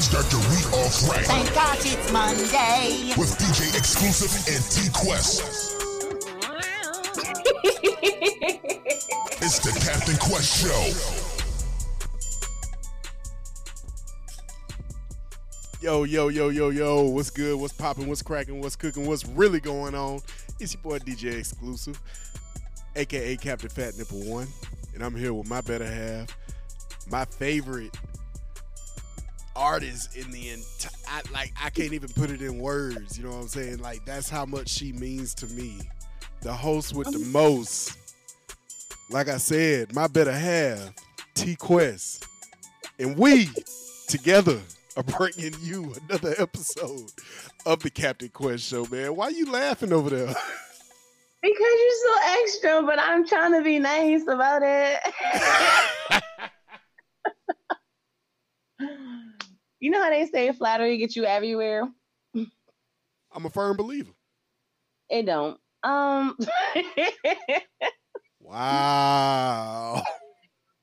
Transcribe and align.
Start 0.00 0.30
your 0.32 0.40
week 0.50 0.72
off 0.72 1.08
right 1.10 1.24
Thank 1.26 1.54
God 1.54 1.76
it's 1.80 2.12
Monday. 2.12 3.12
with 3.18 3.36
DJ 3.38 3.76
Exclusive 3.76 4.32
and 4.48 4.64
T 4.70 4.88
Quest. 4.94 5.42
it's 9.42 9.58
the 9.58 9.72
Captain 9.84 10.16
Quest 10.16 10.62
Show. 10.62 10.82
Yo, 15.82 16.04
yo, 16.04 16.28
yo, 16.28 16.48
yo, 16.48 16.70
yo, 16.70 17.02
what's 17.02 17.28
good? 17.28 17.60
What's 17.60 17.74
popping? 17.74 18.08
What's 18.08 18.22
cracking? 18.22 18.60
What's 18.62 18.76
cooking? 18.76 19.06
What's 19.06 19.26
really 19.26 19.60
going 19.60 19.94
on? 19.94 20.20
It's 20.58 20.72
your 20.72 20.82
boy 20.82 21.00
DJ 21.00 21.38
Exclusive, 21.38 22.00
aka 22.96 23.36
Captain 23.36 23.68
Fat 23.68 23.98
Nipple 23.98 24.22
One, 24.24 24.46
and 24.94 25.02
I'm 25.02 25.14
here 25.14 25.34
with 25.34 25.50
my 25.50 25.60
better 25.60 25.84
half, 25.86 26.34
my 27.10 27.24
favorite 27.26 27.94
artist 29.56 30.16
in 30.16 30.30
the 30.30 30.50
entire. 30.50 31.22
Like 31.32 31.52
I 31.62 31.70
can't 31.70 31.92
even 31.92 32.10
put 32.10 32.30
it 32.30 32.42
in 32.42 32.58
words. 32.58 33.18
You 33.18 33.24
know 33.24 33.30
what 33.30 33.42
I'm 33.42 33.48
saying? 33.48 33.78
Like 33.78 34.04
that's 34.04 34.28
how 34.28 34.44
much 34.44 34.68
she 34.68 34.92
means 34.92 35.34
to 35.36 35.46
me. 35.48 35.80
The 36.40 36.52
host 36.52 36.94
with 36.94 37.10
the 37.12 37.24
um, 37.24 37.32
most. 37.32 37.96
Like 39.10 39.28
I 39.28 39.36
said, 39.36 39.94
my 39.94 40.06
better 40.06 40.32
half, 40.32 40.94
T 41.34 41.54
Quest, 41.54 42.26
and 42.98 43.16
we 43.18 43.48
together 44.08 44.60
are 44.96 45.02
bringing 45.02 45.54
you 45.60 45.94
another 46.08 46.34
episode 46.38 47.10
of 47.66 47.80
the 47.80 47.90
Captain 47.90 48.30
Quest 48.30 48.64
Show, 48.64 48.86
man. 48.90 49.14
Why 49.16 49.26
are 49.26 49.30
you 49.30 49.50
laughing 49.50 49.92
over 49.92 50.10
there? 50.10 50.34
Because 51.42 51.58
you're 51.58 52.04
so 52.04 52.14
extra, 52.42 52.82
but 52.82 52.98
I'm 52.98 53.26
trying 53.26 53.52
to 53.52 53.62
be 53.62 53.78
nice 53.78 54.22
about 54.22 54.62
it. 54.64 55.00
you 59.82 59.90
know 59.90 60.00
how 60.00 60.10
they 60.10 60.26
say 60.26 60.52
flattery 60.52 60.96
gets 60.96 61.16
you 61.16 61.24
everywhere? 61.24 61.88
I'm 63.32 63.46
a 63.46 63.50
firm 63.50 63.76
believer. 63.76 64.12
It 65.10 65.26
don't. 65.26 65.58
Um 65.82 66.36
Wow. 68.40 70.02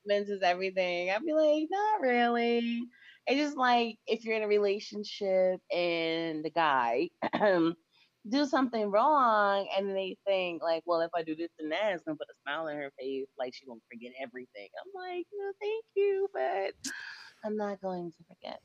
is 0.05 0.41
everything. 0.43 1.11
I'd 1.11 1.23
be 1.23 1.31
like, 1.31 1.67
not 1.71 2.01
really. 2.01 2.83
It's 3.25 3.39
just 3.39 3.55
like 3.55 3.95
if 4.05 4.25
you're 4.25 4.35
in 4.35 4.43
a 4.43 4.47
relationship 4.47 5.61
and 5.71 6.43
the 6.43 6.51
guy 6.53 7.09
do 8.29 8.45
something 8.45 8.91
wrong 8.91 9.69
and 9.77 9.87
then 9.87 9.95
they 9.95 10.17
think 10.27 10.61
like, 10.61 10.83
well, 10.85 10.99
if 10.99 11.11
I 11.15 11.23
do 11.23 11.37
this 11.37 11.51
and 11.59 11.71
that, 11.71 11.93
it's 11.93 12.03
gonna 12.03 12.17
put 12.17 12.27
a 12.29 12.35
smile 12.41 12.67
on 12.67 12.75
her 12.75 12.91
face, 12.99 13.27
like 13.37 13.53
she's 13.53 13.67
gonna 13.69 13.79
forget 13.89 14.11
everything. 14.21 14.67
I'm 14.77 14.91
like, 14.93 15.25
no, 15.31 15.53
thank 15.61 15.85
you, 15.95 16.27
but 16.33 16.73
I'm 17.45 17.55
not 17.55 17.79
going 17.81 18.11
to 18.11 18.23
forget. 18.27 18.59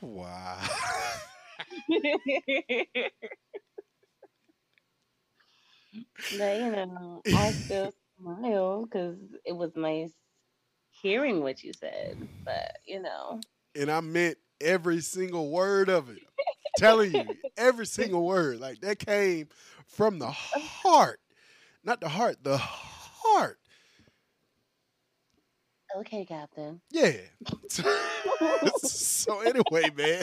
Wow. 0.00 0.58
but 6.30 6.56
you 6.58 6.70
know, 6.70 7.24
I 7.32 7.52
still 7.64 7.92
smile 8.18 8.84
because 8.84 9.16
it 9.44 9.52
was 9.56 9.72
nice 9.76 10.12
hearing 10.90 11.40
what 11.42 11.62
you 11.62 11.72
said. 11.72 12.16
But 12.44 12.72
you 12.86 13.00
know, 13.02 13.44
and 13.74 13.90
I 13.90 14.00
meant 14.00 14.38
every 14.60 15.00
single 15.00 15.50
word 15.50 15.88
of 15.88 16.10
it. 16.10 16.22
telling 16.76 17.12
you, 17.12 17.36
every 17.56 17.86
single 17.86 18.24
word. 18.26 18.60
Like 18.60 18.80
that 18.80 18.98
came 18.98 19.48
from 19.86 20.18
the 20.18 20.30
heart. 20.32 21.20
Not 21.84 22.00
the 22.00 22.08
heart, 22.08 22.38
the 22.42 22.58
heart. 22.58 23.58
Okay, 25.98 26.24
Captain. 26.24 26.80
Yeah. 26.90 27.12
so 28.82 29.40
anyway, 29.40 29.90
man, 29.96 30.22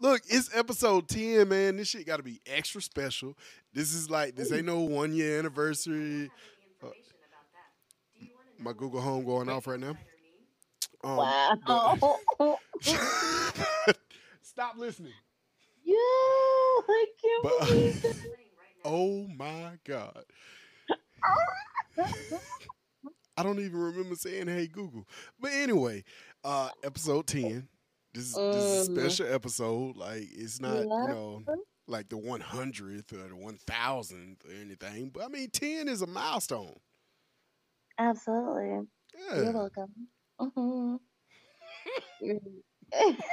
look, 0.00 0.22
it's 0.28 0.54
episode 0.54 1.08
10, 1.08 1.48
man. 1.48 1.76
This 1.76 1.88
shit 1.88 2.06
got 2.06 2.18
to 2.18 2.22
be 2.22 2.40
extra 2.46 2.80
special. 2.82 3.36
This 3.72 3.92
is 3.94 4.08
like 4.10 4.36
this 4.36 4.52
ain't 4.52 4.66
no 4.66 4.80
one 4.80 5.12
year 5.12 5.38
anniversary. 5.38 6.30
Uh, 6.82 6.88
my 8.58 8.72
Google 8.72 9.00
Home 9.00 9.24
going 9.24 9.48
off 9.48 9.66
right 9.66 9.80
now. 9.80 9.96
Um, 11.04 11.16
Wow. 11.16 12.18
but- 12.38 12.58
Stop 14.42 14.76
listening. 14.78 15.12
Yeah, 15.84 15.94
I 15.96 17.06
can't 17.22 17.42
But- 17.42 17.68
believe 17.68 18.04
it. 18.04 18.16
Oh 18.84 19.26
my 19.36 19.72
god. 19.84 20.24
I 23.36 23.42
don't 23.42 23.58
even 23.60 23.78
remember 23.78 24.14
saying 24.16 24.48
"Hey 24.48 24.66
Google," 24.66 25.06
but 25.38 25.52
anyway, 25.52 26.04
uh, 26.44 26.70
episode 26.82 27.26
ten. 27.26 27.68
This 28.14 28.24
is, 28.24 28.40
this 28.50 28.62
is 28.64 28.74
a 28.74 28.78
Mm. 28.78 28.84
special 28.84 29.32
episode. 29.32 29.96
Like 29.96 30.24
it's 30.32 30.60
not, 30.60 30.86
you 30.96 31.06
know, 31.08 31.42
like 31.86 32.08
the 32.08 32.16
one 32.16 32.40
hundredth 32.40 33.12
or 33.12 33.28
the 33.28 33.36
one 33.36 33.58
thousandth 33.66 34.44
or 34.46 34.52
anything. 34.52 35.10
But 35.10 35.24
I 35.24 35.28
mean, 35.28 35.50
ten 35.50 35.88
is 35.88 36.02
a 36.02 36.06
milestone. 36.06 36.76
Absolutely. 37.98 38.88
Yeah. 39.14 39.42
You're 39.42 39.52
welcome. 39.52 40.08
Mhm. 40.40 41.00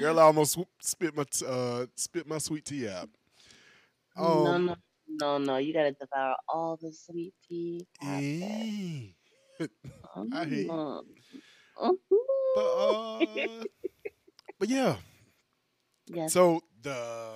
Girl, 0.00 0.18
I 0.18 0.22
almost 0.22 0.58
spit 0.80 1.14
my 1.16 1.24
uh 1.46 1.86
spit 1.96 2.26
my 2.26 2.38
sweet 2.38 2.64
tea 2.64 2.88
out. 2.88 3.08
no, 4.16 4.26
Um, 4.26 4.44
no, 4.44 4.58
no, 4.58 4.74
no. 5.10 5.38
No, 5.38 5.56
you 5.56 5.72
gotta 5.72 5.92
devour 5.92 6.36
all 6.48 6.78
the 6.80 6.92
sweet 6.92 7.34
tea. 7.48 7.86
I 8.02 9.14
hate. 10.44 10.68
Mhm. 10.68 11.00
But 12.54 12.60
uh, 12.60 13.64
but 14.58 14.68
yeah. 14.68 14.96
yes. 16.06 16.32
So 16.32 16.62
the 16.82 17.30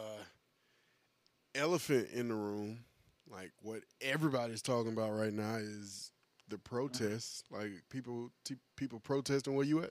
elephant 1.55 2.09
in 2.13 2.29
the 2.29 2.34
room, 2.34 2.84
like 3.31 3.53
what 3.63 3.83
everybody's 4.01 4.63
talking 4.63 4.93
about 4.93 5.13
right 5.13 5.33
now, 5.33 5.57
is 5.57 6.11
the 6.49 6.59
protests. 6.59 7.45
Like 7.51 7.71
people, 7.91 8.31
t- 8.45 8.57
people 8.77 9.01
protesting. 9.01 9.54
Where 9.54 9.65
you 9.65 9.83
at? 9.83 9.91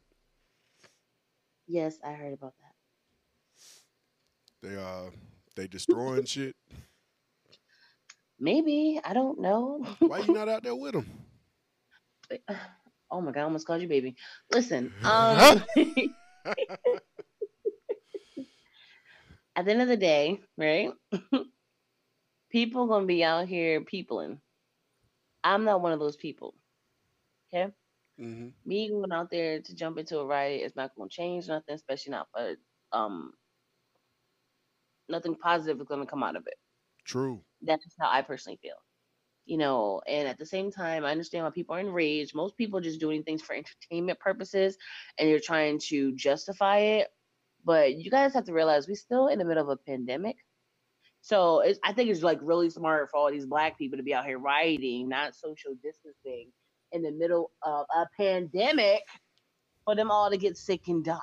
yes, 1.68 1.98
I 2.04 2.13
heard 2.13 2.34
about 2.34 2.54
that. 2.62 4.68
They 4.68 4.75
uh, 4.75 5.10
they 5.56 5.68
destroying 5.68 6.25
shit. 6.25 6.56
Maybe 8.44 9.00
I 9.01 9.13
don't 9.13 9.40
know. 9.40 9.86
Why 10.01 10.19
you 10.19 10.34
not 10.34 10.50
out 10.50 10.63
there 10.63 10.75
with 10.75 10.92
them? 10.92 11.06
oh 13.10 13.22
my 13.22 13.31
god, 13.31 13.40
I 13.40 13.44
almost 13.44 13.66
called 13.66 13.81
you 13.81 13.88
baby. 13.88 14.18
Listen, 14.51 14.92
um, 15.06 15.63
at 19.56 19.63
the 19.63 19.72
end 19.72 19.81
of 19.81 19.88
the 19.88 19.95
day, 19.95 20.42
right? 20.57 20.92
people 22.51 22.88
gonna 22.88 23.06
be 23.06 23.24
out 23.24 23.48
here 23.48 23.80
peopling. 23.80 24.42
I'm 25.45 25.63
not 25.63 25.80
one 25.81 25.94
of 25.94 26.00
those 26.00 26.18
people. 26.18 26.54
Okay, 27.54 27.72
hmm 28.19 28.50
me 28.66 28.90
going 28.90 29.13
out 29.13 29.31
there 29.31 29.62
to 29.62 29.74
jump 29.74 29.98
into 29.98 30.19
a 30.19 30.25
riot 30.25 30.63
is 30.63 30.75
not 30.75 30.92
gonna 30.98 31.10
change 31.10 31.48
nothing, 31.48 31.75
especially 31.75 32.12
not 32.12 32.28
for 32.34 32.56
um 32.92 33.31
nothing 35.07 35.36
positive 35.36 35.80
is 35.80 35.88
gonna 35.88 36.06
come 36.06 36.24
out 36.24 36.36
of 36.36 36.45
it. 36.45 36.56
True. 37.06 37.42
That's 37.62 37.86
how 38.00 38.10
I 38.10 38.22
personally 38.22 38.60
feel. 38.62 38.76
you 39.46 39.58
know, 39.58 40.02
and 40.08 40.28
at 40.28 40.38
the 40.38 40.46
same 40.46 40.72
time, 40.72 41.04
I 41.04 41.12
understand 41.12 41.44
why 41.44 41.52
people 41.52 41.76
are 41.76 41.80
enraged. 41.80 42.34
Most 42.34 42.58
people 42.58 42.80
are 42.80 42.84
just 42.84 43.00
doing 43.00 43.24
things 43.24 43.42
for 43.42 43.54
entertainment 43.56 44.20
purposes 44.20 44.78
and 45.18 45.30
you're 45.30 45.40
trying 45.40 45.80
to 45.90 46.14
justify 46.16 46.78
it. 46.80 47.10
But 47.66 47.96
you 47.98 48.10
guys 48.12 48.34
have 48.34 48.46
to 48.46 48.54
realize 48.54 48.88
we're 48.88 48.96
still 48.96 49.28
in 49.28 49.40
the 49.40 49.46
middle 49.46 49.64
of 49.64 49.70
a 49.70 49.78
pandemic. 49.78 50.38
So 51.22 51.62
it's, 51.62 51.80
I 51.84 51.94
think 51.94 52.10
it's 52.10 52.24
like 52.24 52.40
really 52.42 52.70
smart 52.70 53.10
for 53.10 53.18
all 53.18 53.32
these 53.32 53.46
black 53.46 53.78
people 53.78 53.98
to 53.98 54.04
be 54.04 54.14
out 54.14 54.26
here 54.26 54.40
rioting, 54.40 55.08
not 55.10 55.36
social 55.36 55.74
distancing 55.82 56.52
in 56.92 57.02
the 57.02 57.12
middle 57.12 57.52
of 57.64 57.86
a 57.96 58.06
pandemic 58.18 59.04
for 59.86 59.96
them 59.96 60.12
all 60.12 60.30
to 60.30 60.38
get 60.38 60.58
sick 60.58 60.88
and 60.88 61.04
die. 61.04 61.18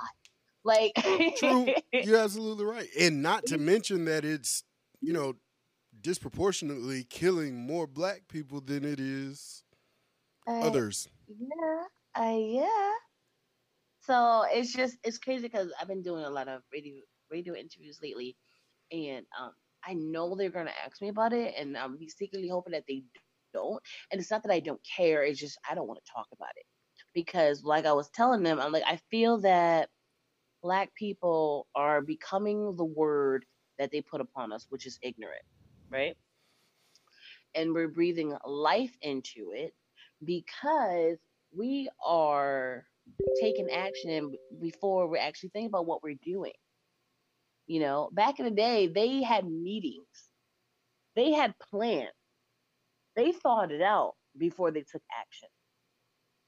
Like 0.65 0.93
True, 1.39 1.69
you're 1.93 2.19
absolutely 2.19 2.67
right, 2.67 2.89
and 2.99 3.23
not 3.23 3.47
to 3.47 3.59
mention 3.73 4.05
that 4.07 4.25
it's 4.27 4.63
you 5.01 5.15
mm-hmm. 5.15 5.23
know 5.23 5.35
disproportionately 6.03 7.05
killing 7.05 7.57
more 7.57 7.87
black 7.87 8.29
people 8.29 8.61
than 8.61 8.85
it 8.85 9.01
is 9.01 9.65
Uh, 10.47 10.53
others. 10.61 11.09
Yeah, 11.29 11.85
uh, 12.17 12.37
yeah. 12.39 12.93
So 14.01 14.45
it's 14.51 14.73
just 14.75 14.99
it's 15.05 15.19
crazy 15.19 15.43
because 15.49 15.73
I've 15.81 15.89
been 15.89 16.03
doing 16.03 16.25
a 16.25 16.31
lot 16.31 16.49
of 16.49 16.63
radio 16.73 16.97
radio 17.31 17.55
interviews 17.55 17.99
lately, 18.03 18.37
and 18.93 19.27
um, 19.41 19.53
I 19.85 19.95
know 19.95 20.35
they're 20.37 20.51
gonna 20.51 20.73
ask 20.85 21.01
me 21.03 21.09
about 21.09 21.33
it, 21.33 21.55
and 21.59 21.77
I'm 21.77 21.99
secretly 22.09 22.49
hoping 22.49 22.73
that 22.73 22.85
they 22.89 23.05
don't. 23.55 23.83
And 24.11 24.21
it's 24.21 24.31
not 24.31 24.43
that 24.45 24.53
I 24.53 24.61
don't 24.61 24.81
care; 24.97 25.23
it's 25.25 25.41
just 25.41 25.59
I 25.71 25.75
don't 25.75 25.89
want 25.89 26.01
to 26.05 26.13
talk 26.13 26.29
about 26.33 26.51
it 26.57 26.67
because, 27.15 27.65
like 27.65 27.87
I 27.87 27.93
was 27.93 28.11
telling 28.11 28.43
them, 28.43 28.61
I'm 28.61 28.73
like 28.73 28.85
I 28.87 28.97
feel 29.11 29.39
that 29.41 29.91
black 30.63 30.95
people 30.95 31.69
are 31.75 32.03
becoming 32.03 32.77
the 32.77 32.85
word 32.85 33.47
that 33.79 33.91
they 33.93 34.03
put 34.03 34.21
upon 34.21 34.53
us, 34.53 34.67
which 34.71 34.87
is 34.87 34.99
ignorant, 35.03 35.43
right? 35.91 36.17
And 37.55 37.75
we're 37.75 37.89
breathing 37.89 38.37
life 38.45 38.97
into 39.03 39.53
it 39.55 39.75
because 40.25 41.19
we 41.53 41.89
are 42.05 42.87
taking 43.35 43.71
action 43.71 44.37
before 44.61 45.09
we're 45.09 45.19
actually 45.19 45.51
thinking 45.51 45.69
about 45.69 45.87
what 45.87 46.03
we're 46.03 46.19
doing. 46.23 46.53
You 47.67 47.81
know, 47.81 48.11
back 48.13 48.39
in 48.39 48.45
the 48.45 48.51
day, 48.51 48.87
they 48.89 49.23
had 49.23 49.47
meetings, 49.49 50.31
they 51.17 51.33
had 51.33 51.59
plans, 51.59 52.11
they 53.17 53.33
thought 53.33 53.71
it 53.73 53.83
out 53.83 54.17
before 54.37 54.71
they 54.71 54.83
took 54.83 55.03
action. 55.21 55.49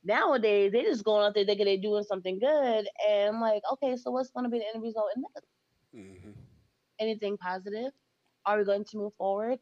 Nowadays, 0.05 0.73
they 0.73 0.83
just 0.85 1.05
going 1.05 1.25
out 1.25 1.35
there 1.35 1.45
thinking 1.45 1.67
they're 1.67 1.77
doing 1.77 2.05
something 2.05 2.39
good, 2.39 2.89
and 3.09 3.35
I'm 3.37 3.41
like, 3.41 3.63
okay, 3.73 3.97
so 3.97 4.11
what's 4.13 4.31
going 4.31 4.45
to 4.45 4.51
be 4.51 4.59
the 4.59 4.67
end 4.75 4.83
result 4.83 5.11
in 5.17 5.23
this? 5.23 5.45
hmm 5.93 6.33
anything 6.99 7.37
positive? 7.39 7.93
Are 8.47 8.59
we 8.59 8.65
going 8.65 8.85
to 8.85 8.97
move 8.97 9.13
forward? 9.19 9.59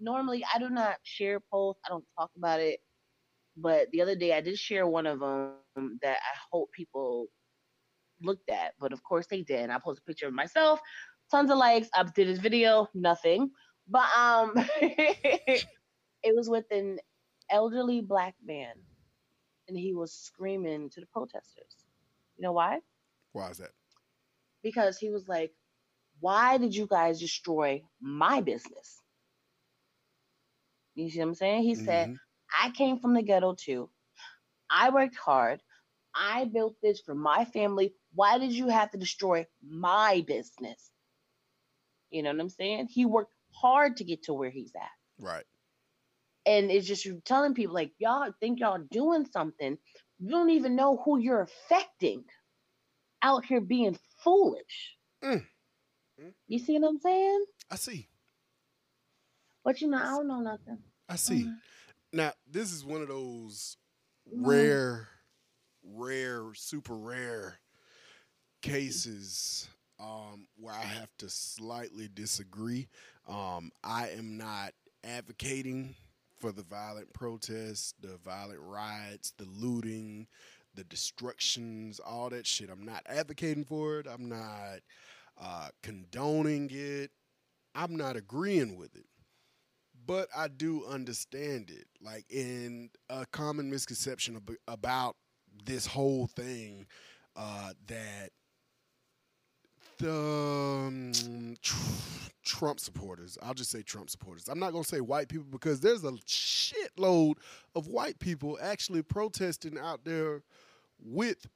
Normally, 0.00 0.44
I 0.52 0.58
do 0.58 0.70
not 0.70 0.96
share 1.02 1.40
posts. 1.40 1.82
I 1.86 1.90
don't 1.90 2.04
talk 2.18 2.30
about 2.36 2.60
it. 2.60 2.80
But 3.56 3.88
the 3.92 4.02
other 4.02 4.16
day, 4.16 4.32
I 4.34 4.40
did 4.40 4.58
share 4.58 4.86
one 4.86 5.06
of 5.06 5.20
them 5.20 5.56
that 5.66 5.86
I 5.86 6.08
hope 6.14 6.70
people 6.72 7.28
looked 7.86 8.16
at. 8.16 8.40
But 8.52 8.92
of 8.92 9.02
course, 9.02 9.26
they 9.26 9.42
did. 9.42 9.42
And 9.42 9.72
I 9.72 9.78
posted 9.78 9.90
a 9.90 9.94
picture 9.94 10.28
of 10.28 10.34
myself, 10.34 10.80
tons 11.30 11.50
of 11.50 11.58
likes. 11.58 11.88
I 11.94 12.02
did 12.02 12.28
this 12.28 12.38
video, 12.38 12.88
nothing. 12.94 13.50
But 13.88 14.06
um, 14.16 14.52
it 14.80 15.66
was 16.34 16.48
with 16.48 16.66
an 16.70 16.98
elderly 17.50 18.00
black 18.00 18.34
man, 18.44 18.74
and 19.68 19.76
he 19.76 19.94
was 19.94 20.12
screaming 20.12 20.90
to 20.90 21.00
the 21.00 21.06
protesters. 21.06 21.86
You 22.36 22.42
know 22.44 22.52
why? 22.52 22.80
Why 23.32 23.50
is 23.50 23.58
that? 23.58 23.70
because 24.62 24.98
he 24.98 25.10
was 25.10 25.28
like, 25.28 25.52
Why 26.20 26.58
did 26.58 26.74
you 26.76 26.86
guys 26.86 27.20
destroy 27.20 27.82
my 28.00 28.40
business? 28.42 29.02
You 30.94 31.10
see 31.10 31.20
what 31.20 31.28
I'm 31.28 31.34
saying? 31.34 31.62
He 31.64 31.74
said, 31.74 32.10
Mhm. 32.10 32.20
I 32.56 32.70
came 32.72 32.98
from 33.00 33.14
the 33.14 33.22
ghetto 33.22 33.54
too. 33.54 33.90
I 34.70 34.90
worked 34.90 35.16
hard. 35.16 35.62
I 36.14 36.44
built 36.46 36.76
this 36.82 37.00
for 37.00 37.14
my 37.14 37.44
family. 37.44 37.94
Why 38.14 38.38
did 38.38 38.52
you 38.52 38.68
have 38.68 38.90
to 38.92 38.98
destroy 38.98 39.46
my 39.62 40.24
business? 40.26 40.90
You 42.10 42.22
know 42.22 42.32
what 42.32 42.40
I'm 42.40 42.48
saying? 42.50 42.88
He 42.88 43.06
worked 43.06 43.34
hard 43.52 43.96
to 43.98 44.04
get 44.04 44.24
to 44.24 44.34
where 44.34 44.50
he's 44.50 44.74
at. 44.76 44.90
Right. 45.18 45.46
And 46.46 46.70
it's 46.70 46.86
just 46.86 47.04
you're 47.04 47.20
telling 47.20 47.54
people 47.54 47.74
like 47.74 47.92
y'all 47.98 48.32
think 48.40 48.60
y'all 48.60 48.78
doing 48.90 49.26
something. 49.26 49.78
You 50.18 50.30
don't 50.30 50.50
even 50.50 50.76
know 50.76 50.96
who 51.04 51.18
you're 51.18 51.42
affecting 51.42 52.24
out 53.22 53.44
here 53.44 53.60
being 53.60 53.98
foolish. 54.24 54.96
Mm. 55.22 55.46
Mm. 56.20 56.32
You 56.48 56.58
see 56.58 56.78
what 56.78 56.88
I'm 56.88 56.98
saying? 56.98 57.44
I 57.70 57.76
see. 57.76 58.08
But 59.64 59.80
you 59.80 59.88
know, 59.88 59.98
I 59.98 60.16
don't 60.16 60.28
know 60.28 60.40
nothing. 60.40 60.78
I 61.08 61.16
see. 61.16 61.44
Mhm. 61.44 61.60
Now, 62.12 62.32
this 62.46 62.72
is 62.72 62.84
one 62.84 63.02
of 63.02 63.08
those 63.08 63.76
Mhm. 64.28 64.46
rare, 64.46 65.08
rare, 65.82 66.54
super 66.54 66.96
rare 66.96 67.60
cases 68.62 69.68
um, 69.98 70.48
where 70.56 70.74
I 70.74 70.82
have 70.82 71.14
to 71.18 71.28
slightly 71.28 72.08
disagree. 72.08 72.88
Um, 73.28 73.70
I 73.84 74.08
am 74.10 74.38
not 74.38 74.74
advocating 75.04 75.94
for 76.38 76.52
the 76.52 76.62
violent 76.62 77.12
protests, 77.12 77.92
the 78.00 78.16
violent 78.16 78.60
riots, 78.60 79.32
the 79.32 79.44
looting, 79.44 80.26
the 80.74 80.84
destructions, 80.84 82.00
all 82.00 82.30
that 82.30 82.46
shit. 82.46 82.70
I'm 82.70 82.84
not 82.84 83.02
advocating 83.06 83.64
for 83.64 84.00
it. 84.00 84.06
I'm 84.06 84.28
not 84.28 84.80
uh, 85.40 85.68
condoning 85.82 86.68
it. 86.72 87.10
I'm 87.74 87.96
not 87.96 88.16
agreeing 88.16 88.76
with 88.76 88.94
it 88.96 89.06
but 90.06 90.28
I 90.36 90.48
do 90.48 90.84
understand 90.86 91.70
it. 91.70 91.86
Like 92.02 92.24
in 92.30 92.90
a 93.08 93.26
common 93.26 93.70
misconception 93.70 94.36
ab- 94.36 94.56
about 94.66 95.16
this 95.64 95.86
whole 95.86 96.26
thing, 96.26 96.86
uh, 97.36 97.72
that 97.86 98.30
the 99.98 100.12
um, 100.12 101.56
tr- 101.62 102.30
Trump 102.42 102.80
supporters, 102.80 103.38
I'll 103.42 103.54
just 103.54 103.70
say 103.70 103.82
Trump 103.82 104.10
supporters. 104.10 104.48
I'm 104.48 104.58
not 104.58 104.72
gonna 104.72 104.84
say 104.84 105.00
white 105.00 105.28
people 105.28 105.46
because 105.50 105.80
there's 105.80 106.04
a 106.04 106.12
shitload 106.26 107.34
of 107.74 107.86
white 107.86 108.18
people 108.18 108.58
actually 108.60 109.02
protesting 109.02 109.78
out 109.78 110.04
there 110.04 110.42
with 111.00 111.46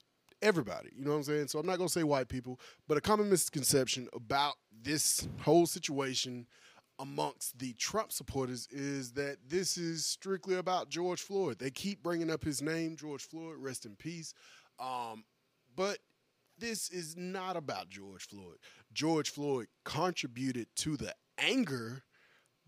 everybody. 0.44 0.90
You 0.94 1.04
know 1.04 1.12
what 1.12 1.16
I'm 1.16 1.22
saying? 1.24 1.48
So 1.48 1.58
I'm 1.58 1.66
not 1.66 1.78
gonna 1.78 1.88
say 1.88 2.04
white 2.04 2.28
people, 2.28 2.60
but 2.86 2.98
a 2.98 3.00
common 3.00 3.30
misconception 3.30 4.08
about 4.12 4.54
this 4.82 5.26
whole 5.40 5.66
situation 5.66 6.46
amongst 7.00 7.58
the 7.58 7.72
Trump 7.72 8.12
supporters 8.12 8.68
is 8.70 9.12
that 9.12 9.38
this 9.48 9.76
is 9.76 10.06
strictly 10.06 10.56
about 10.56 10.90
George 10.90 11.22
Floyd. 11.22 11.58
They 11.58 11.70
keep 11.70 12.02
bringing 12.02 12.30
up 12.30 12.44
his 12.44 12.62
name, 12.62 12.96
George 12.96 13.22
Floyd, 13.22 13.56
rest 13.58 13.84
in 13.84 13.96
peace. 13.96 14.32
Um, 14.78 15.24
but 15.74 15.98
this 16.58 16.90
is 16.90 17.16
not 17.16 17.56
about 17.56 17.88
George 17.88 18.28
Floyd. 18.28 18.58
George 18.92 19.30
Floyd 19.30 19.66
contributed 19.84 20.68
to 20.76 20.96
the 20.96 21.14
anger, 21.38 22.04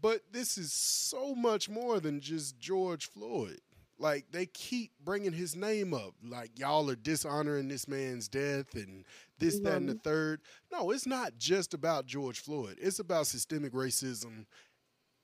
but 0.01 0.23
this 0.33 0.59
is 0.59 0.73
so 0.73 1.35
much 1.35 1.69
more 1.69 2.01
than 2.01 2.21
just 2.21 2.59
George 2.59 3.09
Floyd. 3.11 3.61
Like 3.99 4.27
they 4.31 4.47
keep 4.47 4.93
bringing 5.03 5.33
his 5.33 5.57
name 5.57 5.95
up, 5.95 6.15
like 6.23 6.59
y'all 6.59 6.91
are 6.91 6.97
dishonoring 6.97 7.69
this 7.69 7.89
man's 7.89 8.29
death 8.29 8.75
and 8.75 9.05
this, 9.39 9.59
that, 9.61 9.77
and 9.77 9.89
the 9.89 9.95
third. 9.95 10.43
No, 10.71 10.91
it's 10.91 11.07
not 11.07 11.39
just 11.39 11.73
about 11.73 12.05
George 12.07 12.41
Floyd. 12.41 12.77
It's 12.81 12.99
about 12.99 13.27
systemic 13.27 13.73
racism 13.73 14.45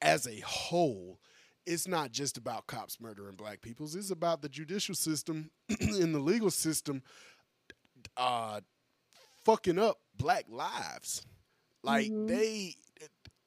as 0.00 0.26
a 0.26 0.40
whole. 0.40 1.18
It's 1.66 1.86
not 1.86 2.12
just 2.12 2.38
about 2.38 2.66
cops 2.66 2.98
murdering 3.00 3.36
black 3.36 3.60
people. 3.60 3.86
It's 3.86 4.10
about 4.10 4.40
the 4.42 4.48
judicial 4.48 4.94
system 4.94 5.50
and 5.80 6.14
the 6.14 6.18
legal 6.18 6.50
system 6.50 7.02
uh, 8.16 8.60
fucking 9.44 9.78
up 9.78 9.98
black 10.16 10.46
lives. 10.48 11.26
Like 11.82 12.10
Mhm. 12.10 12.28
they 12.28 12.76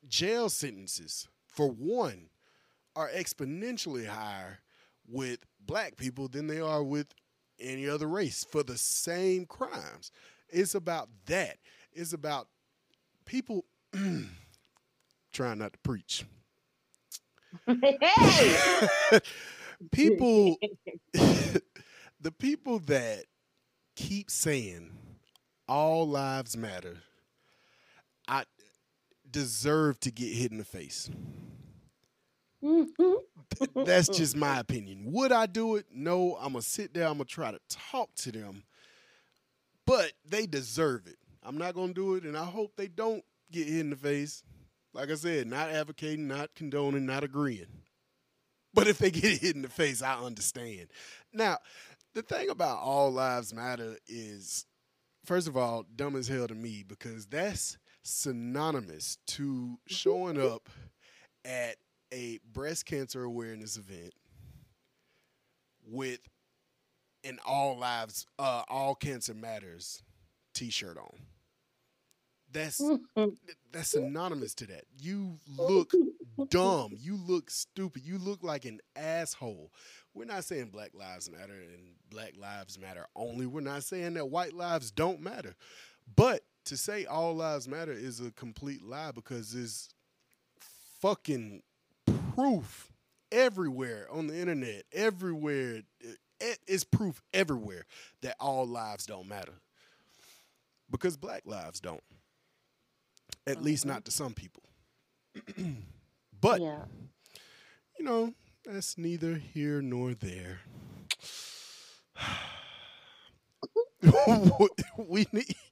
jail 0.08 0.50
sentences 0.50 1.27
for 1.48 1.67
one 1.70 2.29
are 2.96 3.10
exponentially 3.10 4.05
higher 4.05 4.60
with 5.07 5.39
black 5.65 5.97
people 5.97 6.27
than 6.27 6.47
they 6.47 6.59
are 6.59 6.83
with 6.83 7.07
any 7.59 7.88
other 7.88 8.07
race 8.07 8.45
for 8.50 8.63
the 8.63 8.77
same 8.77 9.45
crimes. 9.45 10.12
It's 10.50 10.75
about 10.75 11.09
that. 11.27 11.57
It's 11.93 12.13
about 12.13 12.47
people 13.25 13.65
trying 15.33 15.59
not 15.59 15.74
to 15.74 15.79
preach. 15.79 16.25
hey, 17.67 18.55
people 19.91 20.57
the 21.13 22.31
people 22.38 22.79
that 22.79 23.25
keep 23.95 24.29
saying 24.29 24.91
all 25.67 26.07
lives 26.07 26.57
matter 26.57 26.97
I 28.27 28.43
deserve 29.29 30.00
to 30.01 30.12
get 30.12 30.33
hit 30.33 30.51
in 30.51 30.57
the 30.57 30.65
face. 30.65 31.09
Mm-hmm. 32.65 33.84
That's 33.86 34.10
just 34.10 34.36
my 34.36 34.60
opinion. 34.62 35.12
Would 35.13 35.31
I 35.31 35.45
do 35.45 35.75
it? 35.77 35.88
No. 35.93 36.36
I'm 36.41 36.53
gonna 36.53 36.63
sit 36.63 36.93
there. 36.93 37.07
I'm 37.07 37.13
gonna 37.15 37.25
try 37.25 37.51
to 37.51 37.60
talk 37.69 38.13
to 38.17 38.31
them, 38.31 38.63
but 39.86 40.13
they 40.25 40.45
deserve 40.48 41.07
it. 41.07 41.17
I'm 41.43 41.57
not 41.57 41.75
gonna 41.75 41.93
do 41.93 42.15
it, 42.15 42.24
and 42.24 42.38
I 42.38 42.45
hope 42.45 42.75
they 42.75 42.88
don't 42.88 43.24
get 43.51 43.67
hit 43.67 43.79
in 43.79 43.89
the 43.91 43.95
face. 43.95 44.43
Like 44.93 45.12
I 45.12 45.15
said, 45.15 45.48
not 45.48 45.69
advocating, 45.69 46.27
not 46.27 46.55
condoning, 46.55 47.05
not 47.05 47.24
agreeing. 47.24 47.67
but 48.74 48.88
if 48.88 48.98
they 48.98 49.12
get 49.12 49.39
hit 49.41 49.55
in 49.55 49.62
the 49.62 49.69
face, 49.69 50.01
I 50.01 50.15
understand. 50.19 50.88
Now, 51.34 51.60
the 52.13 52.22
thing 52.22 52.50
about 52.50 52.79
all 52.79 53.12
lives 53.12 53.53
matter 53.53 53.98
is, 54.07 54.65
first 55.25 55.48
of 55.48 55.57
all, 55.57 55.86
dumb 55.95 56.15
as 56.15 56.27
hell 56.27 56.48
to 56.48 56.55
me 56.55 56.84
because 56.88 57.25
that's 57.27 57.77
synonymous 58.03 59.17
to 59.27 59.77
showing 59.88 60.39
up 60.41 60.69
at 61.45 61.75
a 62.15 62.39
breast 62.53 62.86
cancer 62.86 63.24
awareness 63.24 63.75
event 63.77 64.13
with 65.86 66.19
an 67.25 67.38
all 67.45 67.77
lives 67.77 68.25
uh 68.39 68.63
all 68.69 68.95
cancer 68.95 69.34
matters 69.34 70.01
t-shirt 70.53 70.98
on. 70.98 71.19
That's 72.51 72.81
that's 73.74 73.89
synonymous 73.89 74.55
to 74.55 74.67
that. 74.67 74.86
You 74.98 75.39
look 75.57 75.91
dumb. 76.50 76.93
You 76.98 77.17
look 77.17 77.51
stupid. 77.51 78.03
You 78.05 78.17
look 78.17 78.43
like 78.43 78.63
an 78.63 78.79
asshole. 78.95 79.72
We're 80.13 80.25
not 80.25 80.45
saying 80.45 80.69
black 80.69 80.91
lives 80.93 81.29
matter 81.29 81.53
and 81.53 81.95
black 82.10 82.34
lives 82.38 82.79
matter 82.79 83.07
only. 83.15 83.45
We're 83.45 83.60
not 83.60 83.84
saying 83.84 84.13
that 84.13 84.29
white 84.29 84.53
lives 84.53 84.89
don't 84.89 85.19
matter. 85.19 85.55
But 86.15 86.43
to 86.65 86.77
say 86.77 87.05
all 87.05 87.36
lives 87.36 87.67
matter 87.67 87.91
is 87.91 88.22
a 88.22 88.31
complete 88.31 88.81
lie 88.81 89.12
because 89.12 89.53
it's 89.53 89.89
fucking 91.01 91.62
proof 92.36 92.92
everywhere 93.32 94.08
on 94.12 94.27
the 94.27 94.38
internet, 94.38 94.84
everywhere. 94.92 95.82
Eh, 96.04 96.08
eh, 96.08 96.13
it 96.42 96.60
is 96.68 96.84
proof 96.84 97.22
everywhere 97.34 97.86
that 98.22 98.36
all 98.39 98.68
lives 98.68 99.06
don't 99.06 99.27
matter. 99.27 99.54
Because 100.92 101.15
black 101.18 101.44
lives 101.46 101.80
don't. 101.80 102.04
At 103.48 103.63
least 103.63 103.86
uh-huh. 103.86 103.96
not 103.96 104.06
to 104.06 104.12
some 104.12 104.34
people. 104.34 104.63
but, 106.42 106.62
Yeah. 106.62 106.84
you 107.98 108.06
know, 108.06 108.34
that's 108.65 108.98
neither 108.98 109.36
here 109.36 109.82
nor 109.82 110.13
there. 110.13 110.60
we 114.98 115.25
need. 115.32 115.56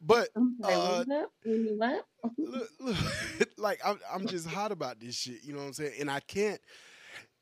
But 0.00 0.28
uh, 0.34 0.40
what 0.58 0.70
was 0.70 1.06
that? 1.06 1.28
You 1.44 1.64
mean 1.64 1.78
what? 1.78 2.04
look, 2.36 2.68
look, 2.80 2.96
like 3.62 3.80
I'm, 3.84 3.98
I'm 4.12 4.26
just 4.26 4.46
hot 4.46 4.72
about 4.72 5.00
this 5.00 5.14
shit. 5.14 5.42
You 5.42 5.52
know 5.52 5.60
what 5.60 5.66
I'm 5.66 5.72
saying? 5.72 5.92
And 6.00 6.10
I 6.10 6.20
can't 6.20 6.60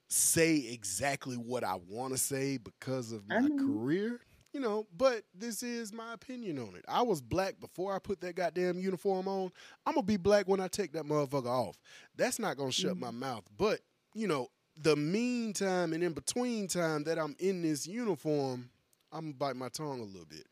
say 0.09 0.57
exactly 0.73 1.37
what 1.37 1.65
I 1.65 1.77
want 1.89 2.13
to 2.13 2.19
say 2.19 2.59
because 2.59 3.13
of 3.13 3.23
I 3.31 3.41
my 3.41 3.49
mm-hmm. 3.49 3.67
career. 3.67 4.21
You 4.53 4.59
know, 4.59 4.89
but 4.97 5.23
this 5.33 5.63
is 5.63 5.93
my 5.93 6.13
opinion 6.13 6.59
on 6.59 6.75
it. 6.75 6.85
I 6.89 7.03
was 7.03 7.21
black 7.21 7.61
before 7.61 7.95
I 7.95 8.01
put 8.01 8.21
that 8.23 8.35
goddamn 8.35 8.81
uniform 8.81 9.29
on. 9.29 9.53
I'm 9.87 9.95
gonna 9.95 10.07
be 10.07 10.17
black 10.17 10.49
when 10.49 10.61
I 10.61 10.67
take 10.67 10.93
that 10.95 11.05
motherfucker 11.05 11.47
off. 11.47 11.79
That's 12.17 12.41
not 12.41 12.57
gonna 12.57 12.73
shut 12.73 12.97
my 12.97 13.09
mm-hmm. 13.09 13.21
mouth. 13.21 13.45
But 13.57 13.81
you 14.13 14.27
know, 14.27 14.49
the 14.77 14.97
meantime 14.97 15.93
and 15.93 16.03
in 16.03 16.13
between 16.13 16.67
time 16.67 17.05
that 17.05 17.17
I'm 17.17 17.37
in 17.39 17.63
this 17.63 17.87
uniform, 17.87 18.71
I'm 19.13 19.21
gonna 19.21 19.35
bite 19.35 19.57
my 19.57 19.69
tongue 19.69 20.01
a 20.01 20.05
little 20.05 20.27
bit. 20.27 20.49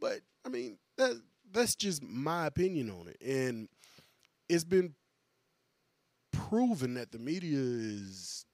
But 0.00 0.20
I 0.46 0.48
mean, 0.48 0.78
that 0.96 1.20
that's 1.52 1.74
just 1.74 2.02
my 2.02 2.46
opinion 2.46 2.90
on 2.90 3.08
it, 3.08 3.18
and 3.20 3.68
it's 4.48 4.64
been 4.64 4.94
proven 6.48 6.94
that 6.94 7.12
the 7.12 7.18
media 7.18 7.58
is 7.58 8.44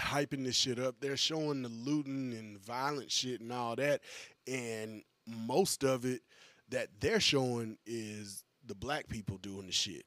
hyping 0.00 0.44
this 0.44 0.56
shit 0.56 0.78
up. 0.78 0.96
They're 1.00 1.16
showing 1.16 1.62
the 1.62 1.68
looting 1.68 2.32
and 2.32 2.58
violent 2.58 3.10
shit 3.10 3.40
and 3.40 3.52
all 3.52 3.76
that, 3.76 4.02
and 4.46 5.02
most 5.26 5.84
of 5.84 6.04
it 6.04 6.22
that 6.68 6.88
they're 7.00 7.20
showing 7.20 7.78
is 7.86 8.44
the 8.64 8.74
black 8.74 9.08
people 9.08 9.38
doing 9.38 9.66
the 9.66 9.72
shit. 9.72 10.04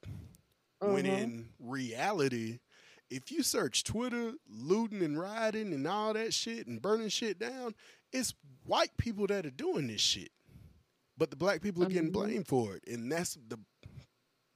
When 0.79 1.05
Mhm. 1.05 1.19
in 1.21 1.50
reality, 1.59 2.59
if 3.09 3.31
you 3.31 3.43
search 3.43 3.83
Twitter, 3.83 4.33
looting 4.48 5.01
and 5.01 5.19
rioting 5.19 5.74
and 5.74 5.88
all 5.88 6.13
that 6.13 6.33
shit 6.33 6.67
and 6.67 6.81
burning 6.81 7.09
shit 7.09 7.39
down, 7.39 7.75
it's 8.12 8.33
white 8.65 8.95
people 8.98 9.27
that 9.27 9.45
are 9.45 9.51
doing 9.51 9.88
this 9.88 10.01
shit. 10.01 10.31
But 11.17 11.29
the 11.31 11.36
black 11.36 11.62
people 11.62 11.83
are 11.83 11.89
getting 11.89 12.09
Mhm. 12.09 12.13
blamed 12.13 12.48
for 12.48 12.75
it. 12.75 12.88
And 12.88 13.12
that's 13.12 13.36
the 13.36 13.59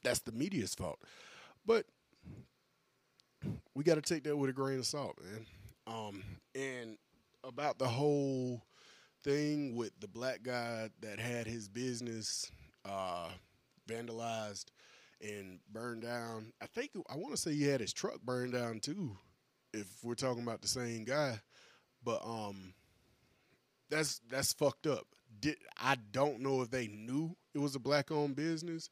that's 0.04 0.20
the 0.20 0.34
media's 0.34 0.76
fault. 0.76 1.02
But 1.66 1.88
we 3.76 3.84
got 3.84 3.96
to 3.96 4.02
take 4.02 4.24
that 4.24 4.38
with 4.38 4.50
a 4.50 4.54
grain 4.54 4.80
of 4.80 4.86
salt, 4.86 5.18
man. 5.24 5.46
Um, 5.88 6.24
and 6.56 6.98
about 7.44 7.78
the 7.78 7.88
whole 7.88 8.62
thing 9.24 9.76
with 9.76 9.92
the 10.00 10.08
black 10.08 10.44
guy 10.44 10.90
that 11.02 11.20
had 11.20 11.48
his 11.48 11.68
business 11.68 12.52
uh, 12.86 13.30
vandalized 13.88 14.66
and 15.22 15.60
burned 15.72 16.04
down. 16.04 16.54
I 16.62 16.66
think 16.68 16.92
I 17.10 17.16
want 17.16 17.36
to 17.36 17.42
say 17.42 17.54
he 17.54 17.64
had 17.64 17.82
his 17.82 17.94
truck 17.94 18.22
burned 18.22 18.54
down 18.54 18.80
too, 18.80 19.18
if 19.74 19.88
we're 20.04 20.16
talking 20.16 20.44
about 20.44 20.62
the 20.62 20.68
same 20.68 21.04
guy. 21.04 21.40
But 22.04 22.22
um, 22.26 22.74
that's 23.90 24.20
that's 24.30 24.54
fucked 24.54 24.88
up. 24.88 25.08
Did 25.40 25.58
I 25.82 25.98
don't 26.12 26.42
know 26.42 26.62
if 26.62 26.70
they 26.70 26.88
knew 26.88 27.36
it 27.54 27.60
was 27.60 27.76
a 27.76 27.80
black 27.80 28.12
owned 28.12 28.36
business. 28.36 28.90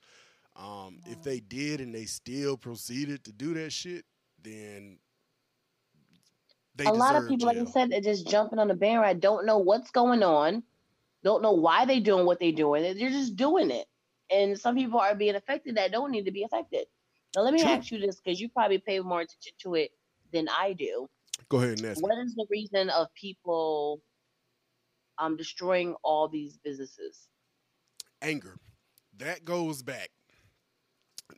Um, 0.56 1.00
if 1.06 1.24
they 1.24 1.40
did 1.40 1.80
and 1.80 1.96
they 1.96 2.06
still 2.06 2.58
proceeded 2.58 3.24
to 3.24 3.32
do 3.32 3.54
that 3.54 3.72
shit, 3.72 4.04
then 4.44 5.00
they 6.76 6.86
a 6.86 6.92
lot 6.92 7.16
of 7.16 7.28
people, 7.28 7.48
like 7.48 7.58
I 7.58 7.60
jail. 7.60 7.72
said, 7.72 7.94
are 7.94 8.02
just 8.02 8.28
jumping 8.28 8.60
on 8.60 8.68
the 8.68 8.74
bandwagon. 8.74 9.20
Don't 9.20 9.46
know 9.46 9.58
what's 9.58 9.92
going 9.92 10.24
on. 10.24 10.64
Don't 11.24 11.42
know 11.42 11.52
why 11.52 11.86
they're 11.86 12.00
doing 12.00 12.26
what 12.26 12.40
they're 12.40 12.52
doing. 12.52 12.84
They're 12.84 13.10
just 13.10 13.36
doing 13.36 13.72
it, 13.72 13.88
and 14.32 14.58
some 14.58 14.76
people 14.76 15.00
are 15.00 15.16
being 15.16 15.36
affected 15.36 15.76
that 15.76 15.92
don't 15.92 16.12
need 16.12 16.26
to 16.26 16.32
be 16.32 16.44
affected. 16.44 16.88
Now, 17.36 17.44
let 17.44 17.54
me 17.54 17.62
True. 17.62 17.72
ask 17.72 17.92
you 17.92 18.00
this, 18.00 18.20
because 18.20 18.42
you 18.42 18.50
probably 18.50 18.80
pay 18.80 19.00
more 19.00 19.22
attention 19.22 19.54
to 19.64 19.76
it 19.76 19.92
than 20.34 20.48
I 20.50 20.74
do. 20.74 21.08
Go 21.50 21.58
ahead 21.58 21.78
and 21.78 21.86
ask. 21.86 21.98
me. 21.98 22.04
What 22.04 22.18
is 22.18 22.34
the 22.36 22.46
reason 22.50 22.90
of 22.90 23.08
people 23.14 24.02
um 25.18 25.38
destroying 25.38 25.96
all 26.04 26.28
these 26.28 26.58
businesses? 26.58 27.28
anger. 28.22 28.58
That 29.18 29.46
goes 29.46 29.82
back. 29.84 30.10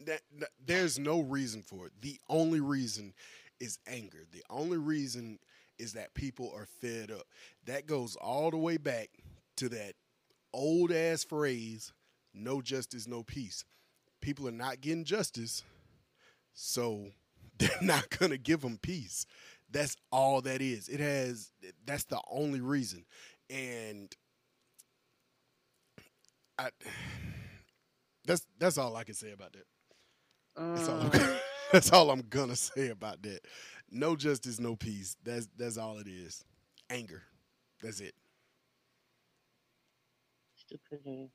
That, 0.05 0.21
that- 0.39 0.49
there's 0.65 0.99
no 0.99 1.21
reason 1.21 1.61
for 1.63 1.87
it. 1.87 1.93
The 2.01 2.19
only 2.29 2.59
reason 2.59 3.13
is 3.59 3.79
anger. 3.87 4.25
The 4.31 4.43
only 4.49 4.77
reason 4.77 5.39
is 5.79 5.93
that 5.93 6.13
people 6.13 6.51
are 6.55 6.65
fed 6.81 7.11
up. 7.11 7.27
That 7.65 7.87
goes 7.87 8.15
all 8.15 8.51
the 8.51 8.57
way 8.57 8.77
back 8.77 9.09
to 9.57 9.69
that 9.69 9.93
old 10.53 10.91
ass 10.91 11.23
phrase, 11.23 11.91
no 12.33 12.61
justice, 12.61 13.07
no 13.07 13.23
peace. 13.23 13.63
People 14.21 14.47
are 14.47 14.51
not 14.51 14.81
getting 14.81 15.03
justice, 15.03 15.63
so 16.53 17.07
they're 17.57 17.69
not 17.81 18.09
going 18.17 18.31
to 18.31 18.37
give 18.37 18.61
them 18.61 18.77
peace. 18.81 19.25
That's 19.71 19.95
all 20.11 20.41
that 20.41 20.61
is. 20.61 20.87
It 20.89 20.99
has 20.99 21.51
that's 21.85 22.05
the 22.05 22.21
only 22.29 22.61
reason. 22.61 23.05
And 23.49 24.15
I, 26.57 26.69
that's 28.25 28.45
that's 28.59 28.77
all 28.77 28.95
I 28.95 29.03
can 29.03 29.15
say 29.15 29.31
about 29.31 29.53
that. 29.53 29.65
That's 30.73 30.89
all, 30.89 31.01
I'm, 31.01 31.11
that's 31.71 31.91
all 31.91 32.09
I'm 32.11 32.23
gonna 32.29 32.55
say 32.55 32.89
about 32.89 33.21
that. 33.23 33.41
No 33.91 34.15
justice, 34.15 34.59
no 34.59 34.75
peace. 34.75 35.15
That's 35.23 35.47
that's 35.57 35.77
all 35.77 35.97
it 35.99 36.07
is. 36.07 36.43
Anger. 36.89 37.23
That's 37.81 37.99
it. 37.99 38.13
stupidity. 40.55 41.31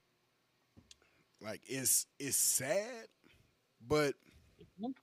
Like 1.40 1.60
it's 1.66 2.06
it's 2.18 2.36
sad, 2.36 3.06
but 3.86 4.14
Mhm. 4.80 4.94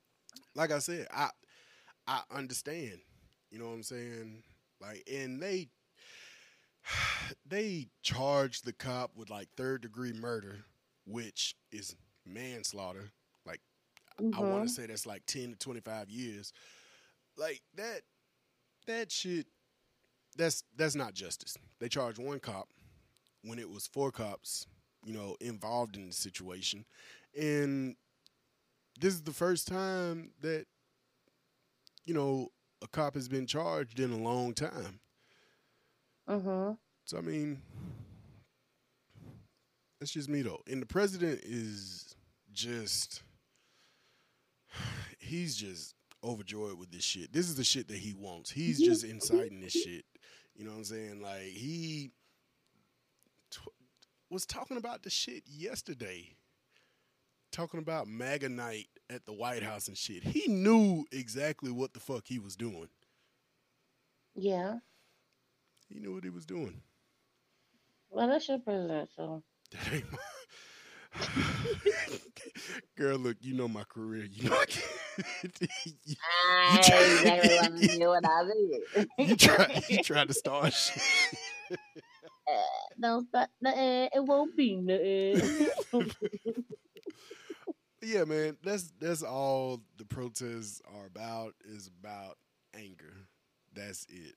like 0.55 0.71
I 0.71 0.79
said, 0.79 1.07
I 1.13 1.29
I 2.07 2.21
understand. 2.31 2.99
You 3.51 3.59
know 3.59 3.67
what 3.67 3.73
I'm 3.75 3.83
saying? 3.83 4.43
Like, 4.81 5.03
and 5.11 5.41
they 5.41 5.69
they 7.45 7.87
charged 8.01 8.65
the 8.65 8.73
cop 8.73 9.11
with 9.15 9.29
like 9.29 9.49
third 9.55 9.81
degree 9.81 10.13
murder, 10.13 10.65
which 11.05 11.55
is 11.71 11.95
manslaughter. 12.25 13.11
Like, 14.19 14.35
I 14.35 14.41
want 14.41 14.67
to 14.67 14.73
say 14.73 14.85
that's 14.85 15.05
like 15.05 15.25
ten 15.25 15.51
to 15.51 15.57
twenty 15.57 15.81
five 15.81 16.09
years. 16.09 16.53
Like 17.37 17.61
that 17.75 18.01
that 18.87 19.11
shit. 19.11 19.47
That's 20.37 20.63
that's 20.75 20.95
not 20.95 21.13
justice. 21.13 21.57
They 21.79 21.87
charged 21.87 22.19
one 22.19 22.39
cop 22.39 22.67
when 23.43 23.57
it 23.57 23.69
was 23.69 23.87
four 23.87 24.11
cops, 24.11 24.67
you 25.05 25.13
know, 25.13 25.37
involved 25.39 25.95
in 25.95 26.07
the 26.07 26.13
situation, 26.13 26.83
and 27.39 27.95
this 28.99 29.13
is 29.13 29.21
the 29.21 29.31
first 29.33 29.67
time 29.67 30.31
that 30.41 30.65
you 32.03 32.13
know 32.13 32.49
a 32.81 32.87
cop 32.87 33.13
has 33.15 33.27
been 33.27 33.47
charged 33.47 33.99
in 33.99 34.11
a 34.11 34.17
long 34.17 34.53
time. 34.53 34.99
Uh-huh. 36.27 36.73
So 37.05 37.17
I 37.17 37.21
mean, 37.21 37.61
that's 39.99 40.11
just 40.11 40.29
me 40.29 40.41
though. 40.41 40.61
And 40.67 40.81
the 40.81 40.85
president 40.85 41.41
is 41.43 42.15
just 42.51 43.23
he's 45.25 45.55
just 45.55 45.93
overjoyed 46.23 46.77
with 46.79 46.91
this 46.91 47.03
shit. 47.03 47.31
This 47.33 47.47
is 47.49 47.55
the 47.55 47.63
shit 47.63 47.87
that 47.89 47.97
he 47.97 48.13
wants. 48.13 48.49
He's 48.51 48.79
just 48.79 49.03
inciting 49.03 49.61
this 49.61 49.73
shit. 49.73 50.05
You 50.55 50.65
know 50.65 50.71
what 50.71 50.77
I'm 50.77 50.83
saying? 50.85 51.21
Like 51.21 51.43
he 51.43 52.11
t- 53.51 53.59
was 54.29 54.45
talking 54.45 54.77
about 54.77 55.03
the 55.03 55.09
shit 55.09 55.43
yesterday. 55.45 56.35
talking 57.51 57.79
about 57.79 58.07
MAGA 58.07 58.49
night 58.49 58.87
at 59.09 59.25
the 59.25 59.33
White 59.33 59.63
House 59.63 59.87
and 59.87 59.97
shit. 59.97 60.23
He 60.23 60.47
knew 60.51 61.05
exactly 61.11 61.71
what 61.71 61.93
the 61.93 61.99
fuck 61.99 62.23
he 62.27 62.39
was 62.39 62.55
doing. 62.55 62.87
Yeah. 64.35 64.79
He 65.87 65.99
knew 65.99 66.13
what 66.15 66.23
he 66.23 66.29
was 66.31 66.45
doing. 66.45 66.81
Well, 68.09 68.27
that's 68.27 68.47
your 68.49 68.59
president, 68.59 69.09
so. 69.15 69.43
That 69.71 69.93
ain't 69.93 70.05
my. 70.11 70.17
Girl, 72.97 73.17
look, 73.17 73.37
you 73.41 73.53
know 73.53 73.67
my 73.67 73.83
career. 73.83 74.25
You 74.25 74.49
know, 74.49 74.57
I 74.59 74.65
can't- 74.65 74.85
you, 76.05 76.15
I 76.73 76.81
try- 76.81 76.97
what 77.23 77.63
I 77.63 77.95
knew 77.97 78.07
what 78.07 78.25
I 78.25 78.43
did. 78.95 79.07
you 79.17 79.35
try, 79.35 79.83
you 79.89 79.97
try 80.03 80.25
to 80.25 80.33
start 80.33 80.73
shit. 80.73 81.01
Don't 82.99 83.27
start 83.27 83.49
nothing. 83.61 83.79
Eh, 83.79 84.09
it 84.13 84.23
won't 84.25 84.55
be 84.55 84.75
nothing. 84.75 85.67
Eh. 85.93 86.01
yeah, 88.01 88.23
man, 88.23 88.57
that's 88.63 88.91
that's 88.99 89.23
all 89.23 89.81
the 89.97 90.05
protests 90.05 90.81
are 90.95 91.05
about. 91.05 91.53
Is 91.65 91.89
about 91.99 92.37
anger. 92.75 93.27
That's 93.73 94.05
it. 94.09 94.35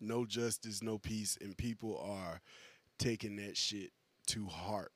No 0.00 0.24
justice, 0.26 0.82
no 0.82 0.98
peace, 0.98 1.38
and 1.40 1.56
people 1.56 1.98
are 1.98 2.40
taking 2.98 3.36
that 3.36 3.56
shit 3.56 3.90
to 4.28 4.46
heart. 4.46 4.92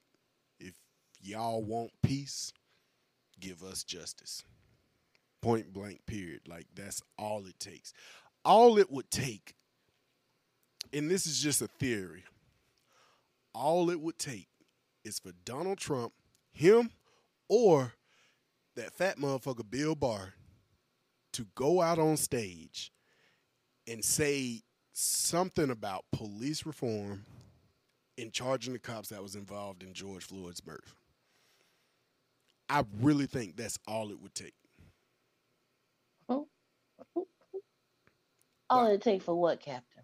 If 0.58 0.74
y'all 1.20 1.62
want 1.62 1.92
peace, 2.02 2.52
give 3.38 3.62
us 3.62 3.84
justice. 3.84 4.42
Point 5.46 5.72
blank. 5.72 6.00
Period. 6.06 6.40
Like 6.48 6.66
that's 6.74 7.00
all 7.16 7.46
it 7.46 7.60
takes. 7.60 7.92
All 8.44 8.78
it 8.78 8.90
would 8.90 9.08
take, 9.12 9.54
and 10.92 11.08
this 11.08 11.24
is 11.24 11.40
just 11.40 11.62
a 11.62 11.68
theory. 11.68 12.24
All 13.54 13.90
it 13.90 14.00
would 14.00 14.18
take 14.18 14.48
is 15.04 15.20
for 15.20 15.30
Donald 15.44 15.78
Trump, 15.78 16.12
him, 16.50 16.90
or 17.48 17.92
that 18.74 18.92
fat 18.92 19.18
motherfucker 19.18 19.70
Bill 19.70 19.94
Barr 19.94 20.34
to 21.34 21.46
go 21.54 21.80
out 21.80 22.00
on 22.00 22.16
stage 22.16 22.90
and 23.86 24.04
say 24.04 24.62
something 24.94 25.70
about 25.70 26.06
police 26.10 26.66
reform 26.66 27.24
and 28.18 28.32
charging 28.32 28.72
the 28.72 28.80
cops 28.80 29.10
that 29.10 29.22
was 29.22 29.36
involved 29.36 29.84
in 29.84 29.94
George 29.94 30.24
Floyd's 30.24 30.66
murder. 30.66 30.82
I 32.68 32.84
really 33.00 33.26
think 33.26 33.56
that's 33.56 33.78
all 33.86 34.10
it 34.10 34.20
would 34.20 34.34
take. 34.34 34.54
All 38.68 38.86
it 38.86 39.00
takes 39.02 39.24
for 39.24 39.34
what, 39.34 39.60
Captain? 39.60 40.02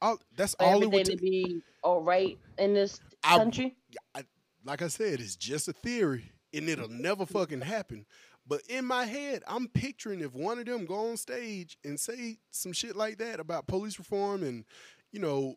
All, 0.00 0.18
that's 0.36 0.54
For 0.54 0.64
all 0.64 0.82
it 0.82 0.90
would 0.90 1.06
to 1.06 1.16
be 1.16 1.62
all 1.82 2.02
right 2.02 2.38
in 2.58 2.74
this 2.74 3.00
I- 3.22 3.36
country? 3.36 3.76
I, 4.14 4.24
like 4.64 4.82
I 4.82 4.88
said, 4.88 5.20
it's 5.20 5.36
just 5.36 5.68
a 5.68 5.72
theory, 5.72 6.32
and 6.52 6.68
it'll 6.68 6.88
never 6.88 7.26
fucking 7.26 7.60
happen. 7.60 8.06
But 8.46 8.62
in 8.68 8.84
my 8.84 9.04
head, 9.04 9.42
I'm 9.46 9.68
picturing 9.68 10.20
if 10.20 10.34
one 10.34 10.58
of 10.58 10.66
them 10.66 10.84
go 10.84 11.10
on 11.10 11.16
stage 11.16 11.78
and 11.84 11.98
say 11.98 12.38
some 12.50 12.72
shit 12.72 12.96
like 12.96 13.18
that 13.18 13.38
about 13.38 13.68
police 13.68 13.98
reform 13.98 14.42
and, 14.42 14.64
you 15.12 15.20
know, 15.20 15.56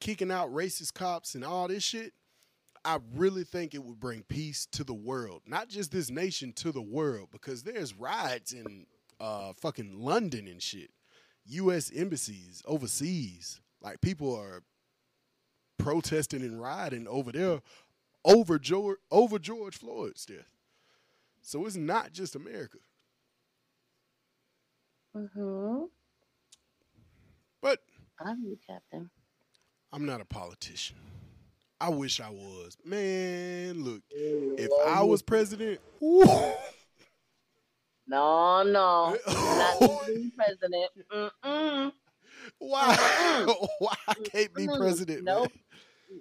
kicking 0.00 0.30
out 0.30 0.52
racist 0.54 0.94
cops 0.94 1.34
and 1.34 1.44
all 1.44 1.66
this 1.66 1.82
shit, 1.82 2.12
I 2.84 2.98
really 3.16 3.44
think 3.44 3.74
it 3.74 3.82
would 3.82 3.98
bring 3.98 4.22
peace 4.28 4.66
to 4.72 4.84
the 4.84 4.94
world, 4.94 5.42
not 5.46 5.68
just 5.68 5.90
this 5.90 6.10
nation, 6.10 6.52
to 6.54 6.70
the 6.70 6.82
world, 6.82 7.30
because 7.32 7.62
there's 7.62 7.94
riots 7.94 8.52
in 8.52 8.86
uh, 9.20 9.52
fucking 9.60 9.98
London 9.98 10.46
and 10.46 10.62
shit, 10.62 10.90
U.S. 11.46 11.90
embassies 11.94 12.62
overseas. 12.66 13.60
Like 13.80 14.00
people 14.00 14.34
are 14.34 14.62
protesting 15.78 16.42
and 16.42 16.60
rioting 16.60 17.06
over 17.08 17.32
there 17.32 17.60
over 18.24 18.58
George 18.58 18.98
over 19.10 19.38
George 19.38 19.76
Floyd's 19.76 20.24
death. 20.24 20.50
So 21.42 21.66
it's 21.66 21.76
not 21.76 22.12
just 22.12 22.34
America. 22.34 22.78
Mm-hmm. 25.16 25.84
But 27.60 27.80
I'm 28.18 28.42
you, 28.42 28.58
Captain. 28.66 29.10
I'm 29.92 30.06
not 30.06 30.20
a 30.20 30.24
politician. 30.24 30.96
I 31.80 31.90
wish 31.90 32.20
I 32.20 32.30
was. 32.30 32.76
Man, 32.84 33.84
look, 33.84 34.02
if 34.10 34.70
I 34.86 35.02
was 35.02 35.22
president, 35.22 35.80
woo, 36.00 36.24
No, 38.06 38.62
no. 38.62 39.16
Not 39.26 39.80
being 40.06 40.32
president. 40.36 40.90
Mm-mm. 41.12 41.92
why? 42.58 43.56
why 43.78 43.94
I 44.08 44.14
can't 44.14 44.54
be 44.54 44.66
president? 44.66 45.24
man? 45.24 45.34
Nope. 45.36 45.52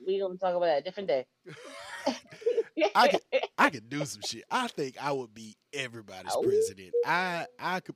We 0.07 0.19
gonna 0.19 0.37
talk 0.37 0.55
about 0.55 0.65
that 0.65 0.79
a 0.79 0.81
different 0.81 1.07
day. 1.09 1.25
I 2.95 3.07
could, 3.09 3.21
I 3.57 3.69
could 3.69 3.89
do 3.89 4.03
some 4.05 4.21
shit. 4.25 4.43
I 4.49 4.67
think 4.67 4.95
I 5.03 5.11
would 5.11 5.33
be 5.33 5.55
everybody's 5.73 6.31
Oh. 6.35 6.41
president. 6.41 6.91
I, 7.05 7.45
I 7.59 7.79
could, 7.81 7.95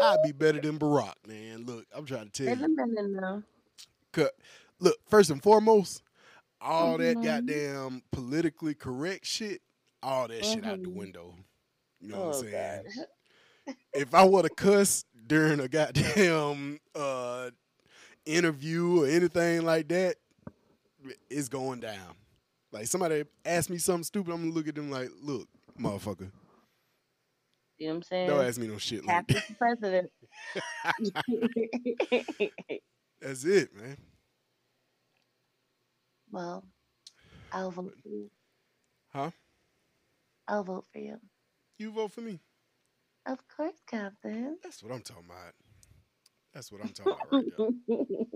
I'd 0.00 0.22
be 0.22 0.32
better 0.32 0.60
than 0.60 0.78
Barack, 0.78 1.14
man. 1.26 1.64
Look, 1.66 1.86
I'm 1.94 2.04
trying 2.06 2.30
to 2.30 2.44
tell 2.46 2.56
you. 2.56 3.42
Cut. 4.12 4.32
Look, 4.78 4.96
first 5.08 5.30
and 5.30 5.42
foremost, 5.42 6.02
all 6.60 6.98
that 6.98 7.16
Mhm. 7.16 7.24
goddamn 7.24 8.02
politically 8.12 8.74
correct 8.74 9.26
shit, 9.26 9.60
all 10.02 10.28
that 10.28 10.44
shit 10.44 10.64
out 10.64 10.82
the 10.82 10.88
Mhm. 10.88 10.94
window. 10.94 11.34
You 12.04 12.10
know 12.10 12.20
what 12.20 12.22
Oh 12.22 12.38
I'm 12.38 12.50
saying? 12.50 12.82
gosh. 12.86 13.06
If 13.94 14.14
I 14.14 14.24
would 14.24 14.42
to 14.44 14.50
cuss 14.50 15.04
during 15.26 15.60
a 15.60 15.68
goddamn 15.68 16.78
uh, 16.94 17.50
interview 18.26 19.04
or 19.04 19.06
anything 19.06 19.64
like 19.64 19.88
that, 19.88 20.16
it's 21.30 21.48
going 21.48 21.80
down. 21.80 22.14
Like 22.72 22.86
somebody 22.86 23.24
asked 23.44 23.70
me 23.70 23.78
something 23.78 24.04
stupid, 24.04 24.32
I'm 24.32 24.42
gonna 24.42 24.52
look 24.54 24.68
at 24.68 24.74
them 24.74 24.90
like, 24.90 25.10
look, 25.22 25.48
motherfucker, 25.78 26.30
You 27.78 27.88
know 27.88 27.94
what 27.94 27.96
I'm 27.96 28.02
saying? 28.02 28.28
don't 28.28 28.44
ask 28.44 28.60
me 28.60 28.66
no 28.68 28.78
shit 28.78 29.04
like 29.04 29.26
that. 29.28 29.44
president. 29.58 30.10
That's 33.20 33.44
it, 33.44 33.74
man. 33.74 33.96
well, 36.30 36.64
I'll 37.52 37.70
vote 37.70 37.94
for 38.02 38.08
you. 38.08 38.30
Huh? 39.12 39.30
I'll 40.48 40.64
vote 40.64 40.86
for 40.92 40.98
you. 40.98 41.18
You 41.78 41.90
vote 41.90 42.12
for 42.12 42.20
me. 42.20 42.38
Of 43.26 43.38
course, 43.48 43.80
Captain. 43.88 44.58
That's 44.62 44.82
what 44.82 44.92
I'm 44.92 45.00
talking 45.00 45.24
about. 45.26 45.54
That's 46.52 46.70
what 46.70 46.82
I'm 46.82 46.92
talking 46.92 47.12
about 47.12 47.32
right 47.32 47.74
there. 47.88 48.18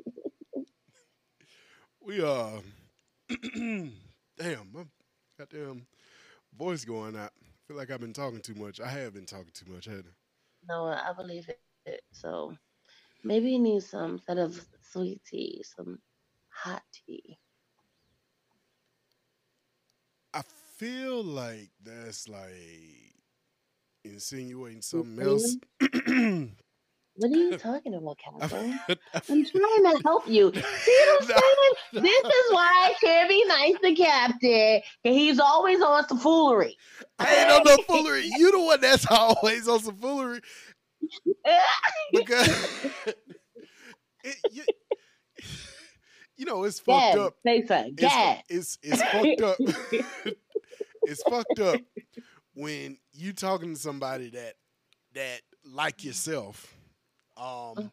We 2.01 2.23
uh 2.23 2.61
damn, 4.39 4.73
my 4.73 4.85
goddamn 5.39 5.87
voice 6.57 6.85
going 6.85 7.17
out. 7.17 7.33
feel 7.67 7.77
like 7.77 7.91
I've 7.91 8.01
been 8.01 8.15
talking 8.15 8.41
too 8.41 8.55
much. 8.55 8.81
I 8.81 8.89
have 8.89 9.13
been 9.15 9.27
talking 9.27 9.53
too 9.53 9.71
much, 9.71 9.89
I? 9.89 10.01
no, 10.69 10.87
I 10.87 11.13
believe 11.15 11.51
it. 11.85 12.01
So 12.13 12.57
maybe 13.25 13.51
you 13.51 13.59
need 13.59 13.83
some 13.83 14.13
instead 14.13 14.39
of 14.39 14.65
sweet 14.81 15.21
tea, 15.25 15.63
some 15.77 15.99
hot 16.49 16.83
tea. 16.93 17.39
I 20.33 20.43
feel 20.77 21.23
like 21.23 21.71
that's 21.85 22.29
like 22.29 23.18
insinuating 24.09 24.83
something 24.83 25.21
else. 25.25 25.57
What 27.19 27.33
are 27.33 27.37
you 27.37 27.59
talking 27.59 27.95
about, 27.95 28.17
Captain? 28.19 28.79
I'm 29.15 29.45
trying 29.45 29.45
to 29.45 30.01
help 30.05 30.29
you. 30.29 30.53
See 30.55 30.61
what 30.61 31.23
I'm 31.23 31.27
saying? 31.27 32.05
This 32.05 32.25
is 32.25 32.53
why 32.53 32.91
I 32.91 32.95
can't 33.01 33.29
be 33.29 33.45
nice 33.45 33.75
to 33.83 33.95
Captain. 33.97 34.81
He's 35.03 35.41
always 35.41 35.81
on 35.81 36.07
some 36.07 36.21
foolery. 36.21 36.77
I 37.19 37.35
ain't 37.35 37.51
on 37.51 37.63
no 37.65 37.83
foolery. 37.89 38.31
You 38.39 38.53
the 38.53 38.61
one 38.61 38.81
that's 38.81 39.05
always 39.11 39.67
on 39.67 39.81
some 39.81 39.97
foolery 39.97 40.41
because 42.13 42.87
it, 44.23 44.37
you, 44.53 44.63
you 46.37 46.45
know 46.45 46.63
it's 46.63 46.79
fucked 46.79 47.17
Gad, 47.17 47.19
up. 47.19 47.35
say 47.45 47.67
something. 47.67 47.95
It's, 47.99 48.79
it's 48.83 49.01
it's 49.03 49.03
fucked 49.03 49.41
up. 49.41 49.57
it's 51.03 51.23
fucked 51.25 51.59
up 51.59 51.81
when 52.55 52.97
you 53.19 53.33
talking 53.33 53.75
to 53.75 53.81
somebody 53.81 54.31
that 54.31 54.55
that 55.15 55.41
like 55.65 56.05
yourself. 56.05 56.75
Um, 57.37 57.93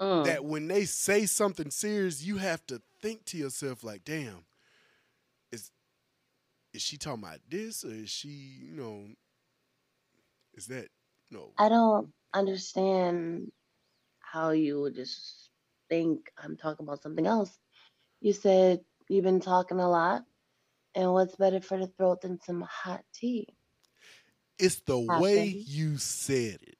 Mm. 0.00 0.24
that 0.24 0.44
when 0.44 0.68
they 0.68 0.84
say 0.84 1.26
something 1.26 1.70
serious, 1.70 2.22
you 2.24 2.38
have 2.38 2.66
to 2.66 2.82
think 3.02 3.24
to 3.26 3.38
yourself 3.38 3.84
like, 3.84 4.04
"Damn, 4.04 4.44
is 5.52 5.70
is 6.72 6.82
she 6.82 6.96
talking 6.98 7.24
about 7.24 7.40
this 7.48 7.84
or 7.84 7.90
is 7.92 8.10
she, 8.10 8.28
you 8.28 8.72
know, 8.72 9.06
is 10.54 10.66
that 10.66 10.88
no?" 11.30 11.54
I 11.58 11.68
don't 11.68 12.12
understand 12.32 13.52
how 14.20 14.50
you 14.50 14.80
would 14.82 14.94
just 14.94 15.50
think 15.88 16.30
I'm 16.38 16.56
talking 16.56 16.86
about 16.86 17.02
something 17.02 17.26
else. 17.26 17.58
You 18.20 18.32
said 18.32 18.84
you've 19.08 19.24
been 19.24 19.40
talking 19.40 19.80
a 19.80 19.88
lot, 19.88 20.24
and 20.94 21.12
what's 21.12 21.36
better 21.36 21.60
for 21.60 21.78
the 21.78 21.88
throat 21.88 22.22
than 22.22 22.40
some 22.42 22.62
hot 22.62 23.04
tea? 23.14 23.48
It's 24.58 24.80
the 24.86 24.98
way 24.98 25.44
you 25.66 25.98
said 25.98 26.58
it. 26.62 26.78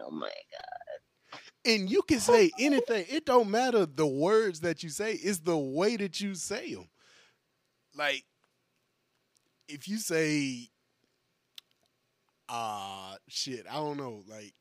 Oh 0.00 0.10
my 0.10 0.26
god. 0.28 1.40
And 1.64 1.90
you 1.90 2.02
can 2.02 2.20
say 2.20 2.50
anything. 2.58 3.06
It 3.08 3.24
don't 3.24 3.50
matter 3.50 3.86
the 3.86 4.06
words 4.06 4.60
that 4.60 4.82
you 4.82 4.88
say. 4.88 5.12
It's 5.14 5.38
the 5.38 5.56
way 5.56 5.96
that 5.96 6.20
you 6.20 6.34
say 6.34 6.74
them. 6.74 6.88
Like 7.94 8.24
if 9.68 9.88
you 9.88 9.98
say, 9.98 10.68
uh, 12.48 13.16
shit, 13.28 13.66
I 13.70 13.74
don't 13.74 13.96
know, 13.96 14.22
like, 14.28 14.52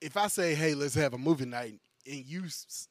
if 0.00 0.16
I 0.16 0.26
say, 0.28 0.54
hey, 0.54 0.74
let's 0.74 0.94
have 0.94 1.14
a 1.14 1.18
movie 1.18 1.46
night, 1.46 1.80
and 2.06 2.24
you 2.26 2.44
s- 2.44 2.88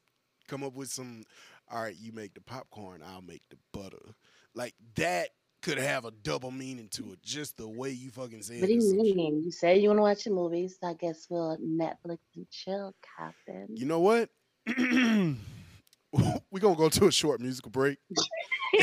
come 0.48 0.64
up 0.64 0.74
with 0.74 0.90
some, 0.90 1.24
all 1.70 1.84
right, 1.84 1.96
you 2.00 2.12
make 2.12 2.34
the 2.34 2.42
popcorn, 2.42 3.02
I'll 3.06 3.22
make 3.22 3.44
the 3.50 3.58
butter, 3.72 4.16
like 4.56 4.74
that 4.96 5.30
could 5.66 5.78
have 5.80 6.06
a 6.06 6.12
double 6.12 6.52
meaning 6.52 6.88
to 6.92 7.12
it, 7.14 7.24
just 7.24 7.58
the 7.58 7.68
way 7.68 7.90
you 7.90 8.12
fucking 8.12 8.44
say 8.44 8.60
What 8.62 8.68
do 8.68 8.74
it. 8.74 8.84
you 8.84 9.04
shit. 9.04 9.16
mean? 9.16 9.42
You 9.44 9.52
said 9.52 9.82
you 9.82 9.88
want 9.90 9.98
to 9.98 10.04
watch 10.04 10.28
a 10.28 10.30
movie, 10.30 10.68
so 10.68 10.86
I 10.88 10.94
guess 10.94 11.26
we'll 11.28 11.58
Netflix 11.58 12.20
and 12.36 12.48
chill, 12.52 12.94
Captain. 13.18 13.66
You 13.76 13.88
know 13.88 14.00
what? 14.00 14.30
We're 14.68 15.36
gonna 16.60 16.76
go 16.76 16.88
to 16.90 17.08
a 17.08 17.12
short 17.12 17.42
musical 17.42 17.72
break. 17.72 17.98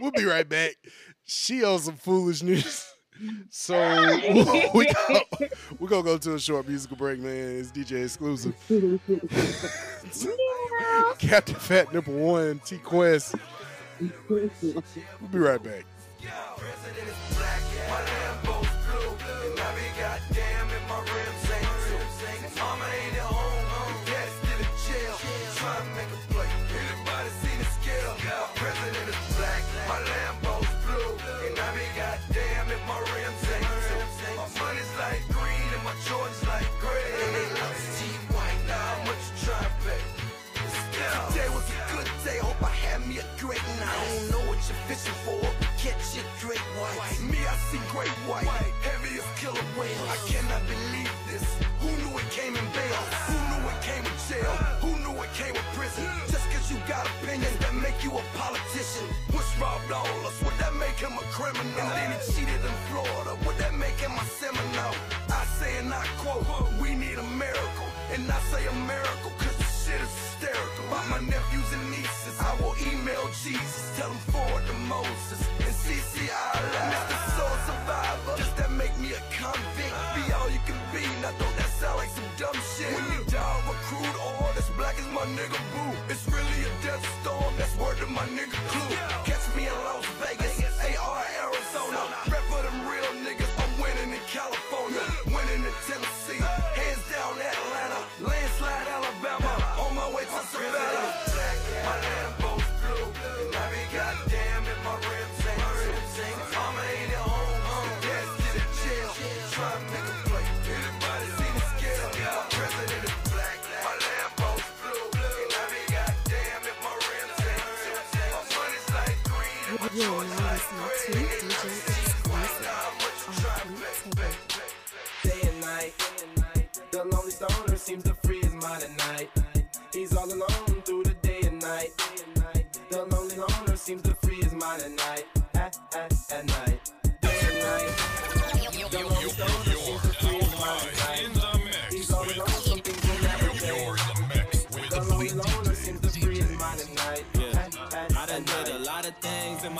we'll 0.00 0.12
be 0.12 0.24
right 0.24 0.48
back. 0.48 0.76
She 1.24 1.64
owes 1.64 1.86
some 1.86 1.96
foolishness. 1.96 2.94
So 3.50 3.74
we 4.74 4.86
go, 4.86 5.20
we're 5.80 5.88
gonna 5.88 6.04
go 6.04 6.16
to 6.16 6.34
a 6.36 6.40
short 6.40 6.68
musical 6.68 6.96
break, 6.96 7.18
man. 7.18 7.58
It's 7.58 7.72
DJ 7.72 8.04
exclusive. 8.04 8.54
Captain 11.18 11.56
Fat 11.56 11.92
Nipple 11.92 12.14
One, 12.14 12.60
T 12.64 12.78
Quest. 12.78 13.34
We'll 14.00 14.80
be 15.30 15.38
right 15.38 15.62
back. 15.62 15.84
Today 21.38 21.49
catch 45.90 46.40
great 46.40 46.64
white. 46.78 47.20
Me, 47.30 47.38
I 47.46 47.56
see 47.70 47.80
great 47.90 48.14
white, 48.28 48.46
heavy 48.82 49.18
as 49.18 49.26
killer 49.38 49.66
whale. 49.76 50.04
I 50.08 50.18
cannot 50.30 50.62
believe 50.66 51.12
this. 51.26 51.44
Who 51.80 51.90
knew 52.02 52.18
it 52.18 52.28
came 52.30 52.54
in 52.56 52.66
bail? 52.72 53.02
Who 53.30 53.36
knew 53.50 53.62
it 53.68 53.80
came 53.82 54.04
with 54.04 54.20
jail? 54.28 54.54
Who 54.84 54.92
knew 55.02 55.16
it 55.22 55.32
came 55.34 55.52
with 55.52 55.68
prison? 55.74 56.06
Just 56.28 56.46
cause 56.50 56.70
you 56.70 56.78
got 56.86 57.06
opinions 57.06 57.56
that 57.58 57.74
make 57.74 58.02
you 58.04 58.12
a 58.12 58.22
politician. 58.36 59.08
Robbed 59.60 59.92
all 59.92 60.06
us, 60.24 60.40
would 60.42 60.56
that 60.56 60.72
make 60.80 60.96
him 60.96 61.12
a 61.12 61.24
criminal? 61.36 61.68
And 61.76 61.92
then 61.92 62.16
he 62.16 62.32
cheated 62.32 62.64
in 62.64 62.76
Florida, 62.88 63.36
would 63.44 63.58
that 63.58 63.74
make 63.76 64.00
him 64.00 64.12
a 64.12 64.24
Seminole? 64.24 64.96
I 65.28 65.44
say 65.60 65.76
and 65.76 65.92
I 65.92 66.00
quote, 66.16 66.48
we 66.80 66.94
need 66.94 67.18
a 67.18 67.28
miracle. 67.36 67.90
And 68.08 68.24
I 68.24 68.40
say 68.48 68.64
a 68.64 68.72
miracle 68.88 69.32
cause 69.36 69.60
shit 69.84 70.00
is 70.00 70.08
hysterical. 70.08 70.88
About 70.88 71.12
my 71.12 71.20
nephews 71.20 71.68
and 71.76 71.84
nieces, 71.92 72.19
Jesus, 73.32 73.96
tell 73.96 74.10
him 74.10 74.18
forward 74.34 74.66
to 74.66 74.74
Moses. 74.90 75.40
And 75.62 75.74
CC 75.74 76.26
Allah, 76.34 76.82
Mr. 76.90 77.18
Soul 77.38 77.56
Survivor, 77.66 78.34
just 78.36 78.56
that 78.56 78.72
make 78.72 78.96
me 78.98 79.12
a 79.12 79.22
convict. 79.30 79.94
Be 80.18 80.32
all 80.34 80.50
you 80.50 80.58
can 80.66 80.78
be, 80.92 81.06
now 81.22 81.30
don't 81.38 81.56
that 81.56 81.70
sound 81.78 81.98
like 81.98 82.10
some 82.10 82.30
dumb 82.36 82.58
shit? 82.74 82.90
When 82.90 83.06
you 83.14 83.24
die 83.30 83.62
recruit 83.70 84.16
or 84.18 84.50
as 84.58 84.68
black 84.76 84.98
as 84.98 85.06
my 85.14 85.26
nigga 85.38 85.58
Boo, 85.70 85.94
it's 86.08 86.26
really 86.26 86.60
a 86.66 86.72
death 86.82 87.04
storm, 87.22 87.54
that's 87.56 87.76
word 87.78 87.98
to 87.98 88.06
my 88.06 88.26
nigga 88.34 88.58
Clue. 88.68 89.09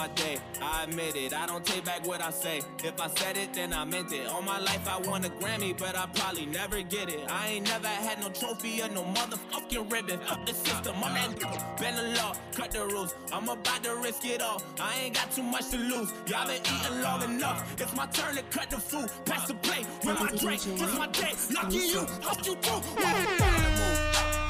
My 0.00 0.08
day. 0.14 0.38
I 0.62 0.84
admit 0.84 1.14
it. 1.14 1.34
I 1.34 1.44
don't 1.44 1.64
take 1.64 1.84
back 1.84 2.06
what 2.06 2.22
I 2.22 2.30
say. 2.30 2.62
If 2.82 2.98
I 2.98 3.08
said 3.08 3.36
it, 3.36 3.52
then 3.52 3.74
I 3.74 3.84
meant 3.84 4.10
it. 4.14 4.26
All 4.28 4.40
my 4.40 4.58
life 4.58 4.88
I 4.88 4.96
won 5.06 5.22
a 5.26 5.28
Grammy, 5.28 5.76
but 5.76 5.94
I 5.94 6.06
probably 6.14 6.46
never 6.46 6.80
get 6.80 7.10
it. 7.10 7.20
I 7.28 7.48
ain't 7.48 7.66
never 7.66 7.88
had 8.06 8.18
no 8.20 8.30
trophy 8.30 8.80
or 8.80 8.88
no 8.88 9.02
motherfucking 9.04 9.92
ribbon. 9.92 10.18
Fuck 10.20 10.46
the 10.46 10.54
system. 10.54 10.94
I'm 11.04 11.12
that 11.14 11.78
bend 11.78 11.98
the 11.98 12.06
law, 12.18 12.32
cut 12.54 12.70
the 12.70 12.86
rules. 12.86 13.14
I'm 13.30 13.46
about 13.46 13.84
to 13.84 13.94
risk 13.96 14.24
it 14.24 14.40
all. 14.40 14.62
I 14.80 14.90
ain't 15.02 15.14
got 15.16 15.32
too 15.32 15.42
much 15.42 15.68
to 15.68 15.76
lose. 15.76 16.10
Y'all 16.26 16.46
been 16.46 16.62
eating 16.62 17.02
long 17.02 17.22
enough. 17.22 17.58
It's 17.78 17.94
my 17.94 18.06
turn 18.06 18.36
to 18.36 18.42
cut 18.44 18.70
the 18.70 18.78
food. 18.78 19.10
Pass 19.26 19.48
the 19.48 19.54
plate 19.54 19.86
with 20.02 20.18
my 20.18 20.30
drink. 20.42 20.62
It's 20.66 20.98
my 20.98 21.08
day. 21.08 21.34
Lucky 21.54 21.76
you. 21.76 22.06
Fuck 22.24 22.46
you. 22.46 22.54
Whoa. 22.54 22.80
I 22.96 23.12
gotta 23.52 23.70
move. 23.80 23.98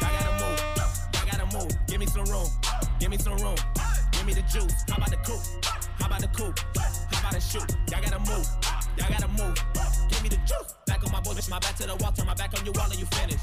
I 0.07 0.11
gotta 0.17 0.35
move. 0.43 0.61
I 1.15 1.23
gotta 1.31 1.47
move. 1.59 1.87
Give 1.89 1.99
me 1.99 2.07
some 2.07 2.27
room. 2.27 2.49
Give 3.01 3.11
me 3.11 3.19
some 3.19 3.37
room. 3.39 3.57
Juice. 4.51 4.85
How 4.89 4.97
about 4.97 5.11
the 5.11 5.17
coupe? 5.19 5.65
How 6.01 6.07
about 6.07 6.21
the 6.21 6.27
coupe? 6.29 6.59
How 6.77 7.21
about 7.21 7.33
the 7.35 7.41
shoot? 7.41 7.71
Y'all 7.89 8.03
gotta 8.03 8.19
move. 8.19 8.47
Y'all 8.99 9.09
gotta 9.09 9.29
move. 9.29 9.55
Give 10.09 10.23
me 10.25 10.29
the 10.29 10.37
juice. 10.39 10.75
Back 10.87 11.05
on 11.05 11.13
my 11.13 11.21
bullshit, 11.21 11.49
my 11.49 11.61
back 11.61 11.77
to 11.77 11.87
the 11.87 11.95
wall, 11.95 12.11
turn 12.11 12.27
my 12.27 12.35
back 12.35 12.59
on 12.59 12.67
you 12.67 12.73
all 12.81 12.91
and 12.91 12.99
you 12.99 13.07
finish. 13.07 13.41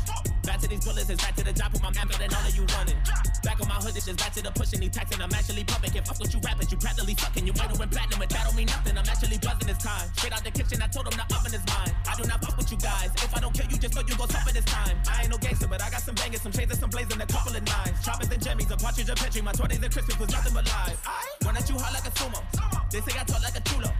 Back 0.47 0.63
to 0.63 0.67
these 0.71 0.79
bullets, 0.79 1.09
it's 1.11 1.19
back 1.19 1.35
to 1.35 1.43
the 1.43 1.51
job, 1.51 1.75
with 1.75 1.83
my 1.83 1.91
map 1.91 2.07
out 2.07 2.23
and 2.23 2.31
all 2.31 2.39
of 2.39 2.55
you 2.55 2.63
running. 2.79 2.95
Back 3.43 3.59
on 3.59 3.67
my 3.67 3.83
hood, 3.83 3.91
it's 3.99 4.07
just 4.07 4.15
back 4.15 4.31
to 4.31 4.41
the 4.41 4.47
pushing, 4.55 4.79
these 4.79 4.95
taxing, 4.95 5.19
I'm 5.19 5.27
actually 5.35 5.67
pumping. 5.67 5.91
Can't 5.91 6.07
fuck 6.07 6.15
with 6.23 6.31
you 6.31 6.39
rappers, 6.39 6.71
you 6.71 6.79
practically 6.79 7.19
sucking. 7.19 7.43
You 7.43 7.51
might 7.59 7.67
went 7.75 7.91
platinum, 7.91 8.23
but 8.23 8.31
that 8.31 8.47
don't 8.47 8.55
mean 8.55 8.71
nothing. 8.71 8.95
I'm 8.95 9.03
actually 9.03 9.43
buzzing 9.43 9.67
this 9.67 9.83
time. 9.83 10.07
Straight 10.15 10.31
out 10.31 10.47
the 10.47 10.51
kitchen, 10.55 10.79
I 10.79 10.87
told 10.87 11.11
him 11.11 11.19
the 11.19 11.27
oven 11.35 11.51
is 11.51 11.59
mine. 11.67 11.91
I 12.07 12.15
do 12.15 12.23
not 12.31 12.39
fuck 12.39 12.55
with 12.55 12.71
you 12.71 12.79
guys. 12.79 13.11
If 13.19 13.35
I 13.35 13.39
don't 13.43 13.51
kill 13.51 13.67
you, 13.67 13.75
just 13.75 13.91
know 13.91 14.07
you 14.07 14.15
gon' 14.15 14.31
suffer 14.31 14.53
this 14.55 14.63
time. 14.63 14.95
I 15.11 15.27
ain't 15.27 15.31
no 15.35 15.37
gangster, 15.37 15.67
but 15.67 15.83
I 15.83 15.91
got 15.91 15.99
some 16.07 16.15
bangers, 16.15 16.39
some 16.39 16.55
chains 16.55 16.71
and 16.71 16.79
some 16.79 16.91
blazing, 16.95 17.19
a 17.19 17.27
couple 17.27 17.51
of 17.51 17.63
nines. 17.67 17.99
Choppers 18.07 18.31
and 18.31 18.39
jimmies, 18.39 18.71
a 18.71 18.77
partridge, 18.79 19.11
a 19.11 19.15
petri, 19.19 19.43
my 19.43 19.51
20s 19.51 19.83
and 19.83 19.91
Christmas 19.91 20.15
was 20.15 20.31
nothing 20.31 20.55
but 20.55 20.63
lies. 20.63 20.95
One 21.43 21.59
that 21.59 21.67
you 21.67 21.75
hard 21.75 21.91
like 21.91 22.07
a 22.07 22.13
sumo. 22.15 22.39
They 22.87 23.03
say 23.03 23.19
I 23.19 23.27
talk 23.27 23.43
like 23.43 23.59
a 23.59 23.63
chulo. 23.67 23.91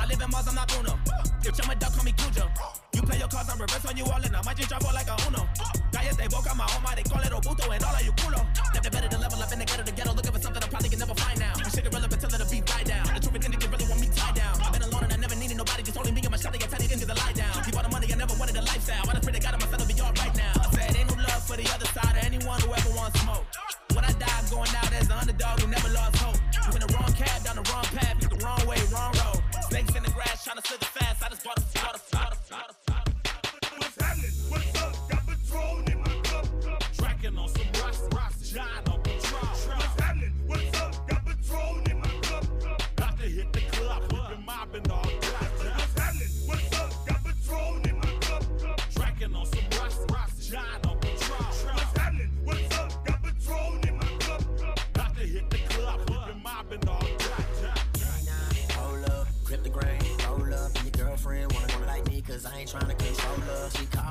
I 0.00 0.08
live 0.08 0.16
in 0.16 0.30
Mars, 0.32 0.48
I'm 0.48 0.56
not 0.56 0.64
Bruno. 0.72 0.96
If 1.44 1.52
you're 1.60 1.68
my 1.68 1.76
dog, 1.76 1.92
call 1.92 2.04
me 2.08 2.16
Cujo. 2.16 2.48
You 2.96 3.02
play 3.04 3.18
your 3.20 3.28
cards, 3.28 3.52
I'm 3.52 3.60
reverse 3.60 3.84
on 3.84 3.96
you 4.00 4.04
all, 4.08 4.24
and 4.24 4.34
I 4.34 4.40
might 4.48 4.56
just 4.56 4.72
drop 4.72 4.80
all 4.88 4.96
like 4.96 5.12
a 5.12 5.16
Uno. 5.28 5.44
Calles 5.92 6.16
de 6.16 6.28
boca, 6.28 6.54
my 6.54 6.64
home, 6.70 6.86
they 6.94 7.02
call 7.02 7.20
it 7.20 7.32
Obuto, 7.34 7.66
and 7.74 7.82
all 7.84 7.94
of 7.94 8.02
you 8.02 8.12
culo. 8.12 8.40
Never 8.74 8.90
better 8.90 9.08
to 9.08 9.18
level 9.18 9.42
up 9.42 9.52
in 9.52 9.58
the 9.58 9.64
ghetto, 9.64 9.82
the 9.82 9.92
ghetto, 9.92 10.12
looking 10.14 10.32
for 10.32 10.40
something 10.40 10.62
I 10.62 10.68
probably 10.68 10.88
can 10.88 10.98
never 10.98 11.14
find 11.14 11.38
now. 11.38 11.52
Shit 11.70 11.86
irrelevant 11.86 12.20
till 12.20 12.30
the 12.30 12.46
beat 12.46 12.64
die 12.66 12.84
down. 12.84 13.06
The 13.14 13.20
truth 13.20 13.36
is, 13.36 13.48
niggas 13.50 13.70
really 13.70 13.86
want 13.90 14.00
me 14.00 14.08
tied 14.14 14.34
down. 14.34 14.54
I've 14.62 14.72
been 14.72 14.82
alone 14.86 15.04
and 15.04 15.12
I 15.12 15.16
never 15.16 15.34
needed 15.34 15.56
nobody, 15.56 15.82
just 15.82 15.98
only 15.98 16.12
me 16.12 16.20
and 16.22 16.30
my 16.30 16.38
shot 16.38 16.52
to 16.52 16.58
get 16.58 16.70
tiny 16.70 16.86
niggas 16.86 17.06
the 17.06 17.14
lie 17.14 17.34
down. 17.34 17.52
Keep 17.64 17.76
all 17.76 17.82
the 17.82 17.90
money, 17.90 18.06
I 18.12 18.16
never 18.16 18.34
wanted 18.38 18.56
a 18.56 18.62
lifestyle. 18.62 19.02
I 19.02 19.12
just 19.18 19.24
pray 19.26 19.34
to 19.34 19.40
God, 19.40 19.54
I'm 19.54 19.62
gonna 19.66 19.86
be 19.86 19.96
all 20.00 20.14
right 20.14 20.34
now. 20.36 20.52
I 20.62 20.66
said, 20.70 20.96
ain't 20.96 21.08
no 21.10 21.16
love 21.26 21.42
for 21.42 21.56
the 21.58 21.66
other 21.74 21.88
side 21.90 22.14
or 22.14 22.22
anyone 22.22 22.60
who 22.62 22.70
ever 22.70 22.90
wants 22.94 23.18
smoke. 23.20 23.46
When 23.94 24.04
I 24.04 24.12
die, 24.14 24.30
I'm 24.30 24.46
going 24.46 24.70
out 24.78 24.92
as 24.94 25.08
the 25.08 25.16
underdog 25.18 25.60
who 25.60 25.66
never 25.66 25.90
lost 25.90 26.16
hope. 26.22 26.38
You 26.66 26.72
in 26.78 26.82
the 26.86 26.90
wrong 26.94 27.10
cab, 27.18 27.42
down 27.42 27.56
the 27.58 27.66
wrong 27.70 27.88
path, 27.90 28.14
you 28.22 28.28
the 28.30 28.40
wrong 28.44 28.62
way, 28.66 28.78
wrong 28.94 29.10
road. 29.18 29.42
Snakes 29.70 29.94
in 29.94 30.02
the 30.06 30.12
grass, 30.14 30.44
trying 30.44 30.58
to 30.58 30.62
slither 30.62 30.89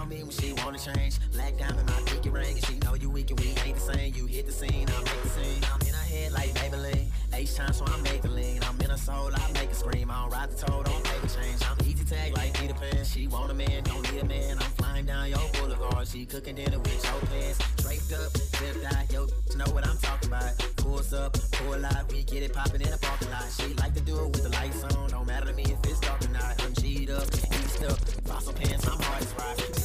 me 0.09 0.23
when 0.23 0.31
she 0.31 0.53
wanna 0.53 0.79
change. 0.79 1.19
Black 1.31 1.57
diamond, 1.57 1.87
my 1.87 2.01
pinky 2.05 2.29
ring, 2.29 2.57
and 2.57 2.65
she 2.65 2.75
know 2.79 2.95
you 2.95 3.09
weak 3.09 3.29
and 3.29 3.39
we 3.39 3.47
ain't 3.65 3.75
the 3.75 3.93
same. 3.93 4.13
You 4.15 4.25
hit 4.25 4.45
the 4.47 4.51
scene, 4.51 4.87
I 4.89 4.99
make 5.03 5.21
the 5.23 5.29
scene. 5.29 5.63
I'm 5.71 5.81
in 5.87 5.93
her 5.93 6.07
head 6.09 6.31
like 6.31 6.49
Maybelline. 6.55 7.05
H 7.33 7.55
time, 7.55 7.71
so 7.71 7.85
I 7.85 8.01
make 8.01 8.21
the 8.21 8.29
lean. 8.29 8.61
I'm 8.63 8.79
in 8.81 8.89
her 8.89 8.97
soul, 8.97 9.29
I 9.33 9.51
make 9.53 9.69
a 9.69 9.75
scream. 9.75 10.09
I 10.09 10.21
don't 10.21 10.31
ride 10.33 10.49
the 10.49 10.65
toe, 10.65 10.83
don't 10.83 11.03
make 11.03 11.23
a 11.23 11.27
change. 11.27 11.61
I'm 11.63 11.77
easy 11.87 12.03
tag 12.03 12.35
like 12.35 12.53
Peter 12.59 12.73
Pan. 12.73 13.05
She 13.05 13.27
want 13.27 13.51
a 13.51 13.53
man, 13.53 13.83
don't 13.83 14.01
need 14.11 14.21
a 14.21 14.25
man. 14.25 14.57
I'm 14.57 14.71
flying 14.79 15.05
down 15.05 15.29
your 15.29 15.47
boulevard. 15.53 16.07
She 16.07 16.25
cooking 16.25 16.55
dinner 16.55 16.79
with 16.79 17.03
your 17.03 17.21
pants. 17.29 17.59
Draped 17.77 18.11
up, 18.13 18.35
zipped 18.35 18.85
out, 18.85 19.13
yo, 19.13 19.27
know 19.55 19.71
what 19.73 19.87
I'm 19.87 19.97
talking 19.97 20.29
about. 20.29 20.57
Pulls 20.77 21.13
up, 21.13 21.37
pull 21.51 21.85
out, 21.85 22.11
we 22.11 22.23
get 22.23 22.41
it 22.43 22.53
popping 22.53 22.81
in 22.81 22.89
the 22.89 22.97
parking 22.97 23.29
lot. 23.29 23.45
She 23.57 23.73
like 23.75 23.93
to 23.93 24.01
do 24.01 24.17
it 24.19 24.27
with 24.27 24.43
the 24.43 24.49
lights 24.49 24.83
on. 24.95 25.09
Don't 25.11 25.27
matter 25.27 25.45
to 25.45 25.53
me 25.53 25.63
if 25.63 25.79
it's 25.85 25.99
dark 25.99 26.23
or 26.25 26.29
not. 26.29 26.61
I'm 26.63 26.73
G'd 26.73 27.11
up, 27.11 27.27
eased 27.33 27.83
up, 27.83 27.99
fossil 28.25 28.53
pants, 28.53 28.87
I'm 28.87 28.99
hard 28.99 29.21
as 29.21 29.33
rock. 29.33 29.78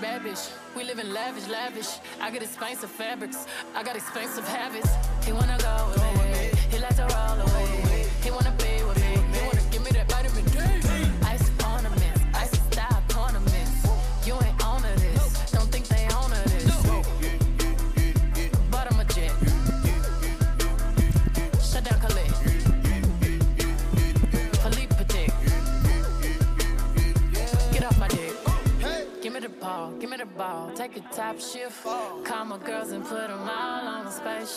Bad 0.00 0.22
bitch. 0.22 0.52
We 0.76 0.84
live 0.84 0.98
in 0.98 1.12
lavish, 1.12 1.48
lavish. 1.48 1.98
I 2.20 2.30
got 2.30 2.42
expensive 2.42 2.90
fabrics. 2.90 3.46
I 3.74 3.82
got 3.82 3.96
expensive 3.96 4.46
habits. 4.46 4.90
He 5.24 5.32
wanna 5.32 5.58
go 5.58 5.90
with 5.90 6.37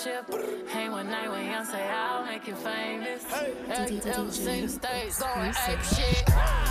spaceship. 0.02 0.70
Hang 0.70 0.92
one 0.92 1.10
night 1.10 1.30
with 1.30 1.44
Young, 1.44 1.66
say 1.66 1.88
I'll 1.90 2.26
make 2.26 2.48
you 2.48 2.56
famous. 2.56 3.24
Hey, 3.24 3.54
ever 3.70 4.32
seen 4.32 4.64
the 4.64 4.70
stage 4.70 5.18
going 5.20 5.54
ape 5.68 5.84
shit. 5.84 6.71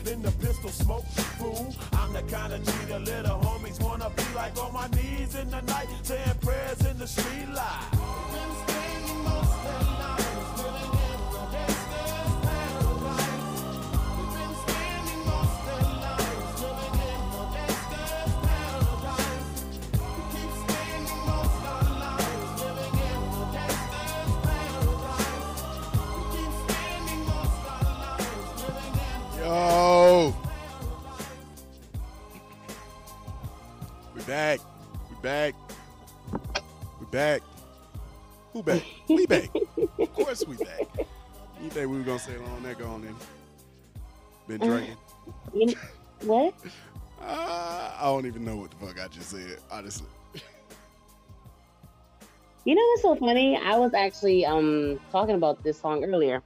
You 52.63 52.75
know 52.75 52.81
what's 52.89 53.01
so 53.01 53.15
funny? 53.15 53.57
I 53.57 53.75
was 53.77 53.93
actually 53.93 54.45
um 54.45 54.99
talking 55.11 55.35
about 55.35 55.63
this 55.63 55.79
song 55.79 56.03
earlier. 56.03 56.43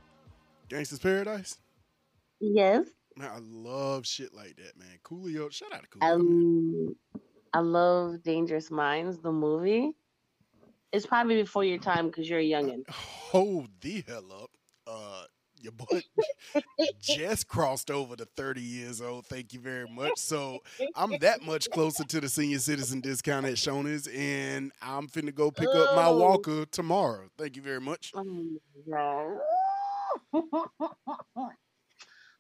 Gangsta's 0.70 1.00
Paradise. 1.00 1.58
Yes. 2.40 2.88
Man, 3.18 3.30
I 3.34 3.40
love 3.42 4.06
shit 4.06 4.34
like 4.34 4.56
that, 4.58 4.78
man. 4.78 5.00
Coolio, 5.04 5.52
shout 5.52 5.74
out 5.74 5.84
to 5.84 5.88
Coolio. 5.88 6.14
Um, 6.14 6.96
I 7.54 7.60
love 7.60 8.24
Dangerous 8.24 8.72
Minds, 8.72 9.20
the 9.20 9.32
movie. 9.32 9.92
It's 10.92 11.06
probably 11.06 11.42
before 11.42 11.64
your 11.64 11.78
time 11.78 12.08
because 12.08 12.30
you're 12.30 12.40
a 12.40 12.44
youngin. 12.44 12.84
Hold 12.90 13.70
the 13.82 14.04
hell 14.08 14.32
up. 14.32 14.50
Uh, 14.88 15.24
your 15.66 15.74
boy 15.74 16.02
just 17.02 17.48
crossed 17.48 17.92
over 17.92 18.16
to 18.16 18.26
30 18.26 18.62
years 18.62 19.02
old. 19.02 19.26
Thank 19.26 19.54
you 19.54 19.60
very 19.60 19.88
much. 19.90 20.18
So 20.18 20.60
I'm 20.96 21.18
that 21.20 21.42
much 21.44 21.70
closer 21.72 22.04
to 22.06 22.22
the 22.22 22.30
senior 22.30 22.60
citizen 22.60 23.02
discount 23.02 23.46
at 23.46 23.56
Shoney's, 23.56 24.08
and 24.08 24.72
I'm 24.82 25.08
finna 25.08 25.34
go 25.36 25.52
pick 25.52 25.68
up 25.70 25.96
my 25.96 26.06
Oh. 26.08 26.18
walker 26.18 26.66
tomorrow. 26.66 27.30
Thank 27.38 27.56
you 27.58 27.62
very 27.62 27.82
much. 27.82 28.14
Oh, 28.16 29.40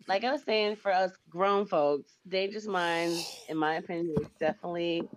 like 0.07 0.23
I 0.23 0.31
was 0.31 0.43
saying, 0.43 0.75
for 0.77 0.91
us 0.93 1.11
grown 1.29 1.65
folks, 1.65 2.13
Dangerous 2.27 2.67
Minds, 2.67 3.41
in 3.49 3.57
my 3.57 3.75
opinion, 3.75 4.15
is 4.21 4.27
definitely 4.39 5.07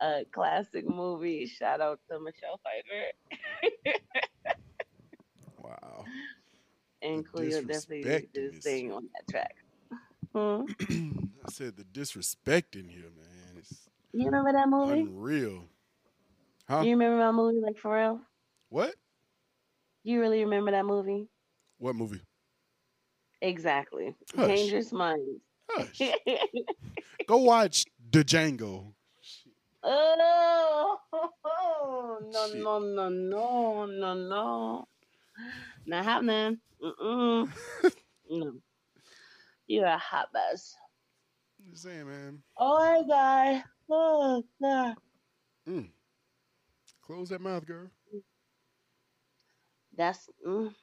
a 0.00 0.24
classic 0.32 0.88
movie. 0.88 1.46
Shout 1.46 1.80
out 1.80 2.00
to 2.10 2.18
Michelle 2.20 2.60
Pfeiffer. 2.62 3.98
wow. 5.62 6.04
And 7.02 7.26
Coolio 7.26 7.66
definitely 7.66 8.28
did 8.32 8.52
his 8.54 8.64
thing 8.64 8.92
on 8.92 9.08
that 9.14 9.28
track. 9.30 9.54
Hmm? 10.34 10.64
I 11.46 11.50
said 11.50 11.76
the 11.76 11.84
disrespect 11.84 12.76
in 12.76 12.88
here, 12.88 13.10
man. 13.16 13.56
It's 13.58 13.88
You 14.12 14.26
remember 14.26 14.52
that 14.52 14.68
movie? 14.68 15.00
unreal. 15.00 15.64
Huh? 16.68 16.82
You 16.82 16.90
remember 16.90 17.18
that 17.18 17.32
movie, 17.32 17.60
like 17.60 17.78
for 17.78 17.96
real? 17.96 18.20
What? 18.68 18.94
You 20.02 20.20
really 20.20 20.44
remember 20.44 20.70
that 20.72 20.84
movie? 20.84 21.28
What 21.78 21.94
movie? 21.96 22.20
Exactly. 23.40 24.14
Hush. 24.34 24.48
Dangerous 24.48 24.92
Minds. 24.92 25.40
Hush. 25.70 26.02
Go 27.26 27.38
watch 27.38 27.84
The 28.10 28.24
Django. 28.24 28.92
Oh 29.82 30.98
no 32.32 32.52
no 32.54 32.78
no 32.78 33.08
no 33.08 33.86
no 33.86 34.14
no! 34.14 34.88
Not 35.88 36.04
happening. 36.04 36.58
Mm-mm. 36.84 37.50
no, 38.30 38.52
you're 39.66 39.86
a 39.86 39.96
hot 39.96 40.28
mess. 40.34 40.76
Just 41.70 41.82
saying, 41.82 42.06
man. 42.06 42.42
Oh 42.58 42.78
my 42.78 43.02
god! 43.08 43.64
Oh 43.90 44.44
god! 44.60 44.96
Mm. 45.66 45.88
Close 47.00 47.30
that 47.30 47.40
mouth, 47.40 47.64
girl. 47.64 47.88
That's 49.96 50.28
mm, 50.46 50.74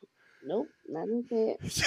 nope. 0.43 0.69
Not 0.89 1.07
even 1.07 1.55
it. 1.61 1.83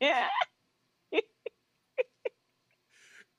yeah. 0.00 0.28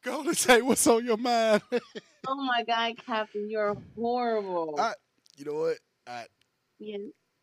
Go 0.04 0.24
to 0.24 0.36
say 0.36 0.62
what's 0.62 0.86
on 0.88 1.06
your 1.06 1.18
mind. 1.18 1.62
Oh 2.26 2.36
my 2.36 2.64
God, 2.64 2.94
Captain, 3.06 3.50
you're 3.50 3.76
horrible. 3.98 4.76
I, 4.80 4.94
you 5.36 5.44
know 5.44 5.56
what? 5.56 5.78
I, 6.08 6.24
Yeah. 6.80 7.00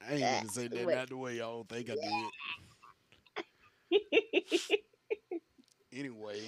I 0.09 0.15
ain't 0.15 0.21
gonna 0.23 0.49
say 0.49 0.69
that 0.73 0.89
not 0.89 1.11
the 1.11 1.19
way 1.19 1.37
y'all 1.37 1.67
think 1.69 1.91
I 1.91 1.97
did. 3.91 4.01
Anyway, 5.93 6.41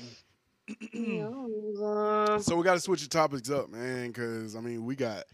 so 0.94 2.56
we 2.56 2.62
got 2.62 2.74
to 2.74 2.80
switch 2.80 3.02
the 3.02 3.08
topics 3.08 3.50
up, 3.50 3.68
man, 3.68 4.06
because 4.08 4.54
I 4.56 4.60
mean 4.60 4.86
we 4.86 4.94
got 4.96 5.24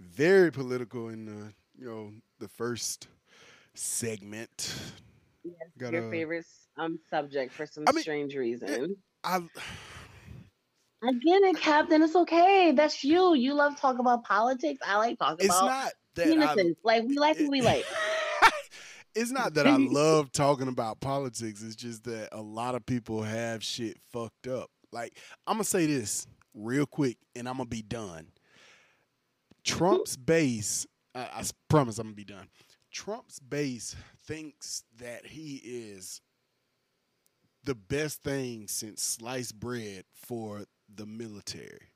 very 0.00 0.50
political 0.50 1.08
in 1.08 1.26
the 1.26 1.52
you 1.78 1.86
know 1.90 2.12
the 2.38 2.48
first 2.48 3.08
segment. 3.74 4.74
Got 5.76 5.92
your 5.92 6.10
favorite 6.10 6.46
um 6.78 6.98
subject 7.10 7.52
for 7.52 7.66
some 7.66 7.84
I 7.86 7.92
mean, 7.92 8.02
strange 8.02 8.34
reason. 8.36 8.96
I 9.24 9.40
I 11.02 11.12
get 11.12 11.42
it, 11.42 11.56
Captain. 11.60 12.02
It's 12.02 12.16
okay. 12.16 12.72
That's 12.74 13.04
you. 13.04 13.34
You 13.34 13.54
love 13.54 13.80
talking 13.80 14.00
about 14.00 14.24
politics. 14.24 14.80
I 14.86 14.96
like 14.96 15.18
talking 15.18 15.46
It's 15.46 15.54
about 15.56 15.66
not 15.66 15.92
that 16.14 16.38
I- 16.58 16.74
like 16.82 17.04
we 17.04 17.16
like 17.18 17.38
what 17.38 17.50
we 17.50 17.60
like. 17.62 17.84
it's 19.14 19.30
not 19.30 19.54
that 19.54 19.66
I 19.66 19.76
love 19.76 20.32
talking 20.32 20.68
about 20.68 21.00
politics. 21.00 21.62
It's 21.62 21.76
just 21.76 22.04
that 22.04 22.28
a 22.32 22.40
lot 22.42 22.74
of 22.74 22.84
people 22.84 23.22
have 23.22 23.62
shit 23.62 23.98
fucked 24.12 24.48
up. 24.48 24.70
Like 24.90 25.16
I'm 25.46 25.54
gonna 25.54 25.64
say 25.64 25.86
this 25.86 26.26
real 26.54 26.86
quick, 26.86 27.18
and 27.36 27.48
I'm 27.48 27.58
gonna 27.58 27.68
be 27.68 27.82
done. 27.82 28.28
Trump's 29.64 30.16
base, 30.16 30.86
I 31.14 31.44
promise 31.68 31.98
I'm 31.98 32.06
gonna 32.06 32.16
be 32.16 32.24
done. 32.24 32.48
Trump's 32.90 33.38
base 33.38 33.94
thinks 34.26 34.82
that 34.98 35.26
he 35.26 35.60
is 35.64 36.20
the 37.64 37.74
best 37.74 38.22
thing 38.22 38.66
since 38.66 39.02
sliced 39.02 39.58
bread 39.60 40.04
for 40.14 40.64
the 40.94 41.06
military. 41.06 41.92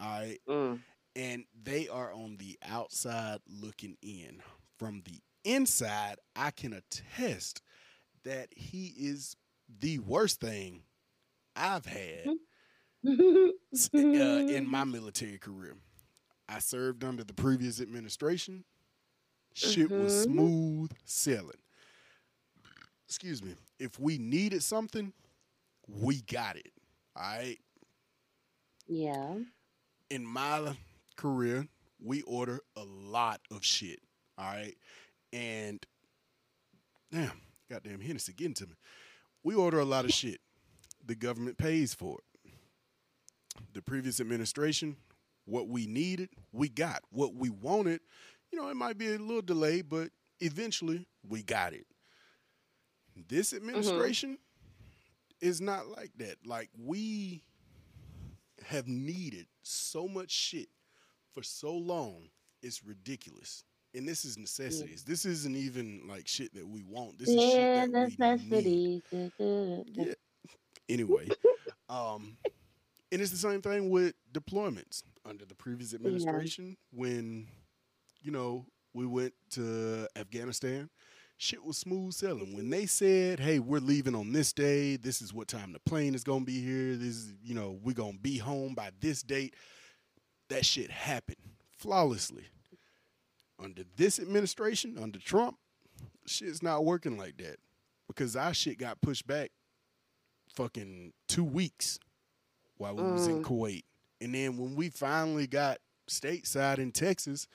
All 0.00 0.20
right. 0.20 0.40
And 1.16 1.44
they 1.62 1.88
are 1.88 2.12
on 2.12 2.36
the 2.38 2.58
outside 2.66 3.40
looking 3.48 3.96
in. 4.02 4.42
From 4.78 5.02
the 5.04 5.20
inside, 5.44 6.16
I 6.34 6.50
can 6.50 6.72
attest 6.72 7.62
that 8.24 8.48
he 8.56 8.92
is 8.98 9.36
the 9.80 9.98
worst 10.00 10.40
thing 10.40 10.82
I've 11.56 11.86
had 11.86 12.26
uh, 13.06 14.42
in 14.48 14.66
my 14.68 14.84
military 14.84 15.38
career. 15.38 15.76
I 16.48 16.58
served 16.58 17.04
under 17.04 17.24
the 17.24 17.34
previous 17.34 17.80
administration. 17.80 18.64
Shit 19.54 19.90
was 19.90 20.12
Mhm. 20.12 20.24
smooth 20.24 20.92
sailing. 21.04 21.60
Excuse 23.06 23.42
me. 23.42 23.54
If 23.78 23.98
we 24.00 24.18
needed 24.18 24.62
something, 24.62 25.12
we 25.86 26.22
got 26.22 26.56
it. 26.56 26.72
All 27.16 27.22
right. 27.22 27.58
Yeah. 28.86 29.36
in 30.10 30.26
my 30.26 30.76
career, 31.16 31.66
we 32.02 32.22
order 32.22 32.60
a 32.76 32.84
lot 32.84 33.40
of 33.50 33.64
shit. 33.64 34.00
All 34.36 34.44
right. 34.46 34.76
And 35.32 35.84
damn, 37.10 37.40
goddamn 37.70 38.00
Hennessy 38.00 38.32
getting 38.32 38.54
to 38.54 38.66
me. 38.66 38.74
We 39.42 39.54
order 39.54 39.78
a 39.78 39.84
lot 39.84 40.04
of 40.04 40.12
shit. 40.12 40.40
The 41.04 41.14
government 41.14 41.58
pays 41.58 41.94
for 41.94 42.18
it. 42.18 42.52
The 43.72 43.82
previous 43.82 44.20
administration, 44.20 44.96
what 45.44 45.68
we 45.68 45.86
needed, 45.86 46.30
we 46.52 46.68
got. 46.68 47.02
What 47.10 47.34
we 47.34 47.50
wanted, 47.50 48.00
you 48.50 48.58
know, 48.60 48.68
it 48.68 48.76
might 48.76 48.98
be 48.98 49.08
a 49.08 49.18
little 49.18 49.42
delay, 49.42 49.82
but 49.82 50.10
eventually 50.40 51.06
we 51.28 51.42
got 51.42 51.72
it. 51.72 51.86
This 53.28 53.52
mm-hmm. 53.52 53.68
administration 53.68 54.38
is 55.40 55.60
not 55.60 55.88
like 55.88 56.10
that. 56.18 56.36
Like 56.46 56.70
we 56.76 57.42
have 58.64 58.88
needed 58.88 59.46
so 59.62 60.08
much 60.08 60.30
shit 60.30 60.68
for 61.32 61.42
so 61.42 61.72
long, 61.74 62.28
it's 62.62 62.84
ridiculous. 62.84 63.64
And 63.94 64.08
this 64.08 64.24
is 64.24 64.36
necessities. 64.36 65.04
This 65.04 65.24
isn't 65.24 65.54
even 65.56 66.02
like 66.08 66.26
shit 66.26 66.52
that 66.54 66.66
we 66.66 66.82
want. 66.82 67.18
This 67.18 67.28
is 67.28 67.36
Yeah, 67.36 67.84
shit 67.84 67.92
that 67.92 68.40
we 68.50 68.62
need. 68.62 69.02
necessity. 69.12 70.14
Anyway, 70.88 71.28
um, 71.88 72.36
and 73.12 73.20
it's 73.22 73.30
the 73.30 73.36
same 73.36 73.62
thing 73.62 73.90
with 73.90 74.14
deployments 74.32 75.02
under 75.24 75.44
the 75.44 75.54
previous 75.54 75.94
administration 75.94 76.76
when, 76.92 77.46
you 78.22 78.30
know, 78.32 78.66
we 78.92 79.06
went 79.06 79.32
to 79.50 80.08
Afghanistan. 80.16 80.90
Shit 81.36 81.64
was 81.64 81.76
smooth 81.76 82.12
sailing. 82.12 82.54
When 82.54 82.70
they 82.70 82.86
said, 82.86 83.40
"Hey, 83.40 83.58
we're 83.58 83.80
leaving 83.80 84.14
on 84.14 84.32
this 84.32 84.52
day. 84.52 84.96
This 84.96 85.20
is 85.20 85.34
what 85.34 85.48
time 85.48 85.72
the 85.72 85.80
plane 85.80 86.14
is 86.14 86.24
gonna 86.24 86.44
be 86.44 86.60
here. 86.60 86.96
This 86.96 87.16
is, 87.16 87.34
you 87.42 87.54
know, 87.54 87.72
we're 87.82 87.92
gonna 87.94 88.18
be 88.18 88.38
home 88.38 88.74
by 88.74 88.92
this 89.00 89.22
date." 89.22 89.54
That 90.48 90.64
shit 90.64 90.90
happened 90.90 91.38
flawlessly. 91.76 92.46
Under 93.58 93.84
this 93.96 94.18
administration, 94.18 94.98
under 94.98 95.18
Trump, 95.18 95.58
shit's 96.26 96.62
not 96.62 96.84
working 96.84 97.16
like 97.16 97.36
that 97.38 97.58
because 98.06 98.36
our 98.36 98.54
shit 98.54 98.78
got 98.78 99.00
pushed 99.00 99.26
back 99.26 99.50
fucking 100.54 101.12
two 101.26 101.44
weeks 101.44 101.98
while 102.76 102.94
we 102.94 103.02
was 103.02 103.26
in 103.26 103.42
Mm. 103.42 103.44
Kuwait. 103.44 103.84
And 104.20 104.34
then 104.34 104.56
when 104.56 104.76
we 104.76 104.88
finally 104.88 105.46
got 105.46 105.80
stateside 106.08 106.78
in 106.78 106.92
Texas, 106.92 107.46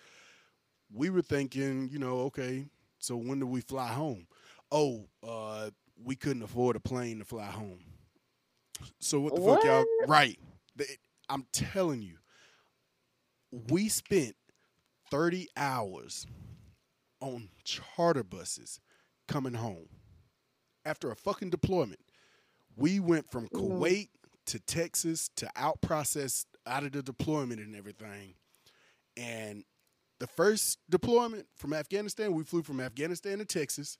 we 0.91 1.09
were 1.09 1.21
thinking, 1.21 1.89
you 1.89 1.99
know, 1.99 2.21
okay, 2.21 2.67
so 2.99 3.15
when 3.17 3.39
do 3.39 3.47
we 3.47 3.61
fly 3.61 3.87
home? 3.87 4.27
Oh, 4.71 5.07
uh, 5.27 5.71
we 6.03 6.15
couldn't 6.15 6.43
afford 6.43 6.75
a 6.75 6.79
plane 6.79 7.19
to 7.19 7.25
fly 7.25 7.45
home. 7.45 7.79
So 8.99 9.19
what 9.19 9.35
the 9.35 9.41
fuck 9.41 9.63
y'all 9.63 9.85
What? 9.99 10.09
right. 10.09 10.39
I'm 11.29 11.45
telling 11.51 12.01
you, 12.01 12.17
we 13.51 13.87
spent 13.89 14.35
30 15.11 15.47
hours 15.57 16.25
on 17.21 17.49
charter 17.63 18.23
buses 18.23 18.79
coming 19.27 19.53
home 19.53 19.89
after 20.85 21.11
a 21.11 21.15
fucking 21.15 21.49
deployment. 21.49 21.99
We 22.75 22.99
went 22.99 23.29
from 23.29 23.47
Kuwait 23.49 24.09
to 24.47 24.59
Texas 24.59 25.29
to 25.35 25.49
out 25.55 25.81
process 25.81 26.45
out 26.65 26.83
of 26.83 26.93
the 26.93 27.03
deployment 27.03 27.59
and 27.59 27.75
everything. 27.75 28.35
And 29.17 29.63
the 30.19 30.27
first 30.27 30.79
deployment 30.89 31.47
from 31.55 31.73
Afghanistan, 31.73 32.33
we 32.33 32.43
flew 32.43 32.61
from 32.61 32.79
Afghanistan 32.79 33.39
to 33.39 33.45
Texas, 33.45 33.97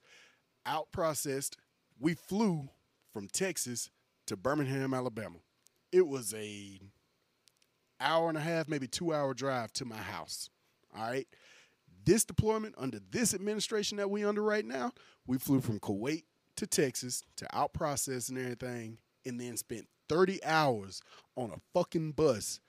out 0.66 0.92
processed. 0.92 1.58
We 2.00 2.14
flew 2.14 2.70
from 3.14 3.28
Texas 3.28 3.90
to 4.28 4.38
Birmingham, 4.38 4.94
Alabama. 4.94 5.38
It 5.92 6.08
was 6.08 6.34
a 6.34 6.80
hour 8.00 8.30
and 8.30 8.38
a 8.38 8.42
half, 8.42 8.68
maybe 8.68 8.88
two 8.88 9.14
hour 9.14 9.34
drive 9.34 9.74
to 9.74 9.86
my 9.86 9.98
house. 9.98 10.50
All 10.96 11.10
right. 11.10 11.28
This 12.06 12.26
deployment 12.26 12.76
under 12.78 13.00
this 13.12 13.34
administration 13.34 13.98
that 13.98 14.10
we 14.10 14.24
under 14.24 14.42
right 14.42 14.66
now, 14.66 14.92
we 15.28 15.38
flew 15.38 15.62
from 15.62 15.80
Kuwait 15.80 16.24
to 16.56 16.68
Texas 16.68 17.24
to 17.38 17.48
out 17.54 17.74
process 17.74 18.30
and 18.30 18.38
everything, 18.38 18.98
and 19.26 19.40
then 19.40 19.58
spent 19.58 19.88
30 20.08 20.44
hours 20.44 21.02
on 21.36 21.52
a 21.52 21.62
fucking 21.74 22.14
bus 22.14 22.60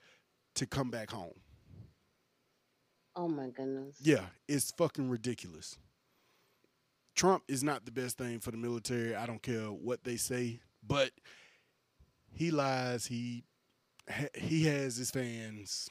to 0.54 0.66
come 0.66 0.90
back 0.90 1.10
home. 1.10 1.40
Oh 3.16 3.28
my 3.28 3.48
goodness. 3.48 3.96
Yeah, 4.00 4.26
it's 4.48 4.70
fucking 4.72 5.10
ridiculous. 5.10 5.76
Trump 7.14 7.42
is 7.48 7.62
not 7.62 7.84
the 7.84 7.90
best 7.90 8.16
thing 8.16 8.38
for 8.40 8.50
the 8.50 8.56
military. 8.56 9.14
I 9.14 9.26
don't 9.26 9.42
care 9.42 9.66
what 9.66 10.04
they 10.04 10.16
say, 10.16 10.60
but 10.86 11.10
he 12.32 12.50
lies. 12.50 13.06
He 13.06 13.44
he 14.34 14.64
has 14.64 14.96
his 14.96 15.10
fans 15.10 15.88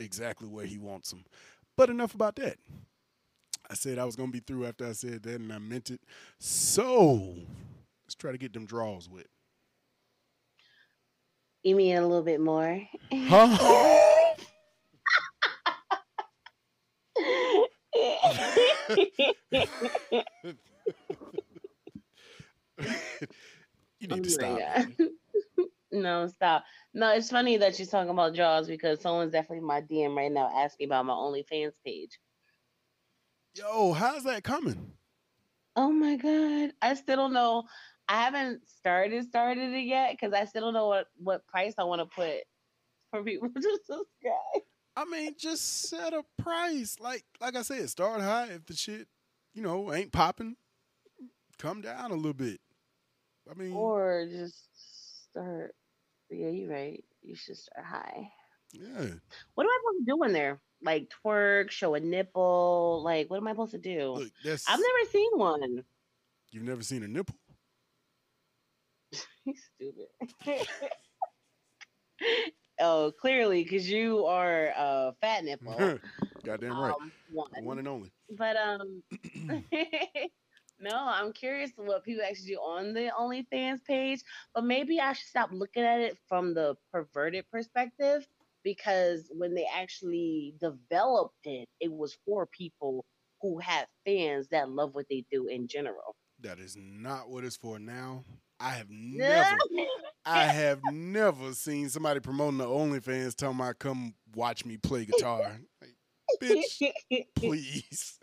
exactly 0.00 0.48
where 0.48 0.66
he 0.66 0.78
wants 0.78 1.10
them. 1.10 1.24
But 1.76 1.90
enough 1.90 2.14
about 2.14 2.36
that. 2.36 2.56
I 3.70 3.74
said 3.74 3.98
I 3.98 4.04
was 4.04 4.16
gonna 4.16 4.32
be 4.32 4.40
through 4.40 4.66
after 4.66 4.86
I 4.86 4.92
said 4.92 5.22
that, 5.22 5.40
and 5.40 5.52
I 5.52 5.58
meant 5.58 5.90
it. 5.90 6.00
So 6.38 7.34
let's 8.04 8.14
try 8.16 8.32
to 8.32 8.38
get 8.38 8.52
them 8.52 8.66
draws 8.66 9.08
with. 9.08 9.28
You 11.62 11.76
mean 11.76 11.96
a 11.96 12.02
little 12.02 12.24
bit 12.24 12.40
more? 12.40 12.82
Huh? 13.12 14.08
you 19.52 19.68
need 24.00 24.12
Oh 24.12 24.16
to 24.16 24.30
stop. 24.30 24.58
No, 25.94 26.26
stop. 26.26 26.64
No, 26.94 27.12
it's 27.12 27.28
funny 27.28 27.58
that 27.58 27.78
you're 27.78 27.86
talking 27.86 28.08
about 28.08 28.32
Jaws 28.32 28.66
because 28.66 29.02
someone's 29.02 29.30
definitely 29.30 29.58
in 29.58 29.66
my 29.66 29.82
DM 29.82 30.16
right 30.16 30.32
now 30.32 30.50
asking 30.56 30.86
about 30.86 31.04
my 31.04 31.12
OnlyFans 31.12 31.74
page. 31.84 32.18
Yo, 33.54 33.92
how's 33.92 34.24
that 34.24 34.42
coming? 34.42 34.92
Oh 35.76 35.92
my 35.92 36.16
god, 36.16 36.72
I 36.80 36.94
still 36.94 37.16
don't 37.16 37.34
know. 37.34 37.64
I 38.08 38.22
haven't 38.22 38.66
started 38.66 39.22
started 39.24 39.74
it 39.74 39.84
yet 39.84 40.12
because 40.12 40.32
I 40.32 40.46
still 40.46 40.62
don't 40.62 40.74
know 40.74 40.88
what 40.88 41.08
what 41.16 41.46
price 41.46 41.74
I 41.76 41.84
want 41.84 42.00
to 42.00 42.06
put 42.06 42.40
for 43.10 43.22
people 43.22 43.48
to 43.54 43.78
subscribe. 43.84 44.62
I 44.96 45.04
mean, 45.04 45.34
just 45.38 45.88
set 45.90 46.14
a 46.14 46.22
price. 46.42 46.96
Like 47.00 47.24
like 47.38 47.54
I 47.54 47.62
said, 47.62 47.88
start 47.90 48.22
high. 48.22 48.46
If 48.46 48.64
the 48.64 48.74
shit, 48.74 49.08
you 49.54 49.62
know, 49.62 49.92
ain't 49.92 50.12
popping, 50.12 50.56
come 51.58 51.80
down 51.80 52.10
a 52.10 52.14
little 52.14 52.32
bit. 52.32 52.60
I 53.50 53.54
mean, 53.54 53.72
Or 53.74 54.26
just 54.30 54.68
start. 55.30 55.74
Yeah, 56.30 56.48
you're 56.48 56.70
right. 56.70 57.04
You 57.22 57.34
should 57.34 57.56
start 57.56 57.84
high. 57.86 58.30
yeah. 58.72 59.06
What 59.54 59.64
am 59.64 59.68
I 59.70 59.78
supposed 59.82 59.98
to 59.98 60.04
do 60.06 60.22
in 60.24 60.32
there? 60.32 60.60
Like 60.82 61.12
twerk, 61.24 61.70
show 61.70 61.94
a 61.94 62.00
nipple. 62.00 63.02
Like, 63.04 63.30
what 63.30 63.36
am 63.36 63.46
I 63.48 63.52
supposed 63.52 63.72
to 63.72 63.78
do? 63.78 64.14
Look, 64.14 64.28
that's 64.44 64.68
I've 64.68 64.80
never 64.80 65.10
seen 65.10 65.30
one. 65.34 65.84
you've 66.50 66.64
never 66.64 66.82
seen 66.82 67.02
a 67.02 67.08
nipple. 67.08 67.36
He's 69.44 69.62
stupid. 69.74 70.66
oh, 72.80 73.12
clearly, 73.20 73.62
because 73.62 73.88
you 73.90 74.24
are 74.26 74.72
a 74.76 75.14
fat 75.20 75.44
nipple. 75.44 75.98
Goddamn 76.44 76.78
right. 76.78 76.94
Um, 76.94 77.12
one. 77.30 77.50
One 77.62 77.78
and 77.78 77.86
only. 77.88 78.10
But 78.36 78.56
um, 78.56 79.02
no, 80.80 80.90
I'm 80.92 81.32
curious 81.32 81.70
what 81.76 82.04
people 82.04 82.24
actually 82.28 82.52
do 82.52 82.56
on 82.56 82.94
the 82.94 83.10
OnlyFans 83.18 83.84
page. 83.84 84.22
But 84.54 84.64
maybe 84.64 85.00
I 85.00 85.12
should 85.12 85.28
stop 85.28 85.50
looking 85.52 85.84
at 85.84 86.00
it 86.00 86.18
from 86.28 86.54
the 86.54 86.76
perverted 86.92 87.44
perspective 87.50 88.26
because 88.64 89.30
when 89.30 89.54
they 89.54 89.66
actually 89.74 90.54
developed 90.60 91.44
it, 91.44 91.68
it 91.80 91.92
was 91.92 92.16
for 92.24 92.46
people 92.46 93.04
who 93.40 93.58
have 93.58 93.86
fans 94.06 94.48
that 94.48 94.70
love 94.70 94.94
what 94.94 95.06
they 95.10 95.24
do 95.30 95.48
in 95.48 95.66
general. 95.66 96.16
That 96.40 96.58
is 96.58 96.76
not 96.78 97.28
what 97.28 97.44
it's 97.44 97.56
for 97.56 97.78
now. 97.78 98.24
I 98.58 98.70
have 98.70 98.86
never, 98.90 99.56
I 100.24 100.44
have 100.44 100.80
never 100.92 101.52
seen 101.52 101.88
somebody 101.88 102.20
promoting 102.20 102.58
the 102.58 102.66
OnlyFans 102.66 103.34
telling 103.34 103.58
me 103.58 103.64
come 103.78 104.14
watch 104.34 104.64
me 104.64 104.76
play 104.76 105.04
guitar. 105.04 105.58
Bitch, 106.40 106.82
please. 107.36 108.18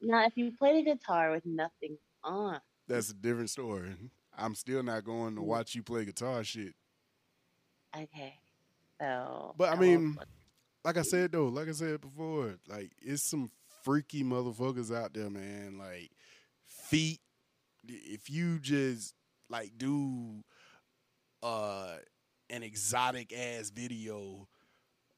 Now, 0.00 0.24
if 0.26 0.32
you 0.36 0.52
play 0.58 0.82
the 0.82 0.94
guitar 0.94 1.30
with 1.30 1.44
nothing 1.46 1.96
on, 2.22 2.60
That's 2.88 3.10
a 3.10 3.14
different 3.14 3.50
story. 3.50 3.90
I'm 4.36 4.54
still 4.54 4.82
not 4.82 5.04
going 5.04 5.34
to 5.36 5.40
Mm. 5.40 5.46
watch 5.46 5.74
you 5.74 5.82
play 5.82 6.04
guitar 6.04 6.42
shit. 6.44 6.74
okay. 7.96 8.38
So, 9.00 9.54
But 9.56 9.70
I 9.70 9.74
won't 9.74 9.80
mean, 9.80 10.18
like 10.84 10.96
I 10.96 11.02
said 11.02 11.32
though, 11.32 11.46
like 11.48 11.68
I 11.68 11.72
said 11.72 12.00
before, 12.00 12.56
like 12.68 12.92
it's 13.00 13.28
some 13.28 13.50
freaky 13.82 14.22
motherfuckers 14.22 14.94
out 14.94 15.14
there, 15.14 15.30
man. 15.30 15.78
Like 15.78 16.10
feet. 16.66 17.20
If 17.86 18.30
you 18.30 18.58
just 18.60 19.14
like 19.50 19.72
do 19.76 20.42
uh 21.42 21.96
an 22.50 22.62
exotic 22.62 23.32
ass 23.32 23.70
video 23.70 24.46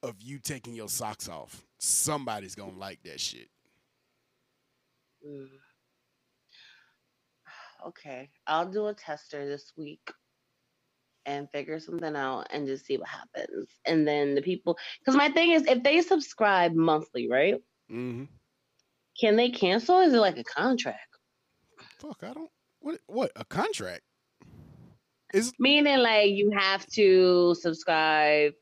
of 0.02 0.14
you 0.20 0.38
taking 0.38 0.74
your 0.74 0.88
socks 0.88 1.28
off, 1.28 1.65
somebody's 1.78 2.54
gonna 2.54 2.76
like 2.76 3.02
that 3.04 3.20
shit. 3.20 3.48
Mm. 5.26 5.48
Okay, 7.86 8.30
I'll 8.46 8.70
do 8.70 8.86
a 8.86 8.94
tester 8.94 9.46
this 9.46 9.72
week 9.76 10.10
and 11.26 11.50
figure 11.50 11.78
something 11.78 12.16
out 12.16 12.46
and 12.50 12.66
just 12.66 12.86
see 12.86 12.96
what 12.96 13.08
happens. 13.08 13.68
And 13.84 14.06
then 14.06 14.34
the 14.34 14.42
people, 14.42 14.78
because 15.00 15.16
my 15.16 15.28
thing 15.28 15.50
is, 15.50 15.66
if 15.66 15.82
they 15.82 16.00
subscribe 16.00 16.74
monthly, 16.74 17.28
right? 17.28 17.56
Mm-hmm. 17.90 18.24
Can 19.20 19.36
they 19.36 19.50
cancel? 19.50 20.00
Is 20.00 20.14
it 20.14 20.18
like 20.18 20.38
a 20.38 20.44
contract? 20.44 21.00
Fuck, 21.98 22.18
I 22.22 22.32
don't. 22.32 22.50
What? 22.80 23.00
What? 23.06 23.32
A 23.36 23.44
contract? 23.44 24.02
Is 25.34 25.52
Meaning, 25.58 25.98
like 25.98 26.30
you 26.30 26.52
have 26.56 26.86
to 26.88 27.54
subscribe 27.54 28.52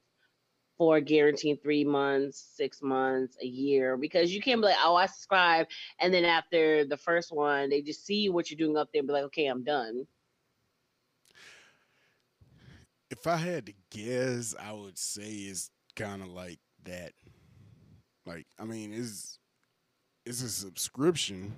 for 0.84 1.00
guaranteed 1.00 1.62
three 1.62 1.84
months, 1.84 2.44
six 2.56 2.82
months, 2.82 3.38
a 3.42 3.46
year, 3.46 3.96
because 3.96 4.34
you 4.34 4.42
can't 4.42 4.60
be 4.60 4.66
like, 4.66 4.76
oh, 4.84 4.96
I 4.96 5.06
subscribe, 5.06 5.66
and 5.98 6.12
then 6.12 6.26
after 6.26 6.84
the 6.84 6.96
first 6.98 7.32
one, 7.32 7.70
they 7.70 7.80
just 7.80 8.04
see 8.04 8.28
what 8.28 8.50
you're 8.50 8.58
doing 8.58 8.76
up 8.76 8.90
there 8.92 9.00
and 9.00 9.08
be 9.08 9.14
like, 9.14 9.24
okay, 9.24 9.46
I'm 9.46 9.64
done. 9.64 10.06
if 13.10 13.26
I 13.26 13.36
had 13.36 13.66
to 13.66 13.72
guess, 13.90 14.54
I 14.60 14.72
would 14.72 14.98
say 14.98 15.30
it's 15.30 15.70
kind 15.96 16.20
of 16.22 16.28
like 16.28 16.58
that. 16.84 17.12
Like, 18.26 18.46
I 18.58 18.64
mean, 18.64 18.92
it's 18.92 19.38
it's 20.26 20.42
a 20.42 20.48
subscription. 20.48 21.54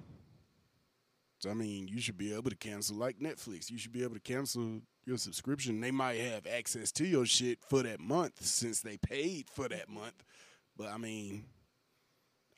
So 1.38 1.50
I 1.50 1.54
mean, 1.54 1.88
you 1.88 2.00
should 2.00 2.18
be 2.18 2.34
able 2.34 2.50
to 2.50 2.56
cancel 2.56 2.96
like 2.96 3.18
Netflix. 3.18 3.70
You 3.70 3.78
should 3.78 3.92
be 3.92 4.02
able 4.02 4.14
to 4.14 4.20
cancel 4.20 4.82
your 5.06 5.18
subscription. 5.18 5.80
They 5.80 5.90
might 5.90 6.20
have 6.20 6.46
access 6.46 6.92
to 6.92 7.06
your 7.06 7.26
shit 7.26 7.58
for 7.68 7.82
that 7.82 8.00
month 8.00 8.44
since 8.44 8.80
they 8.80 8.96
paid 8.96 9.48
for 9.48 9.68
that 9.68 9.88
month. 9.88 10.24
But 10.76 10.88
I 10.88 10.98
mean, 10.98 11.44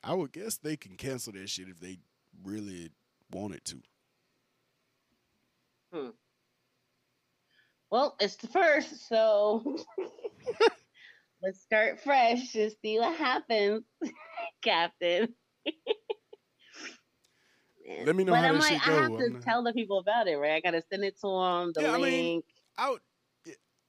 I 0.03 0.13
would 0.13 0.31
guess 0.31 0.57
they 0.57 0.75
can 0.75 0.95
cancel 0.95 1.33
that 1.33 1.49
shit 1.49 1.69
if 1.69 1.79
they 1.79 1.99
really 2.43 2.89
wanted 3.31 3.63
to. 3.65 3.81
Hmm. 5.93 6.09
Well, 7.91 8.15
it's 8.19 8.35
the 8.35 8.47
first, 8.47 9.07
so 9.07 9.63
let's 11.41 11.61
start 11.61 11.99
fresh 12.01 12.55
and 12.55 12.71
see 12.81 12.99
what 12.99 13.15
happens, 13.17 13.83
Captain. 14.63 15.33
Let 18.05 18.15
me 18.15 18.23
know 18.23 18.33
but 18.33 18.39
how 18.41 18.47
I'm 18.49 18.53
that 18.55 18.59
like, 18.61 18.71
shit 18.83 18.87
I 18.87 18.91
have 19.01 19.17
to 19.17 19.29
not- 19.29 19.41
tell 19.41 19.63
the 19.63 19.73
people 19.73 19.99
about 19.99 20.27
it, 20.27 20.37
right? 20.37 20.53
I 20.53 20.59
gotta 20.59 20.83
send 20.91 21.03
it 21.03 21.15
to 21.21 21.27
them, 21.27 21.71
the 21.73 21.81
Yeah, 21.81 21.93
I 21.93 21.97
link. 21.97 22.03
mean, 22.13 22.41
I 22.77 22.89
would, 22.91 22.99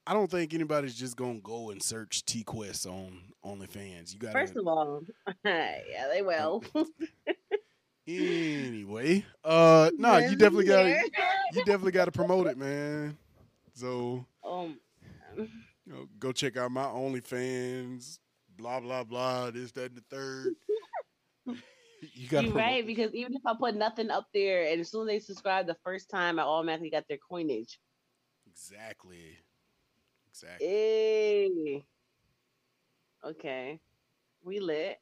I 0.07 0.13
don't 0.13 0.29
think 0.31 0.53
anybody's 0.53 0.95
just 0.95 1.15
gonna 1.15 1.39
go 1.39 1.69
and 1.69 1.81
search 1.83 2.25
T 2.25 2.43
Quest 2.43 2.87
on 2.87 3.21
OnlyFans. 3.45 4.13
You 4.13 4.19
got 4.19 4.33
First 4.33 4.55
of 4.55 4.65
all, 4.67 5.03
yeah, 5.45 6.07
they 6.11 6.21
will. 6.23 6.63
anyway. 8.07 9.23
Uh, 9.43 9.91
no, 9.97 10.17
you 10.17 10.35
definitely 10.35 10.65
got 10.65 10.83
to 10.83 10.89
you 11.53 11.63
definitely 11.65 11.91
got 11.91 12.05
to 12.05 12.11
promote 12.11 12.47
it, 12.47 12.57
man. 12.57 13.17
So 13.73 14.25
um, 14.43 14.79
you 15.37 15.47
know, 15.85 16.07
go 16.19 16.31
check 16.31 16.57
out 16.57 16.71
my 16.71 16.83
OnlyFans. 16.85 18.17
Blah 18.57 18.79
blah 18.79 19.03
blah. 19.03 19.51
This 19.51 19.71
that 19.73 19.91
and 19.91 19.97
the 19.97 20.03
third. 20.09 20.55
You 22.01 22.27
got 22.27 22.43
You're 22.43 22.53
right 22.53 22.85
because 22.85 23.13
even 23.13 23.35
if 23.35 23.41
I 23.45 23.53
put 23.57 23.75
nothing 23.75 24.09
up 24.09 24.27
there, 24.33 24.67
and 24.67 24.81
as 24.81 24.89
soon 24.89 25.07
as 25.07 25.07
they 25.07 25.19
subscribe 25.19 25.67
the 25.67 25.77
first 25.83 26.09
time, 26.09 26.39
I 26.39 26.43
automatically 26.43 26.89
got 26.89 27.07
their 27.07 27.17
coinage. 27.17 27.79
Exactly. 28.47 29.37
Exactly. 30.29 30.67
Hey. 30.67 31.85
Okay. 33.23 33.79
We 34.43 34.59
lit. 34.59 34.97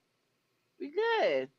We 0.79 0.91
good. 0.91 1.49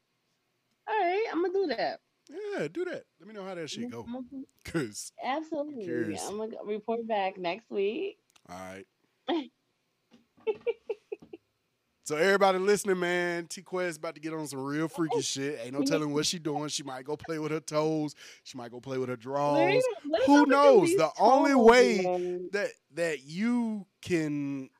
All 0.88 0.98
right, 0.98 1.26
I'm 1.32 1.42
gonna 1.42 1.52
do 1.52 1.66
that. 1.76 2.00
Yeah, 2.28 2.68
do 2.68 2.84
that. 2.84 3.04
Let 3.18 3.28
me 3.28 3.34
know 3.34 3.44
how 3.44 3.54
that 3.54 3.70
shit 3.70 3.90
go. 3.90 4.04
Mhm. 4.04 4.44
Cause 4.64 5.12
Absolutely. 5.22 5.84
curious. 5.84 6.26
I'm 6.28 6.36
gonna 6.36 6.56
report 6.64 7.06
back 7.06 7.38
next 7.38 7.70
week. 7.70 8.18
all 8.48 8.56
right. 8.58 8.86
So 12.10 12.16
everybody 12.16 12.58
listening, 12.58 12.98
man, 12.98 13.46
T 13.46 13.62
Quest 13.62 13.98
about 13.98 14.16
to 14.16 14.20
get 14.20 14.34
on 14.34 14.44
some 14.48 14.58
real 14.58 14.88
freaky 14.88 15.20
shit. 15.20 15.60
Ain't 15.62 15.78
no 15.78 15.84
telling 15.84 16.12
what 16.12 16.26
she 16.26 16.40
doing. 16.40 16.66
She 16.66 16.82
might 16.82 17.04
go 17.04 17.16
play 17.16 17.38
with 17.38 17.52
her 17.52 17.60
toes. 17.60 18.16
She 18.42 18.58
might 18.58 18.72
go 18.72 18.80
play 18.80 18.98
with 18.98 19.08
her 19.10 19.16
drawers. 19.16 19.84
Who 20.26 20.44
knows? 20.46 20.92
The 20.96 21.08
only 21.20 21.52
toes, 21.52 21.64
way 21.64 22.00
man? 22.02 22.48
that 22.50 22.70
that 22.94 23.22
you 23.22 23.86
can 24.02 24.70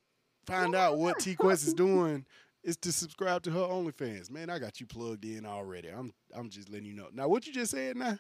find 0.45 0.75
out 0.75 0.99
what 0.99 1.19
T 1.21 1.37
Quest 1.37 1.69
is 1.69 1.73
doing 1.73 2.27
is 2.65 2.77
to 2.79 2.91
subscribe 2.91 3.45
to 3.45 3.53
her 3.53 3.61
OnlyFans. 3.61 4.29
Man, 4.29 4.51
I 4.51 4.59
got 4.59 4.81
you 4.81 4.87
plugged 4.87 5.25
in 5.25 5.47
already. 5.47 5.87
I'm 5.87 6.13
I'm 6.35 6.51
just 6.51 6.69
letting 6.69 6.89
you 6.89 6.95
know. 6.95 7.11
Now, 7.13 7.29
what 7.29 7.47
you 7.47 7.53
just 7.53 7.71
said 7.71 7.97
now? 7.97 8.19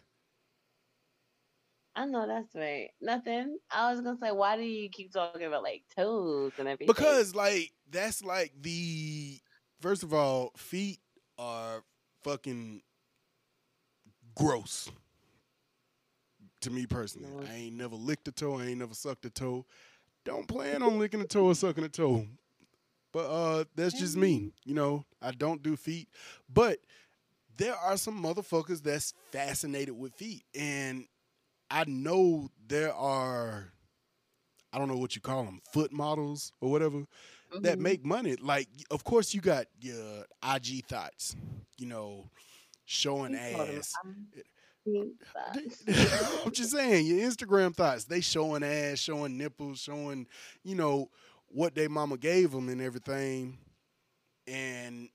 I 2.00 2.06
know 2.06 2.26
that's 2.26 2.54
right. 2.54 2.88
Nothing. 3.02 3.58
I 3.70 3.92
was 3.92 4.00
gonna 4.00 4.16
say, 4.16 4.32
why 4.32 4.56
do 4.56 4.62
you 4.62 4.88
keep 4.88 5.12
talking 5.12 5.44
about 5.44 5.62
like 5.62 5.82
toes 5.94 6.52
and 6.56 6.66
everything? 6.66 6.86
Because 6.86 7.34
like 7.34 7.72
that's 7.90 8.24
like 8.24 8.54
the 8.58 9.38
first 9.82 10.02
of 10.02 10.14
all, 10.14 10.52
feet 10.56 10.98
are 11.38 11.84
fucking 12.24 12.80
gross. 14.34 14.90
To 16.62 16.70
me 16.70 16.86
personally, 16.86 17.28
I 17.50 17.54
ain't 17.54 17.76
never 17.76 17.96
licked 17.96 18.28
a 18.28 18.32
toe. 18.32 18.58
I 18.58 18.68
ain't 18.68 18.78
never 18.78 18.94
sucked 18.94 19.26
a 19.26 19.30
toe. 19.30 19.66
Don't 20.24 20.48
plan 20.48 20.82
on 20.82 20.98
licking 20.98 21.20
a 21.20 21.26
toe 21.26 21.46
or 21.46 21.54
sucking 21.54 21.84
a 21.84 21.88
toe. 21.90 22.26
But 23.12 23.26
uh, 23.26 23.64
that's 23.76 23.98
just 23.98 24.16
me. 24.16 24.52
You 24.64 24.72
know, 24.72 25.04
I 25.20 25.32
don't 25.32 25.62
do 25.62 25.76
feet. 25.76 26.08
But 26.50 26.78
there 27.58 27.76
are 27.76 27.98
some 27.98 28.22
motherfuckers 28.22 28.82
that's 28.82 29.12
fascinated 29.32 29.98
with 29.98 30.14
feet, 30.14 30.44
and 30.54 31.06
I 31.70 31.84
know 31.86 32.50
there 32.66 32.92
are 32.94 33.72
I 34.72 34.78
don't 34.78 34.88
know 34.88 34.96
what 34.96 35.16
you 35.16 35.20
call 35.20 35.44
them, 35.44 35.60
foot 35.72 35.92
models 35.92 36.52
or 36.60 36.70
whatever 36.70 37.04
that 37.62 37.78
Mhm. 37.78 37.82
make 37.82 38.04
money. 38.04 38.36
Like, 38.36 38.68
of 38.90 39.04
course, 39.04 39.34
you 39.34 39.40
got 39.40 39.66
your 39.80 40.24
IG 40.42 40.82
thoughts, 40.82 41.34
you 41.76 41.86
know, 41.86 42.30
showing 42.84 43.34
ass. 43.34 43.92
I'm 46.46 46.52
just 46.52 46.70
saying, 46.72 47.06
your 47.06 47.28
Instagram 47.28 47.74
thoughts, 47.74 48.04
they 48.04 48.20
showing 48.20 48.62
ass, 48.62 48.98
showing 48.98 49.36
nipples, 49.36 49.80
showing, 49.80 50.26
you 50.64 50.74
know, 50.74 51.10
what 51.48 51.74
they 51.74 51.88
mama 51.88 52.16
gave 52.16 52.50
them 52.52 52.68
and 52.68 52.80
everything. 52.80 53.58
And, 54.46 55.08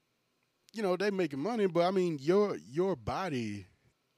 you 0.73 0.83
know, 0.83 0.95
they 0.97 1.11
making 1.11 1.39
money, 1.39 1.67
but 1.67 1.81
I 1.85 1.91
mean, 1.91 2.19
your 2.21 2.57
your 2.57 2.95
body 2.95 3.65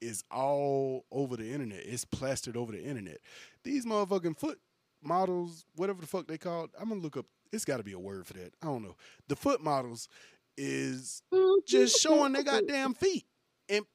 is 0.02 0.24
all 0.32 1.06
over 1.12 1.36
the 1.38 1.52
internet. 1.52 1.82
It's 1.86 2.06
plastered 2.06 2.56
over 2.58 2.72
the 2.72 2.84
internet. 2.84 3.18
These 3.64 3.86
motherfucking 3.86 4.38
foot 4.38 4.60
models, 5.04 5.66
whatever 5.76 6.02
the 6.02 6.08
fuck 6.08 6.28
they 6.28 6.38
called, 6.38 6.70
I'm 6.80 6.90
gonna 6.90 7.02
look 7.02 7.18
up. 7.18 7.26
It's 7.52 7.66
got 7.66 7.78
to 7.78 7.84
be 7.84 7.94
a 7.94 8.00
word 8.00 8.28
for 8.28 8.34
that. 8.34 8.54
I 8.62 8.66
don't 8.68 8.84
know. 8.84 8.96
The 9.30 9.36
foot 9.36 9.62
models 9.64 10.10
is 10.58 11.22
just 11.66 12.00
showing 12.02 12.34
their 12.34 12.44
goddamn 12.44 12.94
feet, 12.94 13.26
and 13.70 13.86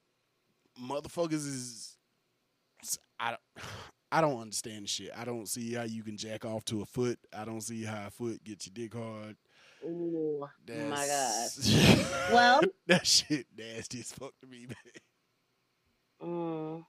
motherfuckers 0.82 1.32
is. 1.46 1.96
I 3.20 3.30
don't. 3.30 3.64
I 4.14 4.20
don't 4.20 4.42
understand 4.42 4.84
the 4.84 4.88
shit. 4.88 5.10
I 5.16 5.24
don't 5.24 5.48
see 5.48 5.72
how 5.72 5.84
you 5.84 6.02
can 6.02 6.18
jack 6.18 6.44
off 6.44 6.66
to 6.66 6.82
a 6.82 6.84
foot. 6.84 7.18
I 7.34 7.46
don't 7.46 7.62
see 7.62 7.82
how 7.82 8.08
a 8.08 8.10
foot 8.10 8.44
gets 8.44 8.66
your 8.66 8.74
dick 8.74 8.92
hard. 8.92 9.36
Ooh, 9.86 10.46
my 10.68 11.06
God. 11.06 11.48
Well- 12.32 12.60
that 12.88 13.06
shit 13.06 13.46
nasty 13.56 14.00
as 14.00 14.12
fuck 14.12 14.32
to 14.42 14.46
me, 14.46 14.66
man. 14.66 14.76
Mm. 16.22 16.84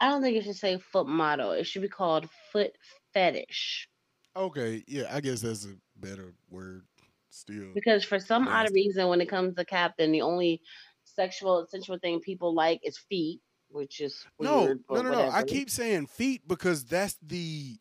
I 0.00 0.08
don't 0.08 0.22
think 0.22 0.36
it 0.36 0.44
should 0.44 0.56
say 0.56 0.78
foot 0.78 1.06
model. 1.06 1.52
It 1.52 1.64
should 1.64 1.82
be 1.82 1.88
called 1.88 2.28
foot 2.50 2.72
fetish. 3.14 3.88
Okay, 4.34 4.82
yeah, 4.88 5.04
I 5.10 5.20
guess 5.20 5.42
that's 5.42 5.64
a 5.66 5.74
better 5.96 6.34
word 6.50 6.84
still. 7.30 7.72
Because 7.74 8.02
for 8.04 8.18
some 8.18 8.48
odd 8.48 8.70
reason, 8.72 9.08
when 9.08 9.20
it 9.20 9.28
comes 9.28 9.54
to 9.54 9.64
Captain, 9.64 10.10
the 10.10 10.22
only 10.22 10.60
sexual 11.04 11.66
sensual 11.68 11.98
thing 11.98 12.20
people 12.20 12.54
like 12.54 12.80
is 12.82 12.98
feet, 12.98 13.40
which 13.68 14.00
is 14.00 14.26
No, 14.40 14.74
no, 14.90 15.02
no, 15.02 15.10
no. 15.10 15.30
I 15.30 15.42
keep 15.44 15.70
saying 15.70 16.06
feet 16.06 16.42
because 16.48 16.84
that's 16.84 17.16
the 17.22 17.76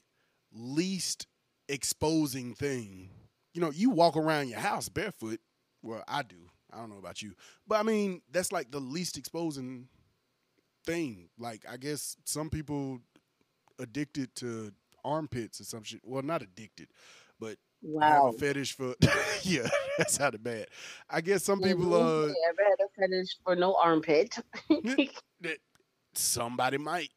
least 0.53 1.27
exposing 1.69 2.53
thing. 2.53 3.09
You 3.53 3.61
know, 3.61 3.71
you 3.71 3.89
walk 3.89 4.15
around 4.15 4.49
your 4.49 4.59
house 4.59 4.89
barefoot. 4.89 5.39
Well, 5.81 6.03
I 6.07 6.21
do. 6.23 6.50
I 6.73 6.77
don't 6.77 6.89
know 6.89 6.97
about 6.97 7.21
you. 7.21 7.33
But 7.67 7.79
I 7.79 7.83
mean, 7.83 8.21
that's 8.31 8.51
like 8.51 8.71
the 8.71 8.79
least 8.79 9.17
exposing 9.17 9.87
thing. 10.85 11.29
Like, 11.37 11.65
I 11.69 11.77
guess 11.77 12.15
some 12.25 12.49
people 12.49 12.99
addicted 13.79 14.33
to 14.35 14.71
armpits 15.03 15.59
or 15.59 15.63
some 15.65 15.83
shit. 15.83 16.01
Well, 16.03 16.23
not 16.23 16.41
addicted, 16.41 16.87
but 17.39 17.57
Wow. 17.83 18.25
have 18.27 18.35
a 18.35 18.37
fetish 18.37 18.73
for. 18.75 18.93
yeah, 19.43 19.67
that 19.97 20.11
sounded 20.11 20.43
bad. 20.43 20.67
I 21.09 21.21
guess 21.21 21.43
some 21.43 21.59
people, 21.59 21.85
Mhm. 21.85 21.93
uh, 21.93 22.27
Yeah, 22.27 22.33
ever 22.49 22.63
had 22.63 22.79
a 22.85 22.89
fetish 22.99 23.37
for 23.43 23.55
no 23.55 23.75
armpit? 23.75 24.35
somebody 26.13 26.77
might. 26.77 27.09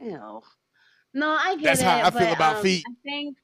Ew. 0.00 0.42
No, 1.14 1.28
I 1.38 1.56
get 1.56 1.64
That's 1.64 1.80
it. 1.80 1.84
how 1.84 1.98
I 2.06 2.10
feel 2.10 2.20
but, 2.28 2.36
about 2.36 2.56
um, 2.56 2.62
feet. 2.62 2.84
I 2.88 2.92
think 3.02 3.36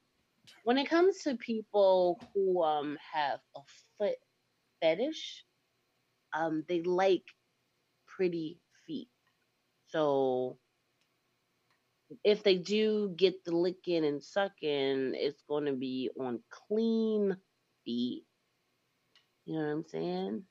when 0.64 0.78
it 0.78 0.88
comes 0.88 1.18
to 1.22 1.36
people 1.36 2.20
who 2.34 2.62
um 2.62 2.98
have 3.12 3.40
a 3.56 3.60
foot 3.98 4.16
fetish, 4.80 5.44
um, 6.32 6.64
they 6.68 6.82
like 6.82 7.24
pretty 8.06 8.60
feet. 8.86 9.08
So 9.88 10.58
if 12.24 12.42
they 12.42 12.56
do 12.56 13.12
get 13.16 13.44
the 13.44 13.56
licking 13.56 14.04
and 14.04 14.22
sucking, 14.22 15.14
it's 15.14 15.42
going 15.48 15.66
to 15.66 15.72
be 15.72 16.10
on 16.18 16.40
clean 16.50 17.36
feet. 17.84 18.24
You 19.46 19.54
know 19.58 19.64
what 19.66 19.72
I'm 19.72 19.84
saying? 19.88 20.42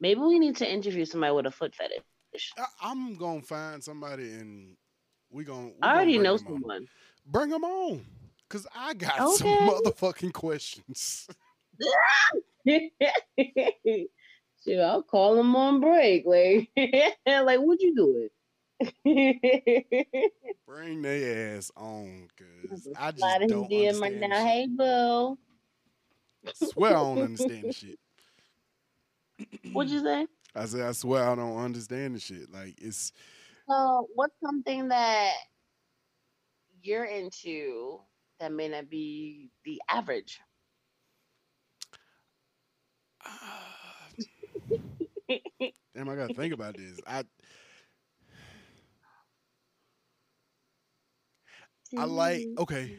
Maybe 0.00 0.20
we 0.20 0.38
need 0.38 0.56
to 0.56 0.70
interview 0.70 1.04
somebody 1.04 1.32
with 1.32 1.46
a 1.46 1.50
foot 1.50 1.74
fetish. 1.74 2.52
I, 2.58 2.64
I'm 2.82 3.16
gonna 3.16 3.42
find 3.42 3.82
somebody 3.82 4.32
and 4.32 4.76
we 5.30 5.44
gonna. 5.44 5.70
we 5.80 5.88
I 5.88 5.94
already 5.94 6.18
know 6.18 6.36
'em 6.36 6.46
on. 6.46 6.62
someone. 6.62 6.86
Bring 7.26 7.50
them 7.50 7.64
on, 7.64 8.04
cause 8.48 8.66
I 8.74 8.94
got 8.94 9.18
Okay. 9.20 9.34
some 9.36 9.48
motherfucking 9.66 10.32
questions. 10.32 11.26
Shoot, 14.64 14.80
I'll 14.80 15.02
call 15.02 15.36
them 15.36 15.54
on 15.54 15.80
break. 15.80 16.24
Like, 16.26 16.68
like 17.26 17.60
what 17.60 17.80
you 17.80 17.94
doing? 17.94 18.28
Bring 20.66 21.02
their 21.02 21.56
ass 21.56 21.70
on, 21.76 22.28
cause 22.36 22.88
I 22.98 23.10
just 23.12 23.20
Slide 23.20 23.48
don't 23.48 23.70
DM 23.70 24.02
understand. 24.02 24.02
right 24.02 24.28
now. 24.30 24.44
Hey, 24.44 24.66
boo. 24.66 25.38
shit. 26.44 26.56
Swear 26.70 26.90
I 26.90 26.94
don't 26.94 27.18
understand 27.22 27.68
the 27.68 27.72
shit. 27.72 27.98
What'd 29.72 29.92
you 29.92 30.00
say? 30.02 30.26
I 30.54 30.64
said 30.66 30.80
I 30.82 30.92
swear 30.92 31.28
I 31.28 31.34
don't 31.34 31.58
understand 31.58 32.16
the 32.16 32.20
shit. 32.20 32.52
Like 32.52 32.74
it's 32.80 33.12
So, 33.68 34.08
what's 34.14 34.34
something 34.42 34.88
that 34.88 35.34
you're 36.82 37.04
into 37.04 38.00
that 38.40 38.52
may 38.52 38.68
not 38.68 38.90
be 38.90 39.50
the 39.64 39.80
average? 39.90 40.40
damn. 45.94 46.08
I 46.08 46.16
gotta 46.16 46.34
think 46.34 46.54
about 46.54 46.76
this. 46.76 47.00
I 47.06 47.24
I 51.96 52.04
like 52.04 52.48
okay. 52.58 52.98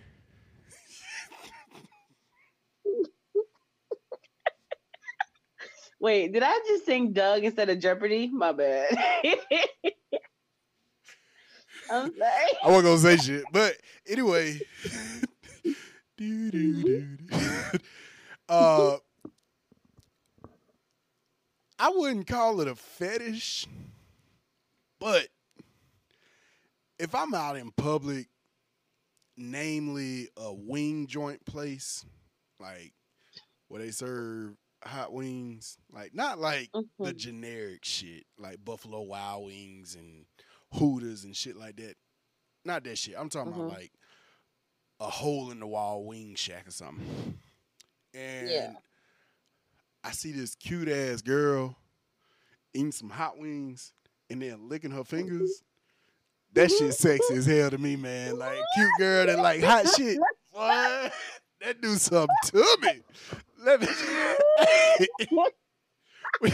Wait, 5.99 6.31
did 6.31 6.43
I 6.43 6.57
just 6.67 6.85
sing 6.85 7.11
Doug 7.13 7.43
instead 7.43 7.69
of 7.69 7.79
Jeopardy? 7.79 8.27
My 8.27 8.51
bad. 8.53 8.97
I'm 11.91 12.13
sorry. 12.17 12.31
I 12.63 12.67
wasn't 12.67 12.85
gonna 12.85 12.97
say 12.97 13.17
shit, 13.17 13.43
but 13.51 13.75
anyway. 14.07 14.59
Uh, 18.49 18.97
I 21.77 21.89
wouldn't 21.89 22.25
call 22.25 22.61
it 22.61 22.67
a 22.67 22.73
fetish, 22.73 23.67
but 24.99 25.27
if 26.97 27.13
I'm 27.13 27.35
out 27.35 27.57
in 27.57 27.69
public, 27.71 28.27
namely 29.37 30.29
a 30.35 30.51
wing 30.51 31.05
joint 31.05 31.45
place, 31.45 32.03
like 32.59 32.93
where 33.67 33.81
they 33.81 33.91
serve 33.91 34.55
hot 34.83 35.13
wings, 35.13 35.77
like 35.93 36.15
not 36.15 36.39
like 36.39 36.71
the 36.99 37.13
generic 37.13 37.85
shit, 37.85 38.25
like 38.39 38.65
Buffalo 38.65 39.01
Wild 39.01 39.45
Wings 39.45 39.95
and 39.95 40.25
Hooters 40.73 41.23
and 41.23 41.35
shit 41.35 41.55
like 41.55 41.75
that. 41.77 41.95
Not 42.65 42.83
that 42.83 42.97
shit. 42.97 43.15
I'm 43.17 43.29
talking 43.29 43.53
Mhm. 43.53 43.65
about 43.67 43.77
like 43.79 43.91
a 44.99 45.09
hole 45.09 45.51
in 45.51 45.59
the 45.59 45.67
wall 45.67 46.03
wing 46.05 46.35
shack 46.35 46.67
or 46.67 46.71
something. 46.71 47.39
And 48.13 48.49
Yeah. 48.49 48.73
I 50.03 50.11
see 50.11 50.31
this 50.31 50.55
cute 50.55 50.87
ass 50.89 51.21
girl 51.21 51.75
eating 52.73 52.91
some 52.91 53.09
hot 53.09 53.37
wings 53.37 53.93
and 54.29 54.41
then 54.41 54.67
licking 54.69 54.91
her 54.91 55.03
fingers. 55.03 55.63
That 56.53 56.69
shit 56.71 56.93
sexy 56.93 57.35
as 57.35 57.45
hell 57.45 57.69
to 57.69 57.77
me, 57.77 57.95
man. 57.95 58.37
Like 58.37 58.59
cute 58.75 58.91
girl 58.97 59.25
that 59.27 59.37
like 59.39 59.61
hot 59.63 59.87
shit. 59.95 60.19
What? 60.51 61.13
That 61.61 61.81
do 61.81 61.95
something 61.95 62.35
to 62.45 62.77
me. 62.81 63.01
Let 63.59 63.81
me 63.81 63.87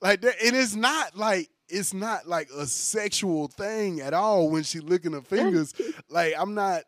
like 0.00 0.20
that, 0.22 0.34
and 0.44 0.56
it's 0.56 0.74
not 0.74 1.16
like 1.16 1.48
it's 1.68 1.94
not 1.94 2.26
like 2.26 2.48
a 2.50 2.66
sexual 2.66 3.48
thing 3.48 4.00
at 4.00 4.14
all 4.14 4.50
when 4.50 4.62
she 4.62 4.80
licking 4.80 5.12
her 5.12 5.22
fingers. 5.22 5.74
like 6.08 6.34
I'm 6.38 6.54
not 6.54 6.84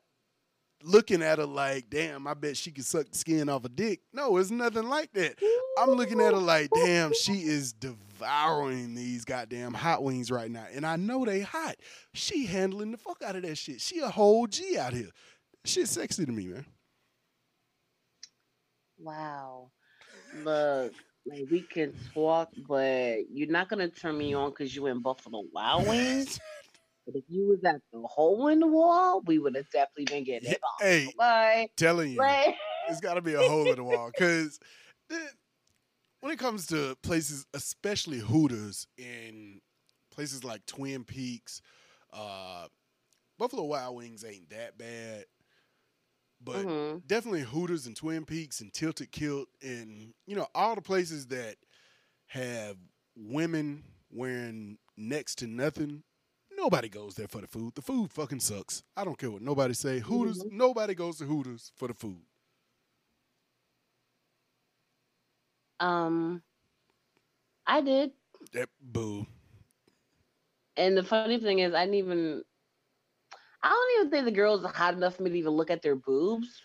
looking 0.83 1.23
at 1.23 1.39
her 1.39 1.47
like, 1.47 1.91
damn, 1.91 2.27
I 2.27 2.35
bet 2.35 2.57
she 2.57 2.71
could 2.71 2.85
suck 2.85 3.11
the 3.11 3.19
skin 3.19 3.49
off 3.49 3.65
a 3.65 3.69
dick. 3.69 4.01
No, 4.13 4.37
it's 4.37 4.51
nothing 4.51 4.89
like 4.89 5.13
that. 5.15 5.37
I'm 5.79 5.91
looking 5.91 6.21
at 6.21 6.33
her 6.33 6.39
like, 6.39 6.71
damn, 6.75 7.13
she 7.15 7.35
is 7.35 7.73
devouring 7.73 8.95
these 8.95 9.25
goddamn 9.25 9.75
hot 9.75 10.03
wings 10.03 10.31
right 10.31 10.51
now. 10.51 10.67
And 10.73 10.87
I 10.87 10.97
know 10.97 11.25
they 11.25 11.41
hot. 11.41 11.77
She 12.15 12.47
handling 12.47 12.93
the 12.93 12.99
fuck 12.99 13.23
out 13.23 13.37
of 13.37 13.43
that 13.43 13.59
shit. 13.59 13.81
She 13.81 14.01
a 14.01 14.09
whole 14.09 14.47
G 14.47 14.79
out 14.79 14.93
here. 14.93 15.11
Shit 15.65 15.89
sexy 15.89 16.25
to 16.25 16.33
me, 16.33 16.47
man. 16.47 16.67
Wow. 18.99 19.71
Look, 20.45 20.93
like 21.27 21.47
we 21.51 21.61
can 21.63 21.93
talk, 22.15 22.51
but 22.69 23.31
you're 23.31 23.49
not 23.49 23.69
gonna 23.69 23.89
turn 23.89 24.17
me 24.17 24.35
on 24.35 24.51
because 24.51 24.75
you 24.75 24.87
in 24.87 25.01
Buffalo 25.01 25.45
Wild 25.53 25.89
Wings. 25.89 26.39
but 27.05 27.17
if 27.17 27.25
you 27.29 27.49
was 27.49 27.65
at 27.65 27.81
the 27.93 28.01
hole 28.03 28.49
in 28.49 28.61
the 28.61 28.67
wall, 28.67 29.23
we 29.27 29.39
would 29.39 29.57
have 29.57 29.71
definitely 29.71 30.05
been 30.05 30.25
getting 30.25 30.51
it 30.51 30.61
on. 30.63 30.87
Hey, 30.87 31.09
Like, 31.19 31.73
telling 31.77 32.13
you, 32.13 32.19
like, 32.19 32.55
it's 32.89 33.01
got 33.01 33.15
to 33.15 33.23
be 33.23 33.35
a 33.35 33.43
hole 33.49 33.69
in 33.69 33.77
the 33.77 33.85
wall 33.85 34.11
because 34.15 34.59
when 36.21 36.33
it 36.33 36.39
comes 36.39 36.67
to 36.67 36.97
places, 37.03 37.47
especially 37.55 38.19
Hooters 38.19 38.87
in 38.99 39.61
places 40.11 40.45
like 40.45 40.65
Twin 40.67 41.05
Peaks, 41.05 41.61
uh, 42.13 42.67
Buffalo 43.39 43.65
Wild 43.65 43.97
Wings 43.97 44.25
ain't 44.25 44.51
that 44.51 44.79
bad, 44.79 45.25
but 46.41 46.65
Mhm. 46.67 47.07
definitely 47.07 47.43
Hooters 47.43 47.87
and 47.87 47.97
Twin 47.97 48.25
Peaks 48.25 48.61
and 48.61 48.73
Tilted 48.73 49.11
Kilt 49.13 49.49
and 49.63 50.15
you 50.27 50.37
know 50.37 50.47
all 50.55 50.75
the 50.75 50.83
places 50.83 51.27
that 51.29 51.57
have 52.27 52.77
women 53.17 53.85
wearing 54.11 54.79
next 54.97 55.37
to 55.37 55.47
nothing. 55.47 56.03
Nobody 56.57 56.89
goes 56.89 57.15
there 57.15 57.29
for 57.29 57.41
the 57.43 57.47
food. 57.47 57.75
The 57.75 57.83
food 57.83 58.11
fucking 58.13 58.41
sucks. 58.41 58.83
I 58.97 59.05
don't 59.05 59.19
care 59.19 59.31
what 59.31 59.43
nobody 59.43 59.75
say. 59.75 59.99
Hooters. 59.99 60.43
Nobody 60.51 60.95
goes 60.95 61.19
to 61.19 61.25
Hooters 61.25 61.71
for 61.77 61.89
the 61.89 61.95
food. 61.95 62.23
um, 65.81 66.43
I 67.67 67.81
did. 67.81 68.13
That 68.53 68.69
boo. 68.81 69.27
And 70.77 70.97
the 70.97 71.03
funny 71.03 71.39
thing 71.39 71.59
is, 71.61 71.75
I 71.75 71.81
didn't 71.85 71.95
even. 71.97 72.43
I 73.63 73.69
don't 73.69 74.01
even 74.01 74.11
think 74.11 74.25
the 74.25 74.33
girls 74.33 74.65
are 74.65 74.73
hot 74.73 74.95
enough 74.95 75.17
for 75.17 75.23
me 75.23 75.31
to 75.31 75.39
even 75.39 75.53
look 75.53 75.71
at 75.71 75.83
their 75.83 75.97
boobs. 75.97 76.63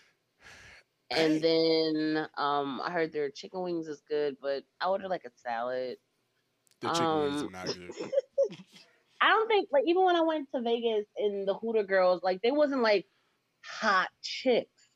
And 1.10 1.42
then 1.42 2.28
um, 2.36 2.80
I 2.82 2.90
heard 2.90 3.12
their 3.12 3.30
chicken 3.30 3.62
wings 3.62 3.86
is 3.88 4.02
good, 4.08 4.36
but 4.40 4.64
I 4.80 4.88
ordered 4.88 5.08
like 5.08 5.24
a 5.24 5.30
salad. 5.30 5.98
The 6.80 6.90
chicken 6.90 7.20
wings 7.20 7.42
Um, 7.42 7.44
are 7.44 7.50
not 7.50 7.72
good. 7.72 7.94
I 9.20 9.28
don't 9.28 9.48
think 9.48 9.68
like 9.72 9.84
even 9.86 10.04
when 10.04 10.16
I 10.16 10.22
went 10.22 10.48
to 10.54 10.60
Vegas 10.62 11.06
and 11.16 11.46
the 11.46 11.54
Hooter 11.54 11.84
girls, 11.84 12.22
like 12.22 12.42
they 12.42 12.50
wasn't 12.52 12.82
like 12.82 13.06
hot 13.64 14.08
chicks, 14.22 14.90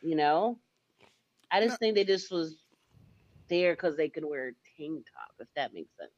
you 0.00 0.16
know. 0.16 0.60
I 1.50 1.60
just 1.60 1.78
think 1.78 1.94
they 1.94 2.04
just 2.04 2.30
was 2.30 2.62
there 3.48 3.74
because 3.74 3.96
they 3.96 4.08
could 4.08 4.24
wear 4.24 4.48
a 4.48 4.52
tank 4.76 5.06
top, 5.12 5.34
if 5.40 5.48
that 5.56 5.74
makes 5.74 5.96
sense. 5.98 6.12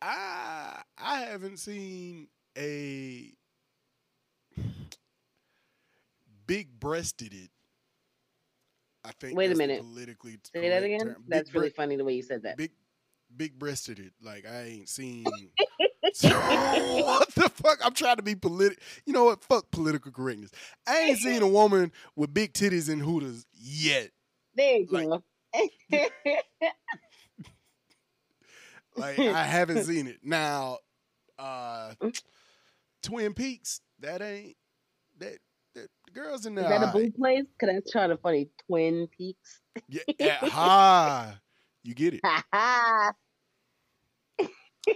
I 0.00 0.82
I 0.98 1.20
haven't 1.20 1.58
seen 1.58 2.28
a 2.56 3.34
big 6.52 6.68
breasted 6.78 7.32
it. 7.32 7.50
I 9.04 9.12
think. 9.18 9.36
Wait 9.36 9.50
a 9.50 9.54
minute. 9.54 9.80
Politically 9.80 10.38
Say 10.54 10.68
that 10.68 10.82
again. 10.82 11.00
term. 11.00 11.24
That's 11.26 11.48
Big 11.48 11.54
really 11.54 11.68
bre- 11.70 11.74
funny 11.74 11.96
the 11.96 12.04
way 12.04 12.14
you 12.14 12.22
said 12.22 12.42
that. 12.42 12.56
Big 12.56 12.72
big 13.34 13.58
breasted 13.58 13.98
it. 13.98 14.12
Like 14.22 14.46
I 14.46 14.62
ain't 14.64 14.88
seen. 14.88 15.24
what 16.20 17.28
the 17.34 17.50
fuck? 17.54 17.78
I'm 17.82 17.94
trying 17.94 18.16
to 18.16 18.22
be 18.22 18.34
political. 18.34 18.82
You 19.06 19.14
know 19.14 19.24
what? 19.24 19.42
Fuck 19.42 19.70
political 19.70 20.12
correctness. 20.12 20.50
I 20.86 20.98
ain't 20.98 21.18
seen 21.18 21.42
a 21.42 21.48
woman 21.48 21.90
with 22.16 22.34
big 22.34 22.52
titties 22.52 22.90
and 22.90 23.00
hooters 23.00 23.46
yet. 23.52 24.10
There 24.54 24.78
you 24.78 24.86
go. 24.86 25.22
Like 28.94 29.18
I 29.18 29.44
haven't 29.44 29.84
seen 29.84 30.06
it. 30.06 30.18
Now, 30.22 30.78
uh 31.38 31.94
Twin 33.02 33.32
Peaks, 33.32 33.80
that 34.00 34.20
ain't 34.20 34.56
that 35.18 35.38
the 36.12 36.20
girls 36.20 36.46
in 36.46 36.56
Is 36.56 36.62
there. 36.68 36.78
that 36.78 36.88
a 36.88 36.92
blue 36.92 37.10
place? 37.10 37.44
Cause 37.60 37.70
that's 37.72 37.90
trying 37.90 38.10
to 38.10 38.16
funny. 38.16 38.48
Twin 38.66 39.08
Peaks. 39.16 39.60
Yeah, 39.88 40.02
yeah, 40.18 40.38
ha. 40.38 41.38
You 41.82 41.94
get 41.94 42.14
it. 42.14 42.20
Ha 42.24 43.12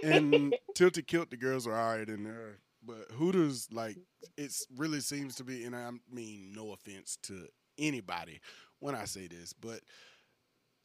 and 0.03 0.55
Tilted 0.75 1.07
Kilt, 1.07 1.29
the 1.29 1.37
girls 1.37 1.65
are 1.67 1.73
all 1.75 1.97
right 1.97 2.07
in 2.07 2.23
there. 2.23 2.59
But 2.85 3.11
Hooters, 3.13 3.67
like, 3.71 3.97
it 4.37 4.53
really 4.75 4.99
seems 4.99 5.35
to 5.35 5.43
be, 5.43 5.63
and 5.65 5.75
I 5.75 5.89
mean, 6.11 6.53
no 6.53 6.71
offense 6.71 7.17
to 7.23 7.47
anybody 7.77 8.39
when 8.79 8.95
I 8.95 9.05
say 9.05 9.27
this, 9.27 9.53
but 9.53 9.81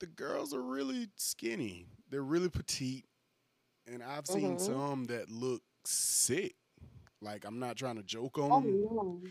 the 0.00 0.06
girls 0.06 0.54
are 0.54 0.62
really 0.62 1.08
skinny. 1.16 1.86
They're 2.10 2.22
really 2.22 2.48
petite. 2.48 3.04
And 3.86 4.02
I've 4.02 4.26
seen 4.26 4.56
Mhm. 4.56 4.60
some 4.60 5.04
that 5.06 5.30
look 5.30 5.62
sick. 5.84 6.54
Like, 7.20 7.44
I'm 7.44 7.58
not 7.58 7.76
trying 7.76 7.96
to 7.96 8.02
joke 8.02 8.38
on 8.38 8.52
Oh 8.52 8.60
them. 8.60 8.80
no. 8.82 9.22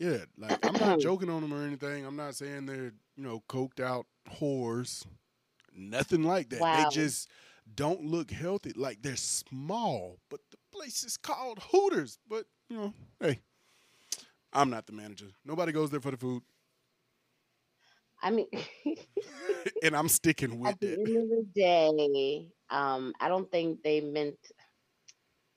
Yeah, 0.00 0.18
like 0.38 0.58
I'm 0.66 0.74
not 0.74 1.00
joking 1.00 1.30
on 1.30 1.42
them 1.42 1.54
or 1.54 1.64
anything. 1.64 2.06
I'm 2.06 2.16
not 2.16 2.34
saying 2.36 2.66
they're 2.66 2.92
you 3.16 3.24
know 3.24 3.42
coked 3.48 3.80
out 3.80 4.06
whores, 4.40 5.06
nothing 5.74 6.24
like 6.24 6.50
that. 6.50 6.60
Wow. 6.60 6.76
They 6.84 6.94
just 6.94 7.28
don't 7.74 8.04
look 8.04 8.30
healthy. 8.30 8.72
Like 8.76 9.02
they're 9.02 9.16
small, 9.16 10.18
but 10.30 10.40
the 10.50 10.58
place 10.72 11.04
is 11.04 11.16
called 11.18 11.60
Hooters. 11.72 12.18
But 12.28 12.46
you 12.70 12.78
know, 12.78 12.94
hey, 13.20 13.40
I'm 14.52 14.70
not 14.70 14.86
the 14.86 14.92
manager. 14.92 15.28
Nobody 15.44 15.72
goes 15.72 15.90
there 15.90 16.00
for 16.00 16.12
the 16.12 16.18
food, 16.18 16.42
I 18.22 18.30
mean, 18.30 18.46
and 19.82 19.96
I'm 19.96 20.08
sticking 20.08 20.60
with 20.60 20.74
at 20.74 20.80
the 20.80 20.92
it. 20.92 20.98
end 20.98 21.16
of 21.16 21.28
the 21.28 21.46
day, 21.54 22.48
um, 22.70 23.12
I 23.20 23.28
don't 23.28 23.50
think 23.50 23.82
they 23.82 24.00
meant. 24.00 24.38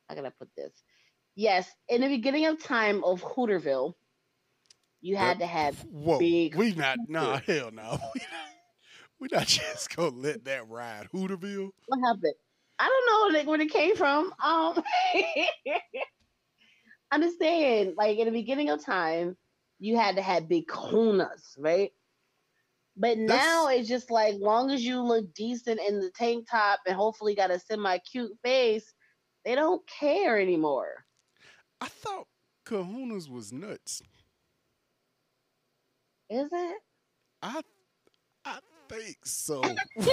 How 0.10 0.16
can 0.16 0.26
I 0.26 0.30
put 0.30 0.50
this? 0.56 0.74
Yes, 1.36 1.70
in 1.90 2.02
the 2.02 2.08
beginning 2.08 2.46
of 2.46 2.62
time 2.62 3.04
of 3.04 3.22
Hooterville, 3.22 3.96
you 5.04 5.18
had 5.18 5.40
to 5.40 5.46
have 5.46 5.78
Whoa, 5.82 6.18
big. 6.18 6.56
we 6.56 6.74
not 6.74 6.98
nah 7.08 7.40
hell 7.46 7.70
no. 7.72 8.00
We 9.20 9.30
not 9.32 9.48
just 9.48 9.96
gonna 9.96 10.16
let 10.16 10.44
that 10.46 10.68
ride. 10.68 11.08
Hooterville. 11.14 11.70
What 11.88 12.00
happened? 12.06 12.34
I 12.78 12.90
don't 12.90 13.34
know 13.34 13.38
like, 13.38 13.48
where 13.48 13.62
it 13.62 13.72
came 13.72 13.96
from. 13.96 14.34
Um, 14.44 14.84
understand, 17.12 17.94
like 17.96 18.18
in 18.18 18.26
the 18.26 18.32
beginning 18.32 18.70
of 18.70 18.84
time, 18.84 19.38
you 19.80 19.96
had 19.96 20.18
to 20.18 20.22
have 20.22 20.50
big 20.50 20.68
kunas, 20.68 21.56
right? 21.58 21.92
But 22.98 23.18
now 23.18 23.70
it's 23.70 23.88
just 23.88 24.12
like 24.12 24.36
long 24.40 24.72
as 24.72 24.84
you 24.84 25.00
look 25.00 25.34
decent 25.34 25.80
in 25.88 26.02
the 26.02 26.12
tank 26.12 26.48
top 26.50 26.82
and 26.86 26.96
hopefully 26.96 27.34
got 27.34 27.52
a 27.52 27.60
semi 27.60 27.98
cute 28.00 28.38
face, 28.44 28.94
they 29.46 29.56
don't 29.56 29.88
care 29.88 30.38
anymore. 30.38 31.06
I 31.80 31.88
thought 31.88 32.28
Kahunas 32.66 33.30
was 33.30 33.54
nuts. 33.54 34.02
Is 36.30 36.50
it? 36.52 36.78
I 37.42 37.62
I 38.46 38.60
think 38.90 39.18
so. 39.26 39.62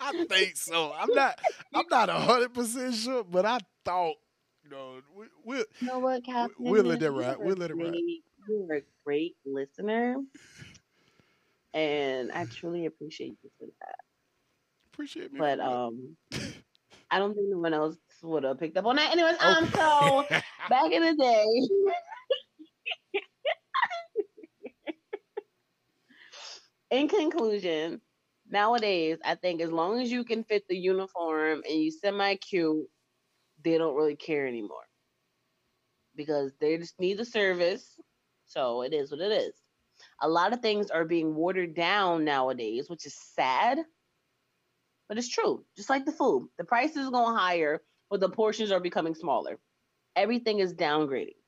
I 0.00 0.24
think 0.28 0.56
so. 0.56 0.92
I'm 0.98 1.08
not. 1.12 1.38
I'm 1.74 1.84
not 1.90 2.08
hundred 2.08 2.52
percent 2.54 2.94
sure, 2.94 3.24
but 3.24 3.44
I 3.46 3.58
thought. 3.84 4.16
You 4.64 4.70
know, 4.70 4.94
we, 5.16 5.26
we'll 5.44 5.64
You 5.80 5.86
know 5.86 5.98
what, 5.98 6.24
Captain? 6.24 6.54
we'll 6.58 6.84
let 6.84 7.00
that 7.00 7.06
You're 7.06 7.12
ride. 7.12 7.36
We'll 7.38 7.56
let 7.56 7.70
it 7.70 7.76
ride. 7.76 7.94
You're 8.48 8.76
a 8.76 8.82
great 9.04 9.36
listener, 9.44 10.16
and 11.74 12.30
I 12.32 12.44
truly 12.46 12.86
appreciate 12.86 13.36
you 13.42 13.50
for 13.58 13.66
that. 13.80 13.96
Appreciate 14.92 15.32
me. 15.32 15.38
But 15.40 15.60
um, 15.60 16.16
I 17.10 17.18
don't 17.18 17.34
think 17.34 17.48
no 17.48 17.58
one 17.58 17.74
else 17.74 17.96
would 18.22 18.44
have 18.44 18.58
picked 18.58 18.76
up 18.76 18.86
on 18.86 18.96
that. 18.96 19.12
Anyways, 19.12 19.36
um, 19.40 19.66
so 19.68 20.24
back 20.68 20.92
in 20.92 21.02
the 21.02 21.14
day. 21.14 21.46
in 26.90 27.08
conclusion, 27.08 28.00
nowadays, 28.48 29.18
I 29.24 29.34
think 29.34 29.60
as 29.60 29.70
long 29.70 30.00
as 30.00 30.10
you 30.10 30.24
can 30.24 30.44
fit 30.44 30.64
the 30.68 30.76
uniform 30.76 31.62
and 31.68 31.82
you 31.82 31.90
semi 31.90 32.36
cute, 32.36 32.86
they 33.64 33.78
don't 33.78 33.96
really 33.96 34.16
care 34.16 34.46
anymore 34.46 34.84
because 36.14 36.52
they 36.60 36.76
just 36.76 36.98
need 37.00 37.18
the 37.18 37.24
service. 37.24 37.98
So 38.46 38.82
it 38.82 38.92
is 38.92 39.10
what 39.10 39.20
it 39.20 39.32
is. 39.32 39.54
A 40.20 40.28
lot 40.28 40.52
of 40.52 40.60
things 40.60 40.90
are 40.90 41.04
being 41.04 41.34
watered 41.34 41.74
down 41.74 42.24
nowadays, 42.24 42.88
which 42.88 43.06
is 43.06 43.16
sad, 43.34 43.78
but 45.08 45.18
it's 45.18 45.28
true. 45.28 45.64
Just 45.76 45.90
like 45.90 46.04
the 46.04 46.12
food, 46.12 46.48
the 46.58 46.64
prices 46.64 47.04
is 47.04 47.10
going 47.10 47.36
higher, 47.36 47.82
but 48.12 48.20
the 48.20 48.28
portions 48.28 48.70
are 48.70 48.78
becoming 48.78 49.14
smaller. 49.14 49.58
Everything 50.16 50.58
is 50.58 50.74
downgrading, 50.74 51.40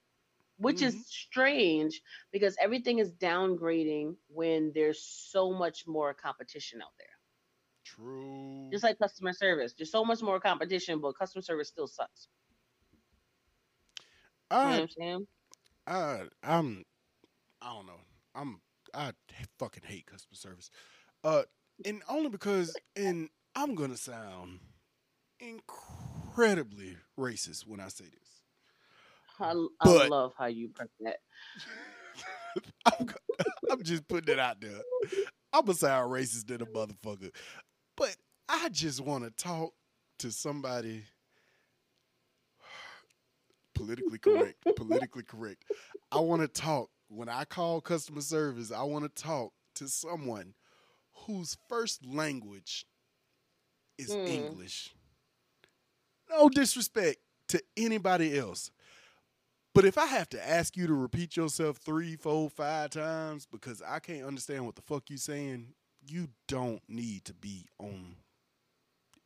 which 0.57 0.81
is 0.81 0.97
strange 1.07 2.01
because 2.33 2.57
everything 2.59 3.01
is 3.01 3.13
downgrading 3.13 4.17
when 4.29 4.73
there's 4.75 5.03
so 5.03 5.53
much 5.53 5.87
more 5.87 6.15
competition 6.15 6.81
out 6.81 6.95
there. 6.99 7.07
True. 7.85 8.71
Just 8.73 8.83
like 8.83 8.99
customer 8.99 9.35
service, 9.35 9.75
there's 9.77 9.93
so 9.93 10.07
much 10.07 10.23
more 10.23 10.41
competition, 10.41 11.01
but 11.01 11.13
customer 11.19 11.43
service 11.43 11.69
still 11.69 11.87
sucks. 11.87 12.29
You 14.51 14.57
know 14.57 14.65
what 14.65 14.73
I, 14.73 14.81
I'm 14.81 14.89
saying? 14.89 15.27
I, 15.87 16.23
I'm, 16.43 16.85
I 17.61 17.75
don't 17.75 17.87
know. 17.87 18.01
I'm, 18.35 18.63
I 18.95 19.13
fucking 19.59 19.83
hate 19.87 20.07
customer 20.07 20.37
service. 20.37 20.71
Uh, 21.23 21.43
and 21.85 22.03
only 22.09 22.31
because, 22.31 22.75
and 22.97 23.29
I'm 23.55 23.75
gonna 23.75 23.99
sound 23.99 24.61
incredibly 26.35 26.97
racist 27.19 27.67
when 27.67 27.81
I 27.81 27.89
say 27.89 28.05
this. 28.05 28.41
I, 29.41 29.53
I 29.81 30.09
love 30.09 30.33
how 30.37 30.47
you 30.47 30.69
put 30.69 30.91
that. 31.01 31.19
I'm 33.71 33.83
just 33.83 34.07
putting 34.09 34.35
it 34.35 34.39
out 34.39 34.61
there. 34.61 34.81
I'm 35.53 35.65
gonna 35.65 35.75
sound 35.75 36.11
racist 36.13 36.47
than 36.47 36.63
a 36.63 36.67
motherfucker, 36.67 37.35
but 37.97 38.17
I 38.49 38.69
just 38.69 39.01
want 39.01 39.25
to 39.25 39.31
talk 39.31 39.73
to 40.21 40.31
somebody 40.31 41.05
politically 43.75 44.19
correct. 44.19 44.65
politically 44.77 45.25
correct. 45.25 45.65
I 46.13 46.21
want 46.21 46.43
to 46.43 46.49
talk 46.49 46.91
when 47.09 47.29
I 47.29 47.45
call 47.45 47.81
customer 47.81 48.21
service. 48.21 48.71
I 48.71 48.83
want 48.85 49.05
to 49.05 49.23
talk 49.23 49.53
to 49.77 49.89
someone 49.89 50.55
whose 51.27 51.57
first 51.69 52.05
language 52.07 52.87
is 53.99 54.13
Hmm. 54.13 54.27
English. 54.27 54.95
No 56.31 56.49
disrespect 56.49 57.19
to 57.49 57.63
anybody 57.77 58.39
else. 58.39 58.71
But 59.75 59.85
if 59.85 59.99
I 59.99 60.07
have 60.07 60.29
to 60.31 60.49
ask 60.49 60.77
you 60.77 60.87
to 60.87 60.95
repeat 60.95 61.37
yourself 61.37 61.79
three, 61.79 62.15
four, 62.15 62.49
five 62.49 62.91
times 62.91 63.47
because 63.51 63.83
I 63.87 63.99
can't 63.99 64.25
understand 64.25 64.67
what 64.67 64.77
the 64.77 64.83
fuck 64.83 65.11
you 65.11 65.17
saying, 65.17 65.75
you 66.07 66.29
don't 66.47 66.83
need 66.89 67.25
to 67.25 67.35
be 67.35 67.67
on 67.79 68.17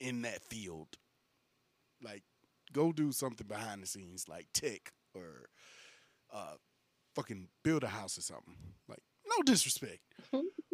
in 0.01 0.23
that 0.23 0.43
field. 0.43 0.89
Like, 2.03 2.23
go 2.73 2.93
do 2.93 3.13
something 3.13 3.47
behind 3.47 3.83
the 3.83 3.87
scenes, 3.87 4.29
like 4.29 4.47
tech 4.55 4.93
or 5.15 5.51
uh, 6.33 6.55
fucking 7.15 7.49
build 7.63 7.85
a 7.85 7.89
house 7.89 8.17
or 8.17 8.23
something. 8.23 8.55
Like, 8.89 9.03
no 9.27 9.43
disrespect. 9.43 10.01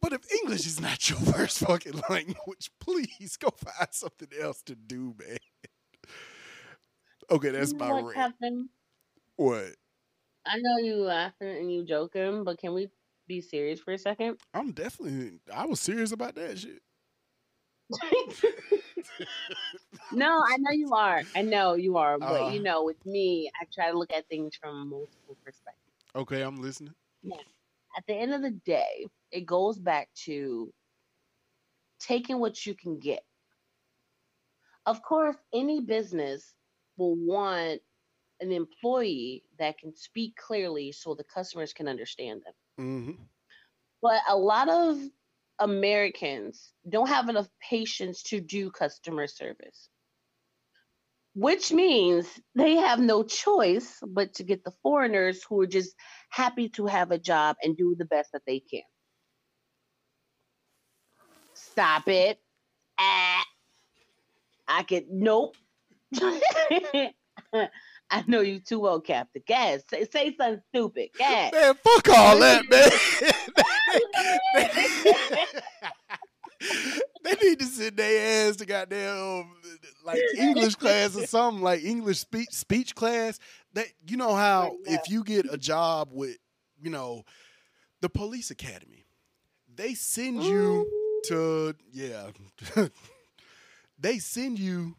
but 0.00 0.12
if 0.12 0.30
English 0.32 0.66
is 0.66 0.80
not 0.80 1.08
your 1.08 1.18
first 1.32 1.58
fucking 1.60 2.00
language, 2.08 2.70
please 2.80 3.36
go 3.36 3.50
find 3.50 3.88
something 3.92 4.28
else 4.40 4.62
to 4.62 4.74
do, 4.74 5.14
man. 5.18 5.38
Okay, 7.30 7.50
that's 7.50 7.74
my 7.74 7.90
what, 7.92 8.04
rant. 8.04 8.14
Captain? 8.14 8.68
What? 9.36 9.74
I 10.46 10.56
know 10.58 10.78
you 10.78 10.96
laughing 10.96 11.48
and 11.48 11.70
you 11.72 11.84
joking, 11.84 12.42
but 12.44 12.58
can 12.58 12.72
we 12.72 12.88
be 13.26 13.40
serious 13.40 13.80
for 13.80 13.92
a 13.92 13.98
second? 13.98 14.38
I'm 14.54 14.72
definitely. 14.72 15.40
I 15.52 15.66
was 15.66 15.80
serious 15.80 16.12
about 16.12 16.34
that 16.36 16.58
shit. 16.58 16.80
No, 20.12 20.42
I 20.46 20.56
know 20.58 20.70
you 20.70 20.92
are. 20.94 21.22
I 21.34 21.42
know 21.42 21.74
you 21.74 21.96
are, 21.96 22.18
but 22.18 22.46
Uh. 22.46 22.48
you 22.50 22.62
know, 22.62 22.82
with 22.84 23.04
me, 23.04 23.50
I 23.60 23.66
try 23.72 23.90
to 23.90 23.98
look 23.98 24.12
at 24.12 24.26
things 24.28 24.56
from 24.56 24.88
multiple 24.88 25.36
perspectives. 25.44 25.82
Okay, 26.14 26.42
I'm 26.42 26.60
listening. 26.60 26.94
Now, 27.22 27.36
at 27.96 28.06
the 28.06 28.14
end 28.14 28.32
of 28.32 28.42
the 28.42 28.50
day, 28.50 29.06
it 29.30 29.46
goes 29.46 29.78
back 29.78 30.08
to 30.24 30.72
taking 32.00 32.38
what 32.38 32.64
you 32.64 32.74
can 32.74 32.98
get. 32.98 33.22
Of 34.86 35.02
course, 35.02 35.36
any 35.52 35.80
business 35.80 36.54
will 36.96 37.16
want 37.16 37.80
an 38.40 38.52
employee 38.52 39.44
that 39.58 39.78
can 39.78 39.94
speak 39.94 40.36
clearly 40.36 40.92
so 40.92 41.14
the 41.14 41.24
customers 41.24 41.72
can 41.72 41.88
understand 41.88 42.42
them. 42.44 42.86
Mm-hmm. 42.86 43.22
But 44.00 44.20
a 44.28 44.36
lot 44.36 44.68
of 44.68 44.98
Americans 45.58 46.72
don't 46.88 47.08
have 47.08 47.28
enough 47.28 47.48
patience 47.60 48.22
to 48.24 48.40
do 48.40 48.70
customer 48.70 49.26
service, 49.26 49.88
which 51.34 51.72
means 51.72 52.26
they 52.54 52.76
have 52.76 53.00
no 53.00 53.24
choice 53.24 53.98
but 54.06 54.34
to 54.34 54.44
get 54.44 54.62
the 54.64 54.72
foreigners 54.82 55.42
who 55.48 55.60
are 55.60 55.66
just 55.66 55.94
happy 56.30 56.68
to 56.70 56.86
have 56.86 57.10
a 57.10 57.18
job 57.18 57.56
and 57.62 57.76
do 57.76 57.96
the 57.98 58.04
best 58.04 58.30
that 58.32 58.42
they 58.46 58.60
can. 58.60 58.82
Stop 61.78 62.08
it. 62.08 62.40
Ah. 62.98 63.44
I 64.66 64.82
could, 64.82 65.08
nope. 65.12 65.54
I 68.10 68.24
know 68.26 68.40
you 68.40 68.58
too 68.58 68.80
well, 68.80 69.00
Captain. 69.00 69.44
Gas. 69.46 69.82
Say, 69.88 70.04
say 70.12 70.34
something 70.36 70.60
stupid. 70.70 71.10
Gas. 71.16 71.52
Man, 71.52 71.74
fuck 71.76 72.08
all 72.08 72.36
that, 72.40 72.68
man. 72.68 72.90
they 77.22 77.34
need 77.46 77.60
to 77.60 77.64
sit 77.66 77.96
their 77.96 78.48
ass 78.48 78.56
to 78.56 78.66
goddamn 78.66 79.48
like 80.04 80.18
English 80.36 80.74
class 80.74 81.16
or 81.16 81.28
something 81.28 81.62
like 81.62 81.84
English 81.84 82.18
speech 82.18 82.50
speech 82.50 82.96
class. 82.96 83.38
That 83.74 83.86
you 84.04 84.16
know 84.16 84.34
how 84.34 84.74
if 84.84 85.08
you 85.08 85.22
get 85.22 85.46
a 85.48 85.56
job 85.56 86.08
with 86.10 86.38
you 86.82 86.90
know 86.90 87.22
the 88.00 88.08
police 88.08 88.50
academy, 88.50 89.06
they 89.72 89.94
send 89.94 90.42
you 90.42 91.07
to 91.24 91.74
yeah, 91.92 92.28
they 93.98 94.18
send 94.18 94.58
you 94.58 94.96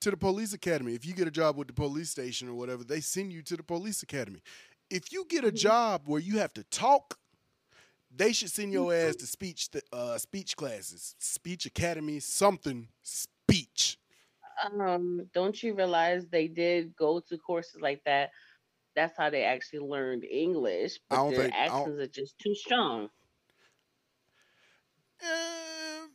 to 0.00 0.10
the 0.10 0.16
police 0.16 0.52
academy. 0.52 0.94
If 0.94 1.04
you 1.04 1.14
get 1.14 1.26
a 1.28 1.30
job 1.30 1.56
with 1.56 1.66
the 1.68 1.74
police 1.74 2.10
station 2.10 2.48
or 2.48 2.54
whatever, 2.54 2.84
they 2.84 3.00
send 3.00 3.32
you 3.32 3.42
to 3.42 3.56
the 3.56 3.62
police 3.62 4.02
academy. 4.02 4.40
If 4.88 5.12
you 5.12 5.24
get 5.28 5.44
a 5.44 5.52
job 5.52 6.02
where 6.06 6.20
you 6.20 6.38
have 6.38 6.52
to 6.54 6.64
talk, 6.64 7.18
they 8.14 8.32
should 8.32 8.50
send 8.50 8.72
your 8.72 8.92
ass 8.92 9.16
to 9.16 9.26
speech 9.26 9.68
uh, 9.92 10.18
speech 10.18 10.56
classes, 10.56 11.14
speech 11.18 11.66
academy, 11.66 12.18
something 12.20 12.88
speech. 13.02 13.98
Um, 14.78 15.28
don't 15.32 15.62
you 15.62 15.74
realize 15.74 16.26
they 16.26 16.48
did 16.48 16.94
go 16.96 17.20
to 17.28 17.38
courses 17.38 17.80
like 17.80 18.02
that? 18.04 18.30
That's 18.96 19.16
how 19.16 19.30
they 19.30 19.44
actually 19.44 19.78
learned 19.80 20.24
English, 20.24 20.98
I 21.10 21.14
but 21.14 21.16
don't 21.16 21.30
their 21.32 21.42
think- 21.42 21.54
accents 21.54 22.00
are 22.00 22.06
just 22.08 22.38
too 22.38 22.54
strong. 22.54 23.08
Eh, 25.22 26.06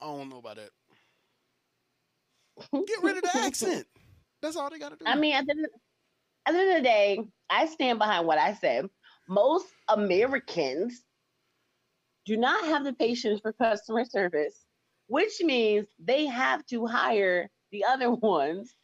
I 0.00 0.06
don't 0.06 0.28
know 0.28 0.38
about 0.38 0.56
that. 0.56 0.70
Get 2.86 3.02
rid 3.02 3.16
of 3.16 3.22
the 3.22 3.36
accent. 3.38 3.86
That's 4.40 4.56
all 4.56 4.70
they 4.70 4.78
got 4.78 4.90
to 4.90 4.96
do. 4.96 5.04
I 5.06 5.16
mean, 5.16 5.34
at 5.34 5.46
the, 5.46 5.68
at 6.46 6.52
the 6.52 6.58
end 6.58 6.70
of 6.70 6.76
the 6.76 6.82
day, 6.82 7.20
I 7.48 7.66
stand 7.66 7.98
behind 7.98 8.26
what 8.26 8.38
I 8.38 8.54
said. 8.54 8.86
Most 9.28 9.66
Americans 9.88 11.02
do 12.26 12.36
not 12.36 12.64
have 12.66 12.84
the 12.84 12.92
patience 12.92 13.40
for 13.40 13.52
customer 13.52 14.04
service, 14.04 14.64
which 15.06 15.40
means 15.42 15.86
they 15.98 16.26
have 16.26 16.64
to 16.66 16.86
hire 16.86 17.48
the 17.70 17.84
other 17.84 18.10
ones 18.10 18.74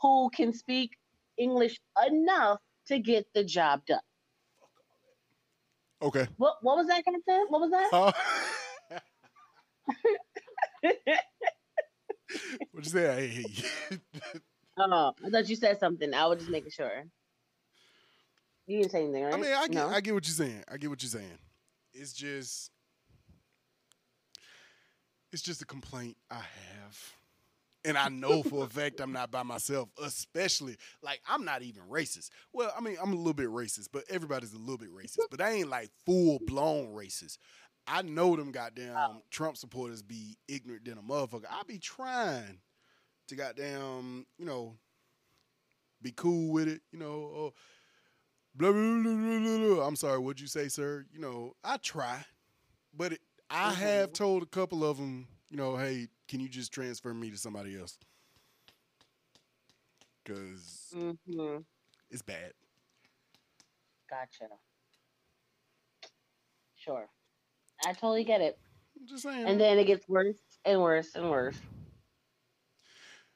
who 0.00 0.30
can 0.30 0.52
speak 0.52 0.96
English 1.36 1.78
enough 2.06 2.58
to 2.86 2.98
get 2.98 3.26
the 3.34 3.44
job 3.44 3.84
done. 3.86 3.98
Okay. 6.02 6.26
What 6.36 6.56
what 6.62 6.76
was 6.76 6.86
that, 6.88 7.04
Captain? 7.04 7.46
What 7.48 7.60
was 7.60 7.70
that? 7.70 7.88
Uh, 7.92 8.12
What'd 12.72 12.92
you 12.92 13.00
say? 13.00 13.08
I 13.10 13.26
hate 13.26 13.58
you. 13.58 14.00
Oh, 14.78 15.12
I 15.24 15.30
thought 15.30 15.48
you 15.48 15.56
said 15.56 15.78
something. 15.78 16.12
I 16.12 16.26
was 16.26 16.38
just 16.38 16.50
making 16.50 16.70
sure. 16.70 17.04
You 18.66 18.78
didn't 18.78 18.90
say 18.92 19.04
anything, 19.04 19.22
right? 19.24 19.34
I 19.34 19.36
mean, 19.36 19.52
I 19.52 19.68
get, 19.68 19.74
No? 19.74 19.88
I 19.88 20.00
get 20.00 20.12
what 20.14 20.26
you're 20.26 20.34
saying. 20.34 20.64
I 20.70 20.76
get 20.76 20.90
what 20.90 21.02
you're 21.02 21.10
saying. 21.10 21.38
It's 21.92 22.12
just, 22.12 22.72
it's 25.32 25.42
just 25.42 25.62
a 25.62 25.66
complaint 25.66 26.16
I 26.30 26.34
have, 26.34 27.14
and 27.86 27.96
I 27.96 28.08
know 28.08 28.42
for 28.42 28.64
a 28.64 28.68
fact 28.68 29.00
I'm 29.00 29.12
not 29.12 29.30
by 29.30 29.42
myself. 29.42 29.88
Especially, 30.02 30.76
like, 31.02 31.20
I'm 31.28 31.44
not 31.44 31.62
even 31.62 31.82
racist. 31.90 32.30
Well, 32.52 32.72
I 32.76 32.80
mean, 32.80 32.96
I'm 33.00 33.12
a 33.12 33.16
little 33.16 33.32
bit 33.32 33.48
racist, 33.48 33.88
but 33.92 34.04
everybody's 34.10 34.52
a 34.52 34.58
little 34.58 34.78
bit 34.78 34.94
racist. 34.94 35.18
But 35.30 35.40
I 35.40 35.50
ain't 35.52 35.68
like 35.68 35.90
full 36.04 36.38
blown 36.46 36.88
racist. 36.88 37.38
I 37.86 38.02
know 38.02 38.34
them 38.34 38.50
goddamn 38.50 39.22
Trump 39.30 39.56
supporters 39.56 40.02
be 40.02 40.36
ignorant 40.48 40.84
than 40.84 40.98
a 40.98 41.02
motherfucker. 41.02 41.44
I 41.48 41.62
be 41.66 41.78
trying 41.78 42.58
to 43.28 43.36
goddamn, 43.36 44.26
you 44.38 44.44
know, 44.44 44.74
be 46.02 46.12
cool 46.12 46.52
with 46.52 46.68
it, 46.68 46.80
you 46.90 46.98
know. 46.98 47.52
Blah, 48.56 48.72
blah, 48.72 49.02
blah, 49.02 49.14
blah, 49.14 49.38
blah, 49.38 49.74
blah. 49.74 49.86
I'm 49.86 49.96
sorry, 49.96 50.18
what'd 50.18 50.40
you 50.40 50.46
say, 50.46 50.68
sir? 50.68 51.06
You 51.12 51.20
know, 51.20 51.52
I 51.62 51.76
try, 51.76 52.24
but 52.92 53.12
it, 53.12 53.20
I 53.50 53.70
mm-hmm. 53.70 53.82
have 53.82 54.12
told 54.12 54.42
a 54.42 54.46
couple 54.46 54.84
of 54.84 54.96
them, 54.96 55.28
you 55.50 55.56
know, 55.56 55.76
hey, 55.76 56.08
can 56.28 56.40
you 56.40 56.48
just 56.48 56.72
transfer 56.72 57.12
me 57.14 57.30
to 57.30 57.36
somebody 57.36 57.78
else? 57.78 57.98
Because 60.24 60.92
Mhm. 60.94 61.64
it's 62.10 62.22
bad. 62.22 62.52
Gotcha. 64.10 64.48
Sure. 66.76 67.08
I 67.84 67.92
totally 67.92 68.24
get 68.24 68.40
it. 68.40 68.58
I'm 68.98 69.06
just 69.06 69.22
saying. 69.22 69.46
And 69.46 69.60
then 69.60 69.78
it 69.78 69.84
gets 69.84 70.08
worse 70.08 70.38
and 70.64 70.80
worse 70.80 71.14
and 71.14 71.30
worse. 71.30 71.58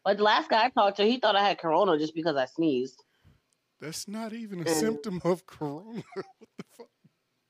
But 0.05 0.16
the 0.16 0.22
last 0.22 0.49
guy 0.49 0.64
I 0.64 0.70
talked 0.70 0.97
to, 0.97 1.05
he 1.05 1.18
thought 1.18 1.36
I 1.36 1.47
had 1.47 1.59
corona 1.59 1.99
just 1.99 2.14
because 2.14 2.36
I 2.36 2.47
sneezed. 2.47 3.05
That's 3.80 4.09
not 4.09 4.32
even 4.32 4.59
a 4.61 4.68
And- 4.68 4.76
symptom 4.76 5.20
of 5.24 5.47
corona. 5.47 6.03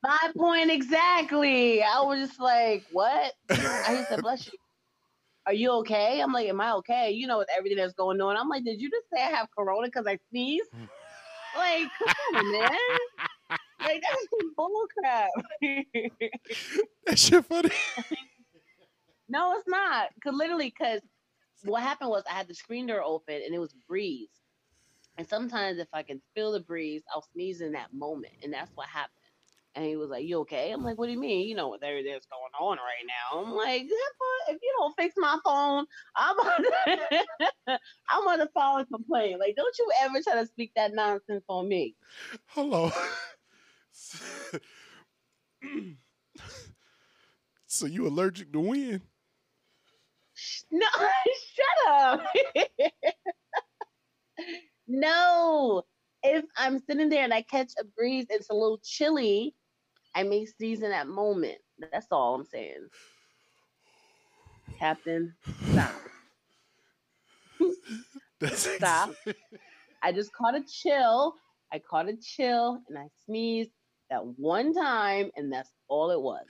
My 0.03 0.33
point 0.37 0.71
exactly. 0.71 1.83
I 1.83 2.01
was 2.01 2.27
just 2.29 2.41
like, 2.41 2.85
what? 2.91 3.35
I 3.51 4.05
said, 4.09 4.23
bless 4.23 4.47
you. 4.51 4.59
Are 5.51 5.53
you 5.53 5.73
okay? 5.79 6.21
I'm 6.21 6.33
like, 6.33 6.49
am 6.49 6.61
I 6.61 6.75
okay? 6.75 7.11
You 7.11 7.27
know, 7.27 7.39
with 7.39 7.49
everything 7.57 7.79
that's 7.79 7.93
going 7.93 8.21
on. 8.21 8.37
I'm 8.37 8.49
like, 8.49 8.63
did 8.63 8.81
you 8.81 8.89
just 8.89 9.11
say 9.13 9.21
I 9.21 9.31
have 9.31 9.49
corona 9.51 9.89
because 9.89 10.07
I 10.07 10.17
sneezed? 10.31 10.71
Mm. 10.71 10.89
like, 11.57 11.91
come 11.99 12.37
on, 12.37 12.53
man. 12.53 13.59
Like, 13.81 14.01
that's 14.01 14.27
some 14.39 14.53
bull 14.57 14.87
crap. 14.97 15.31
that 17.07 17.19
shit 17.19 17.45
funny. 17.47 17.71
No, 19.29 19.57
it's 19.57 19.67
not. 19.67 20.11
Cause 20.23 20.35
literally, 20.35 20.71
cause 20.71 21.01
what 21.65 21.83
happened 21.83 22.11
was 22.11 22.23
I 22.31 22.35
had 22.35 22.47
the 22.47 22.55
screen 22.55 22.87
door 22.87 23.03
open 23.03 23.43
and 23.45 23.53
it 23.53 23.59
was 23.59 23.75
breeze. 23.89 24.29
And 25.19 25.27
sometimes 25.27 25.81
if 25.81 25.89
I 25.93 26.05
can 26.05 26.23
feel 26.33 26.53
the 26.53 26.61
breeze, 26.61 27.03
I'll 27.13 27.27
sneeze 27.33 27.61
in 27.61 27.73
that 27.73 27.93
moment, 27.93 28.35
and 28.45 28.53
that's 28.53 28.71
what 28.77 28.87
happened. 28.87 29.20
And 29.75 29.85
he 29.85 29.97
was 29.97 30.11
like, 30.11 30.25
"You 30.25 30.41
okay?" 30.41 30.73
I'm 30.73 30.83
like, 30.83 30.99
"What 30.99 31.07
do 31.07 31.13
you 31.13 31.19
mean? 31.21 31.47
You 31.49 31.55
know 31.55 31.69
what 31.69 31.83
everything 31.83 32.13
that's 32.13 32.27
going 32.27 32.53
on 32.61 32.79
right 32.79 33.07
now?" 33.07 33.41
I'm 33.41 33.53
like, 33.55 33.83
"If 33.83 34.59
you 34.63 34.75
don't 34.79 34.95
fix 34.99 35.15
my 35.17 35.39
phone, 35.45 35.87
I'm 36.17 36.37
gonna, 36.37 36.69
I'm 38.11 38.25
gonna 38.25 38.49
file 38.53 38.79
a 38.79 38.87
complaint. 38.87 39.39
Like, 39.39 39.55
don't 39.57 39.79
you 39.79 39.91
ever 40.03 40.21
try 40.23 40.35
to 40.41 40.47
speak 40.47 40.73
that 40.75 40.93
nonsense 40.93 41.45
on 41.49 41.69
me." 41.69 41.95
Hello. 42.47 42.91
so 47.67 47.87
you 47.87 48.09
allergic 48.09 48.53
to 48.53 48.61
wind? 48.61 49.03
No, 50.71 50.87
shut 51.55 51.89
up. 51.89 52.21
no. 54.87 55.83
If 56.23 56.45
I'm 56.57 56.79
sitting 56.79 57.09
there 57.09 57.25
and 57.25 57.33
I 57.33 57.43
catch 57.43 57.73
a 57.79 57.85
breeze, 57.85 58.27
it's 58.29 58.51
a 58.51 58.55
little 58.55 58.79
chilly, 58.85 59.55
I 60.15 60.23
may 60.23 60.45
sneeze 60.47 60.83
in 60.83 60.91
that 60.91 61.09
moment. 61.09 61.59
That's 61.93 62.07
all 62.11 62.35
I'm 62.35 62.45
saying. 62.45 62.89
Captain, 64.79 65.35
stop. 65.71 65.95
stop. 68.53 69.15
I 70.03 70.13
just 70.13 70.33
caught 70.33 70.55
a 70.55 70.63
chill. 70.63 71.35
I 71.73 71.79
caught 71.79 72.09
a 72.09 72.17
chill 72.17 72.81
and 72.89 72.99
I 72.99 73.07
sneezed 73.27 73.71
that 74.11 74.27
one 74.37 74.75
time, 74.75 75.31
and 75.37 75.53
that's 75.53 75.71
all 75.89 76.11
it 76.11 76.21
was. 76.21 76.45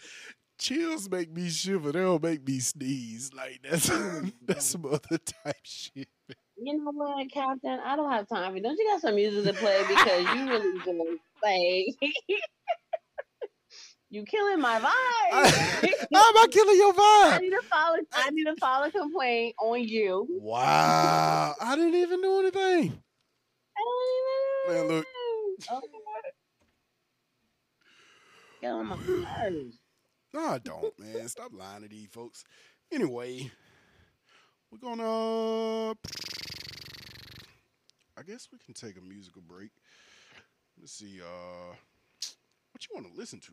Chills 0.59 1.11
make 1.11 1.33
me 1.33 1.49
shiver. 1.49 1.93
They 1.93 2.01
don't 2.01 2.23
make 2.23 2.47
me 2.47 2.59
sneeze. 2.59 3.31
Like 3.35 3.61
that's 3.69 3.89
mm-hmm. 3.89 4.29
that's 4.47 4.67
some 4.67 4.87
other 4.87 5.19
type 5.19 5.57
shit. 5.63 6.09
You 6.63 6.77
know 6.77 6.91
what, 6.93 7.31
Captain? 7.33 7.81
I 7.85 7.97
don't 7.97 8.11
have 8.11 8.29
time 8.29 8.53
for 8.53 8.57
you. 8.59 8.63
Don't 8.63 8.77
you 8.77 8.87
got 8.91 9.01
some 9.01 9.15
music 9.15 9.45
to 9.45 9.59
play 9.59 9.83
because 9.89 10.37
you 10.37 10.49
really 10.49 10.79
just 10.85 10.99
like 11.43 12.13
you 14.11 14.25
killing 14.25 14.61
my 14.61 14.79
vibe. 14.81 14.87
How 16.13 16.29
am 16.29 16.37
I 16.37 16.47
killing 16.51 16.77
your 16.77 16.93
vibe? 16.93 17.33
I 17.33 17.39
need 17.41 17.51
to 17.51 17.63
file. 17.63 17.95
a- 17.95 18.07
I 18.13 18.31
need 18.31 18.45
to 18.45 18.57
file 18.57 18.83
a 18.83 18.91
complaint 18.91 19.55
on 19.61 19.83
you. 19.83 20.27
Wow. 20.31 21.55
I 21.61 21.77
didn't 21.77 21.95
even 21.95 22.21
do 22.21 22.41
anything. 22.41 23.03
I 23.77 23.83
don't 24.67 24.77
even 24.77 24.89
Man, 24.89 24.97
look. 24.97 25.07
Get 28.61 28.71
on 28.73 28.87
my 28.87 28.97
nerves. 28.97 29.79
No, 30.35 30.41
I 30.41 30.59
don't, 30.59 30.99
man. 30.99 31.29
Stop 31.29 31.53
lying 31.55 31.83
to 31.83 31.89
these 31.89 32.09
folks. 32.11 32.45
Anyway, 32.93 33.51
we're 34.71 34.79
gonna. 34.79 35.93
I 38.19 38.23
guess 38.27 38.49
we 38.53 38.59
can 38.59 38.75
take 38.75 38.97
a 38.99 39.01
musical 39.01 39.43
break. 39.43 39.71
Let's 40.79 40.93
see. 40.93 41.21
Uh, 41.21 41.75
what 42.73 42.87
you 42.87 42.95
want 42.95 43.07
to 43.13 43.19
listen 43.19 43.41
to? 43.41 43.53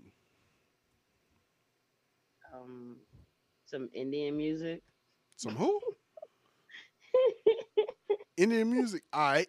Um, 2.54 2.98
some 3.66 3.90
Indian 3.94 4.38
music. 4.38 4.82
Some 5.36 5.56
who? 5.56 5.80
Indian 8.38 8.72
music. 8.72 9.04
All 9.12 9.32
right, 9.32 9.48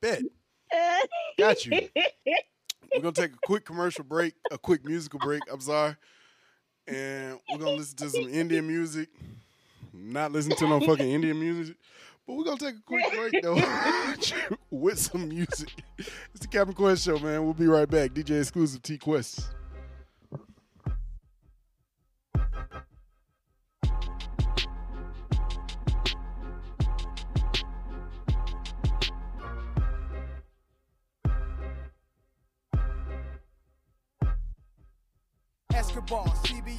bet. 0.00 0.22
Got 1.38 1.64
you. 1.66 1.88
We're 2.92 3.02
gonna 3.02 3.12
take 3.12 3.32
a 3.32 3.46
quick 3.46 3.64
commercial 3.64 4.04
break, 4.04 4.34
a 4.50 4.58
quick 4.58 4.84
musical 4.84 5.20
break. 5.20 5.42
I'm 5.50 5.60
sorry, 5.60 5.94
and 6.88 7.38
we're 7.48 7.58
gonna 7.58 7.76
listen 7.76 7.96
to 7.98 8.10
some 8.10 8.28
Indian 8.28 8.66
music. 8.66 9.08
Not 9.92 10.32
listen 10.32 10.56
to 10.56 10.66
no 10.68 10.80
fucking 10.80 11.08
Indian 11.08 11.38
music, 11.38 11.76
but 12.26 12.34
we're 12.34 12.44
gonna 12.44 12.56
take 12.56 12.74
a 12.74 12.82
quick 12.84 13.04
break 13.14 13.42
though 13.44 13.60
with 14.70 14.98
some 14.98 15.28
music. 15.28 15.70
It's 15.98 16.40
the 16.40 16.48
Captain 16.48 16.74
Quest 16.74 17.04
show, 17.04 17.16
man. 17.20 17.44
We'll 17.44 17.54
be 17.54 17.68
right 17.68 17.88
back. 17.88 18.10
DJ 18.10 18.40
exclusive 18.40 18.82
T 18.82 18.98
Quest. 18.98 19.50
Escobar, 35.90 36.22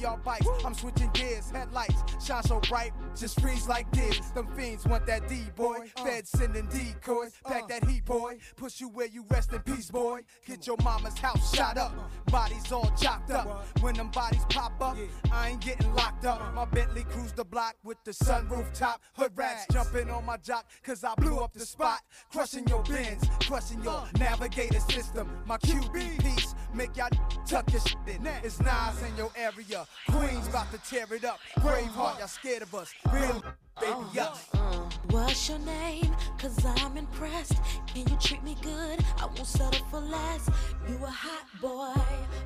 CBR 0.02 0.24
bikes. 0.24 0.46
I'm 0.64 0.74
switching 0.74 1.10
gears, 1.12 1.50
headlights 1.50 2.02
shine 2.24 2.42
so 2.42 2.60
bright, 2.60 2.92
just 3.16 3.40
freeze 3.40 3.68
like 3.68 3.90
this. 3.92 4.18
Them 4.30 4.48
fiends 4.56 4.86
want 4.86 5.06
that 5.06 5.28
D 5.28 5.44
boy. 5.56 5.90
Feds 6.04 6.30
sending 6.30 6.66
decoys, 6.66 7.32
pack 7.44 7.68
that 7.68 7.84
heat 7.88 8.04
boy. 8.04 8.38
Push 8.56 8.80
you 8.80 8.88
where 8.88 9.06
you 9.06 9.24
rest 9.30 9.52
in 9.52 9.60
peace, 9.60 9.90
boy. 9.90 10.20
Get 10.46 10.66
your 10.66 10.76
mama's 10.82 11.18
house 11.18 11.54
shot 11.54 11.78
up, 11.78 11.92
bodies 12.30 12.70
all 12.72 12.92
chopped 13.00 13.30
up. 13.30 13.66
When 13.80 13.94
them 13.94 14.10
bodies 14.10 14.44
pop 14.48 14.72
up, 14.80 14.96
I 15.30 15.50
ain't 15.50 15.60
getting 15.60 15.92
locked 15.94 16.24
up. 16.24 16.54
My 16.54 16.64
Bentley 16.64 17.04
cruise 17.04 17.32
the 17.32 17.44
block 17.44 17.76
with 17.84 17.98
the 18.04 18.12
sunroof 18.12 18.72
top. 18.72 19.00
Hood 19.14 19.32
rats 19.34 19.66
jumping 19.72 20.10
on 20.10 20.24
my 20.24 20.36
jock, 20.38 20.66
cause 20.82 21.04
I 21.04 21.14
blew 21.14 21.38
up 21.38 21.52
the 21.52 21.66
spot. 21.66 22.00
Crushing 22.30 22.66
your 22.66 22.82
bins, 22.82 23.24
crushing 23.40 23.82
your 23.82 24.04
navigator 24.18 24.80
system. 24.80 25.28
My 25.46 25.58
QB 25.58 26.22
piece, 26.22 26.54
make 26.74 26.96
y'all 26.96 27.08
tuck 27.46 27.70
your 27.72 27.80
shit 27.80 27.96
in. 28.06 28.26
It's 28.42 28.60
Nas 28.60 29.02
in 29.02 29.16
your 29.16 29.30
area. 29.36 29.86
Queens 30.08 30.46
about 30.48 30.70
to 30.72 30.78
tear 30.78 31.06
it 31.12 31.24
up. 31.24 31.38
Braveheart, 31.58 32.18
y'all 32.18 32.28
scared 32.28 32.62
of 32.62 32.74
us. 32.74 32.92
Real 33.12 33.42
baby, 33.80 34.20
up. 34.20 34.38
Uh-huh. 34.52 34.88
What's 35.10 35.48
your 35.48 35.58
name? 35.60 36.14
Cause 36.38 36.64
I'm 36.64 36.96
impressed. 36.96 37.54
Can 37.86 38.08
you 38.08 38.16
treat 38.16 38.42
me 38.42 38.56
good? 38.62 39.00
I 39.18 39.26
won't 39.26 39.46
settle 39.46 39.84
for 39.86 40.00
less. 40.00 40.48
You 40.88 40.96
a 41.04 41.06
hot 41.10 41.46
boy, 41.60 42.00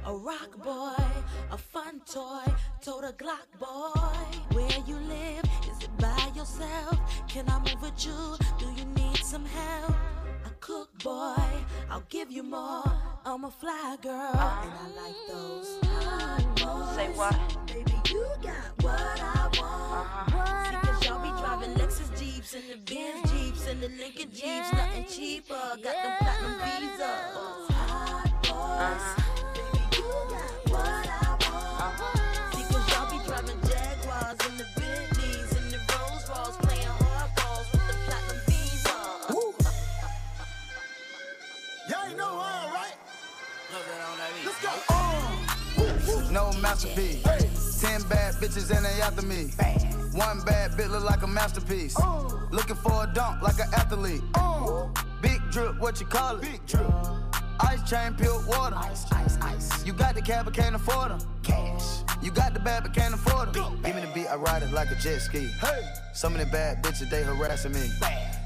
a 0.05 0.15
rock 0.15 0.63
boy, 0.63 1.05
a 1.51 1.59
fun 1.59 2.01
toy, 2.11 2.45
total 2.81 3.13
Glock 3.13 3.49
boy. 3.59 4.57
Where 4.57 4.79
you 4.87 4.97
live? 4.97 5.45
Is 5.71 5.83
it 5.83 5.97
by 5.99 6.31
yourself? 6.35 6.99
Can 7.29 7.49
I 7.49 7.59
move 7.59 7.81
with 7.81 8.05
you? 8.05 8.37
Do 8.59 8.67
you 8.77 8.85
need 8.97 9.19
some 9.19 9.45
help? 9.45 9.95
A 10.45 10.51
cook 10.61 10.91
boy, 11.03 11.37
I'll 11.91 12.05
give 12.09 12.31
you 12.31 12.43
more. 12.43 13.16
I'm 13.29 13.43
a 13.43 13.51
fly 13.51 13.97
girl, 14.03 14.13
and 14.13 14.39
I 14.39 14.87
like 14.95 15.17
those 15.29 15.79
hot 15.83 16.47
boys. 16.55 16.95
Say 16.95 17.09
what? 17.19 17.67
Baby, 17.67 17.93
you 18.09 18.25
got 18.41 18.85
what 18.85 19.21
I 19.21 19.51
want. 19.59 20.33
Uh-huh. 20.33 20.71
See, 20.71 20.77
cause 20.87 21.05
y'all 21.05 21.21
be 21.21 21.31
driving 21.43 21.75
Lexus 21.75 22.17
Jeeps 22.17 22.55
and 22.55 22.63
the 22.71 22.77
Benz 22.77 23.33
Jeeps 23.33 23.67
and 23.67 23.81
the 23.81 23.89
Lincoln 23.89 24.31
Jeeps, 24.31 24.73
nothing 24.73 25.07
cheaper. 25.07 25.55
Got 25.55 25.83
them 25.83 26.17
platinum 26.21 26.55
visas. 26.61 27.67
Hot 27.75 28.31
boys. 28.45 29.17
Baby, 29.17 29.26
No 46.37 46.53
masterpiece. 46.61 47.25
Hey. 47.25 47.49
Ten 47.81 48.03
bad 48.11 48.35
bitches 48.35 48.71
and 48.71 48.85
they 48.85 49.01
after 49.01 49.23
me. 49.23 49.45
One 50.13 50.43
bad 50.43 50.73
bitch 50.73 50.91
look 50.91 51.03
like 51.03 51.23
a 51.23 51.27
masterpiece. 51.27 51.97
Looking 52.51 52.77
for 52.77 53.05
a 53.05 53.11
dunk 53.15 53.41
like 53.41 53.59
an 53.59 53.73
athlete. 53.73 54.21
Big 55.23 55.41
drip, 55.51 55.81
what 55.81 55.99
you 55.99 56.05
call 56.05 56.37
it? 56.37 56.43
Big 56.43 56.67
drip. 56.67 56.87
Ice 57.61 57.89
chain, 57.89 58.13
pure 58.19 58.39
water. 58.47 58.77
Ice, 58.77 59.11
ice, 59.13 59.39
ice. 59.41 59.87
You 59.87 59.95
got 59.95 60.15
the 60.15 60.21
cab, 60.21 60.45
but 60.45 60.53
can't 60.53 60.77
afford 60.77 61.13
them. 61.13 61.21
Cash. 61.43 62.03
You 62.21 62.31
got 62.31 62.53
the 62.53 62.61
bad, 62.61 62.83
but 62.83 62.93
can't 62.93 63.15
afford 63.15 63.55
them. 63.55 63.81
Give 63.83 63.95
me 63.95 64.03
the 64.03 64.13
beat, 64.13 64.27
I 64.27 64.37
ride 64.37 64.63
it 64.63 64.73
like 64.73 64.91
a 64.91 64.97
jet 64.97 65.21
ski. 65.21 65.49
Hey. 65.63 65.91
Some 66.13 66.35
of 66.35 66.41
the 66.41 66.53
bad 66.53 66.83
bitches, 66.85 67.09
they 67.09 67.23
harassing 67.23 67.73
me. 67.73 67.89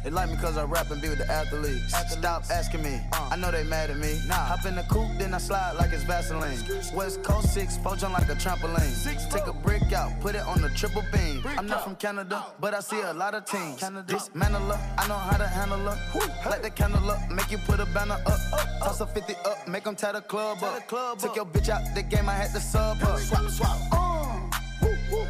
They 0.02 0.08
like 0.10 0.30
me 0.30 0.36
cause 0.36 0.56
I 0.56 0.64
rap 0.64 0.90
and 0.90 1.00
be 1.02 1.08
with 1.10 1.18
the 1.18 1.30
athletes. 1.30 1.94
Stop 2.08 2.44
asking 2.50 2.82
me, 2.82 3.00
I 3.12 3.36
know 3.36 3.50
they 3.50 3.64
mad 3.64 3.90
at 3.90 3.98
me. 3.98 4.18
Hop 4.30 4.64
in 4.64 4.74
the 4.74 4.82
coupe, 4.84 5.18
then 5.18 5.34
I 5.34 5.38
slide 5.38 5.72
like 5.72 5.92
it's 5.92 6.04
Vaseline. 6.04 6.58
West 6.94 7.22
Coast 7.22 7.52
6, 7.52 7.76
four 7.78 7.96
jump 7.96 8.14
like 8.14 8.28
a 8.28 8.34
trampoline. 8.34 8.80
Six, 8.80 9.26
Take 9.26 9.46
a 9.46 9.52
brick 9.52 9.92
out, 9.92 10.18
put 10.20 10.34
it 10.34 10.42
on 10.42 10.62
the 10.62 10.70
triple 10.70 11.04
beam. 11.12 11.42
I'm 11.58 11.66
not 11.66 11.84
from 11.84 11.96
Canada, 11.96 12.46
but 12.60 12.72
I 12.72 12.80
see 12.80 13.00
a 13.00 13.12
lot 13.12 13.34
of 13.34 13.44
teams. 13.44 13.80
Dismantle 14.06 14.60
her, 14.62 14.94
I 14.98 15.06
know 15.06 15.18
how 15.18 15.36
to 15.36 15.46
handle 15.46 15.78
her. 15.78 16.48
Light 16.48 16.62
the 16.62 16.70
candle 16.70 17.10
up, 17.10 17.30
make 17.30 17.50
you 17.50 17.58
put 17.58 17.78
a 17.80 17.86
banner 17.86 18.18
up. 18.26 18.40
up 18.52 18.68
Toss 18.80 19.00
a 19.02 19.06
50 19.06 19.34
up, 19.44 19.68
make 19.68 19.84
them 19.84 19.96
tie 19.96 20.12
the 20.12 20.22
club 20.22 20.62
up. 20.62 20.88
Took 21.18 21.36
your 21.36 21.44
bitch 21.44 21.68
out 21.68 21.82
the 21.94 22.02
game, 22.02 22.28
I 22.28 22.34
had 22.34 22.52
to 22.52 22.60
sub 22.60 22.96
her. 22.98 23.18
Swap, 23.18 23.50
swap. 23.50 24.00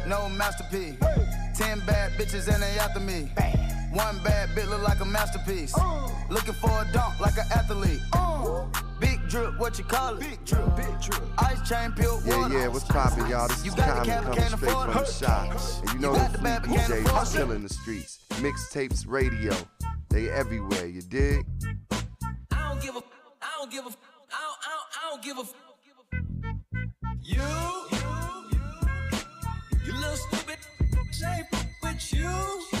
No 0.07 0.29
masterpiece. 0.29 0.95
Ten 1.55 1.79
bad 1.85 2.11
bitches 2.13 2.47
and 2.53 2.63
they 2.63 2.79
after 2.79 2.99
me. 2.99 3.29
One 3.91 4.17
bad 4.23 4.49
bitch 4.49 4.69
look 4.69 4.81
like 4.83 4.99
a 5.01 5.05
masterpiece. 5.05 5.73
Looking 6.29 6.53
for 6.53 6.69
a 6.69 6.87
dunk 6.93 7.19
like 7.19 7.37
an 7.37 7.45
athlete. 7.53 7.99
Big 8.99 9.27
drip, 9.27 9.57
what 9.59 9.77
you 9.77 9.83
call 9.83 10.15
it? 10.15 10.19
Big 10.21 10.45
drip, 10.45 10.75
big 10.75 11.01
drip. 11.01 11.21
Ice 11.39 11.67
chain, 11.67 11.91
pure 11.93 12.19
Yeah, 12.25 12.37
water. 12.37 12.53
yeah, 12.59 12.67
what's 12.67 12.85
poppin', 12.85 13.27
y'all? 13.27 13.47
This 13.47 13.65
You 13.65 13.71
is 13.71 13.75
got 13.75 14.05
the 14.05 14.11
Common 14.11 14.23
cab, 14.23 14.23
coming 14.23 14.57
straight 14.57 14.71
from 14.71 14.93
the 14.93 15.05
shop. 15.05 15.51
And 15.81 15.93
you 15.93 15.99
know 15.99 16.13
got 16.15 16.31
the 16.31 16.37
the 16.37 16.43
bad, 16.43 16.63
fleet 16.65 16.77
but 16.77 16.87
DJs 16.87 17.05
afford 17.05 17.23
is 17.23 17.33
it. 17.33 17.37
killing 17.37 17.63
the 17.63 17.69
streets. 17.69 18.19
Mixtapes, 18.29 19.05
radio, 19.07 19.53
they 20.09 20.29
everywhere, 20.29 20.85
you 20.85 21.01
dig? 21.01 21.45
I 21.91 22.69
don't 22.69 22.81
give 22.81 22.95
a. 22.95 23.01
I 23.41 23.49
don't 23.57 23.71
give 23.71 23.85
a. 23.85 23.89
I 23.89 23.91
don't, 23.91 24.59
I 24.63 24.69
don't, 24.77 24.89
I 24.97 25.09
don't 25.09 25.23
give 25.23 25.37
a. 25.39 25.43
You, 27.23 27.41
you 29.85 29.93
little 29.99 30.15
stupid. 30.15 30.57
Say 31.11 31.47
you. 32.11 32.19
You 32.19 32.29
little, 32.29 32.29
you 32.29 32.29
little 32.29 32.71
with 32.71 32.73
you. 32.73 32.80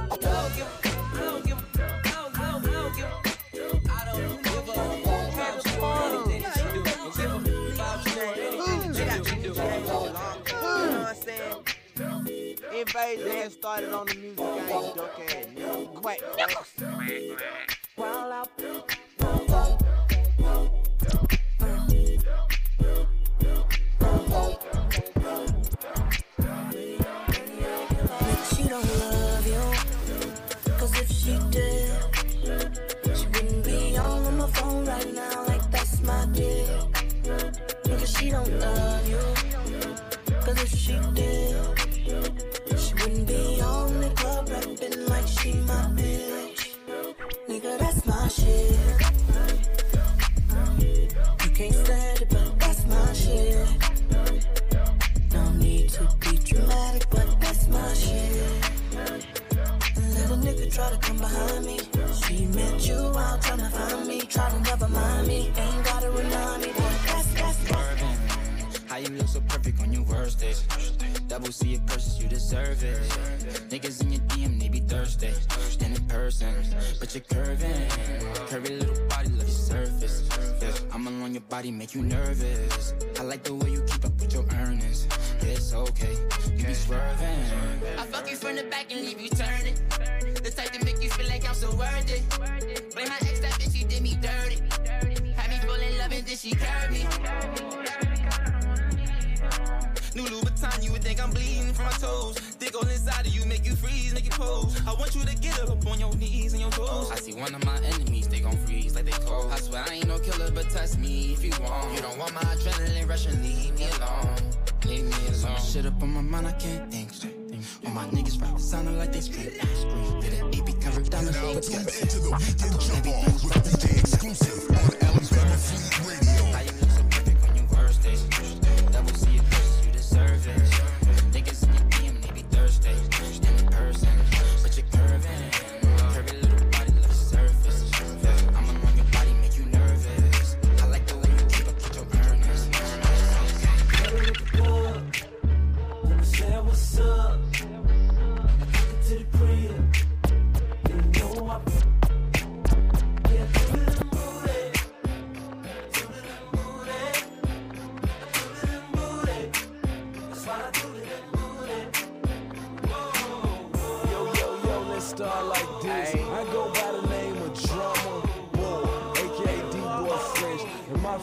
Everybody's 13.01 13.45
ass 13.45 13.53
started 13.53 13.91
on 13.93 14.05
the 14.05 14.13
music 14.13 14.37
game, 14.37 14.67
duck 14.95 15.19
ass. 15.19 15.47
Quack, 15.95 16.19
quack. 16.35 16.57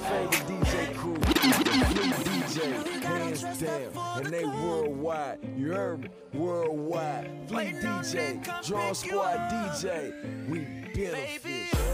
favorite 0.08 0.46
DJ 0.46 0.94
crew, 0.94 1.14
DJ, 1.16 3.02
hands 3.02 3.42
down, 3.60 4.24
and 4.24 4.26
they 4.26 4.44
worldwide. 4.44 5.38
You 5.56 5.72
heard 5.72 6.02
me? 6.04 6.08
Worldwide, 6.32 7.30
Fleet 7.46 7.74
DJ, 7.74 8.66
Draw 8.66 8.92
Squad 8.94 9.38
DJ. 9.50 10.48
We 10.48 10.60
benefit. 10.94 11.87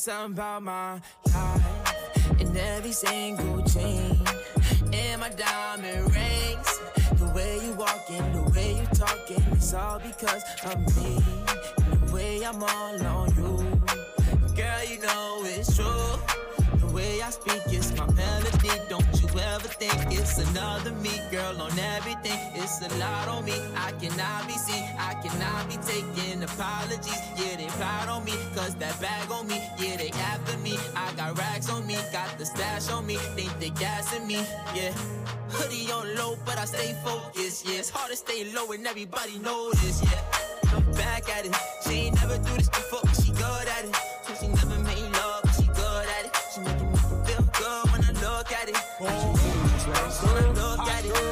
something 0.00 0.32
about 0.32 0.62
my 0.62 0.94
life 1.34 2.40
and 2.40 2.56
every 2.56 2.90
single 2.90 3.62
chain 3.64 4.18
and 4.94 5.20
my 5.20 5.28
diamond 5.28 6.14
rings. 6.14 6.80
The 7.18 7.30
way 7.34 7.60
you 7.66 7.74
walking, 7.74 8.24
the 8.32 8.50
way 8.54 8.80
you 8.80 8.86
talking, 8.94 9.44
it's 9.52 9.74
all 9.74 9.98
because 9.98 10.42
of 10.64 10.78
me. 10.96 11.18
And 11.84 12.00
the 12.00 12.14
way 12.14 12.42
I'm 12.42 12.62
all 12.62 13.06
on 13.06 13.28
you, 13.36 13.58
girl, 14.56 14.84
you 14.88 15.00
know 15.02 15.42
it's 15.44 15.76
true. 15.76 16.16
The 16.80 16.86
way 16.94 17.20
I 17.20 17.28
speak 17.28 17.62
is 17.70 17.94
my 17.94 18.06
melody. 18.12 18.70
Don't 18.88 19.04
you 19.20 19.28
ever 19.38 19.68
think 19.68 20.18
it's 20.18 20.38
another 20.38 20.92
me, 20.92 21.12
girl? 21.30 21.60
On 21.60 21.78
everything, 21.78 22.40
it's 22.54 22.80
a 22.80 22.88
lot 22.98 23.28
on 23.28 23.44
me. 23.44 23.54
I 23.76 23.92
cannot 24.00 24.46
be 24.48 24.54
seen, 24.54 24.88
I 24.98 25.12
cannot 25.22 25.68
be 25.68 25.76
taking 25.76 26.42
apologies. 26.42 27.20
Yeah, 27.36 27.56
they 27.56 27.68
proud 27.76 28.08
on 28.08 28.24
me, 28.24 28.32
cause 28.54 28.74
that 28.76 28.98
bag 28.98 29.30
on 29.30 29.46
me 29.46 29.59
the 32.40 32.46
stash 32.46 32.90
on 32.90 33.06
me, 33.06 33.16
think 33.36 33.52
they 33.60 33.68
gassing 33.68 34.26
me, 34.26 34.40
yeah. 34.74 34.92
Hoodie 35.50 35.92
on 35.92 36.16
low, 36.16 36.38
but 36.46 36.56
I 36.56 36.64
stay 36.64 36.96
focused, 37.04 37.68
yeah. 37.68 37.80
It's 37.80 37.90
hard 37.90 38.10
to 38.10 38.16
stay 38.16 38.50
low 38.54 38.72
and 38.72 38.86
everybody 38.86 39.38
notice, 39.38 40.02
yeah. 40.02 40.74
I'm 40.74 40.90
back 40.92 41.28
at 41.28 41.44
it, 41.44 41.54
she 41.86 42.06
ain't 42.06 42.14
never 42.16 42.38
do 42.38 42.54
this 42.56 42.70
before, 42.70 43.00
but 43.04 43.14
she 43.22 43.32
good 43.32 43.68
at 43.76 43.84
it. 43.84 43.92
cause 44.24 44.40
she 44.40 44.48
never 44.48 44.78
made 44.80 45.12
love, 45.20 45.42
but 45.42 45.52
she 45.52 45.66
good 45.66 46.06
at 46.16 46.24
it. 46.24 46.32
She 46.54 46.60
making 46.60 46.90
me 46.90 46.98
feel 47.26 47.44
good 47.60 47.84
when 47.92 48.04
I 48.04 48.12
look 48.24 48.50
at 48.52 48.68
it. 48.70 48.76
Oh, 49.00 49.34
when 50.24 50.44
I 50.44 50.52
look 50.52 50.88
at 50.88 51.04
it. 51.04 51.29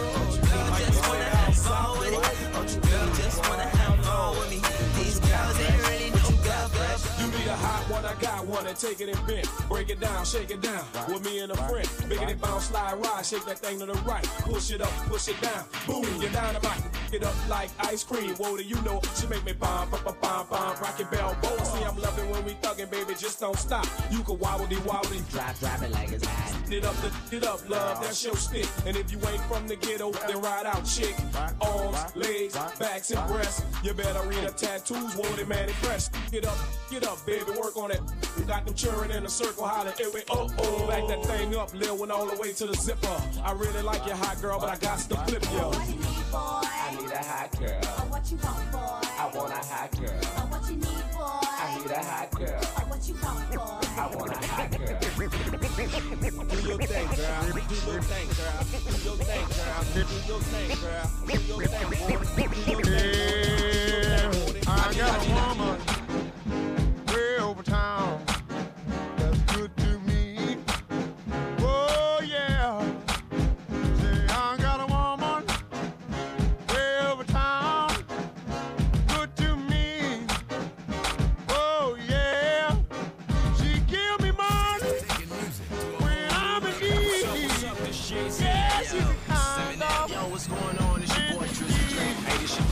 wanna 8.58 8.74
take 8.74 9.00
it 9.00 9.08
and 9.08 9.26
bend, 9.26 9.48
break 9.68 9.88
it 9.88 10.00
down, 10.00 10.24
shake 10.24 10.50
it 10.50 10.60
down. 10.60 10.84
With 11.08 11.24
me 11.24 11.40
and 11.40 11.52
a 11.52 11.56
friend, 11.56 11.88
Make 12.08 12.22
it 12.22 12.40
bounce, 12.40 12.64
slide, 12.66 12.94
ride, 12.94 13.24
shake 13.24 13.44
that 13.46 13.58
thing 13.58 13.78
to 13.78 13.86
the 13.86 13.92
right, 14.00 14.24
push 14.40 14.70
it 14.72 14.80
up, 14.80 14.90
push 15.06 15.28
it 15.28 15.40
down, 15.40 15.64
boom, 15.86 16.04
you're 16.20 16.30
dynamite 16.30 16.97
it 17.14 17.24
up 17.24 17.34
like 17.48 17.70
ice 17.80 18.04
cream. 18.04 18.34
Whoa, 18.36 18.56
do 18.56 18.62
you 18.62 18.80
know 18.82 19.00
she 19.14 19.26
make 19.26 19.44
me 19.44 19.52
bomb, 19.52 19.90
bomb, 19.90 20.02
bomb, 20.20 20.46
bomb, 20.48 20.76
rockin' 20.80 21.06
bell, 21.10 21.36
boy. 21.40 21.56
See, 21.64 21.84
I'm 21.84 21.96
loving 21.98 22.30
when 22.30 22.44
we 22.44 22.52
thuggin', 22.54 22.90
baby, 22.90 23.14
just 23.18 23.40
don't 23.40 23.58
stop. 23.58 23.86
You 24.10 24.22
can 24.22 24.38
wobble, 24.38 24.66
wobble, 24.84 25.08
Drop, 25.30 25.58
drop 25.58 25.82
it 25.82 25.90
like 25.90 26.12
it's 26.12 26.24
hot. 26.26 26.72
it 26.72 26.84
up, 26.84 27.02
lift 27.02 27.32
it 27.32 27.44
up, 27.44 27.68
love, 27.68 28.02
that's 28.02 28.24
your 28.24 28.36
stick. 28.36 28.66
And 28.86 28.96
if 28.96 29.10
you 29.12 29.18
ain't 29.28 29.42
from 29.42 29.66
the 29.68 29.76
ghetto, 29.76 30.10
then 30.12 30.40
ride 30.40 30.66
out, 30.66 30.84
chick. 30.84 31.14
Arms, 31.60 32.16
legs, 32.16 32.54
backs, 32.78 33.10
and 33.10 33.26
breasts. 33.28 33.64
You 33.82 33.94
better 33.94 34.26
read 34.28 34.44
her 34.44 34.50
tattoos, 34.50 35.14
Whoa, 35.14 35.22
wounded 35.22 35.48
man 35.48 35.68
impressed. 35.68 36.14
Get 36.30 36.46
up, 36.46 36.56
get 36.90 37.06
up, 37.06 37.24
baby, 37.26 37.50
work 37.60 37.76
on 37.76 37.90
it. 37.90 38.00
We 38.36 38.44
got 38.44 38.64
them 38.66 38.74
churning 38.74 39.16
in 39.16 39.24
a 39.24 39.28
circle, 39.28 39.66
hollering, 39.66 39.94
every 40.00 40.22
oh 40.30 40.48
oh. 40.58 40.86
Back 40.88 41.06
that 41.08 41.24
thing 41.24 41.56
up, 41.56 41.72
Lil 41.74 41.96
went 41.96 42.12
all 42.12 42.26
the 42.26 42.36
way 42.40 42.52
to 42.52 42.66
the 42.66 42.74
zipper. 42.74 43.22
I 43.44 43.52
really 43.52 43.82
like 43.82 44.06
your 44.06 44.16
hot 44.16 44.40
girl, 44.40 44.58
but 44.58 44.68
I 44.68 44.76
got 44.76 44.98
to 44.98 45.16
flip 45.26 45.44
yo. 45.52 46.77
I 46.88 46.90
need 46.94 47.10
a 47.10 47.18
hot 47.18 47.52
girl. 47.60 47.68
I 47.68 47.98
want 47.98 48.10
what 48.10 48.30
you 48.30 48.38
want, 48.38 48.72
boy? 48.72 48.78
I 48.78 49.30
want 49.34 49.52
a 49.52 49.56
hot 49.56 49.90
girl. 50.00 50.08
I 50.08 50.40
want 50.40 50.50
what 50.50 50.70
you 50.70 50.76
need, 50.76 51.04
boy? 51.12 51.20
I 51.20 51.78
need 51.78 51.90
a 51.90 52.02
hot 52.02 52.30
girl. 52.30 52.48
I 52.48 52.80
want 52.80 52.88
what 52.88 53.08
you 53.08 53.14
want, 53.22 53.50
boy? 53.52 53.60
I 53.60 54.06
want 54.16 54.32
a 54.32 54.34
hot 54.46 54.70
girl. 54.72 54.96
Do 54.98 56.56
your 56.66 56.78
thing, 56.78 57.08
girl. 57.08 57.44
Do 57.44 57.60
your 57.60 57.68
thing, 57.68 57.68
girl. 57.68 57.68
Do 57.68 57.76
your 57.84 58.00
thing, 58.00 58.28
girl. 58.38 58.64
Do 58.64 60.00
your 60.24 60.40
thing, 60.40 60.72
girl. 60.80 61.06
Do 61.24 61.36
your 61.44 61.60
thing, 61.68 61.88
boy. 61.90 62.24
Do 62.24 62.56
your 62.64 62.80
thing. 62.80 63.28
I 64.66 64.94
got 64.96 65.12
a 65.12 65.28
woman 65.34 65.76
way 67.12 67.36
over 67.38 67.62
town 67.62 68.27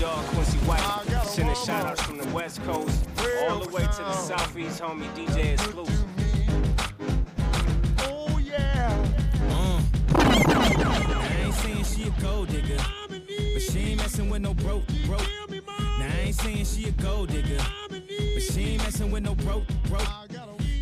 dog 0.06 0.24
Quincy 0.26 0.58
White. 0.58 1.26
Sending 1.26 1.54
shout 1.56 1.84
outs 1.84 2.02
from 2.02 2.18
the 2.18 2.28
West 2.28 2.62
Coast 2.62 3.08
all 3.48 3.58
the 3.58 3.68
way 3.74 3.82
to 3.82 4.02
the 4.10 4.12
Southeast, 4.12 4.80
homie 4.80 5.08
DJ 5.16 5.54
exclusive. 5.54 6.04
Oh 7.98 8.38
yeah. 8.38 9.04
Mm. 9.50 9.82
I 10.14 11.42
ain't 11.44 11.54
saying 11.54 11.84
she 11.84 12.02
a 12.08 12.22
gold 12.22 12.48
digger, 12.48 12.78
but 13.08 13.62
she 13.62 13.78
ain't 13.80 13.98
messing 13.98 14.30
with 14.30 14.42
no 14.42 14.54
broke, 14.54 14.86
broke. 15.06 15.28
Now 15.98 16.12
I 16.14 16.20
ain't 16.26 16.34
saying 16.36 16.64
she 16.64 16.88
a 16.88 16.92
gold 16.92 17.30
digger, 17.30 17.58
but 17.88 18.42
she 18.42 18.60
ain't 18.70 18.82
messing 18.84 19.10
with 19.10 19.24
no 19.24 19.34
broke, 19.34 19.64
broke. 19.88 20.08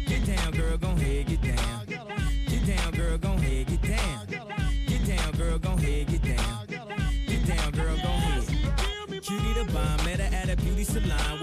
Get 0.07 0.27
down, 0.27 0.53
girl, 0.53 0.77
gon' 0.77 0.99
ahead, 0.99 1.27
get 1.27 1.41
down. 1.41 1.84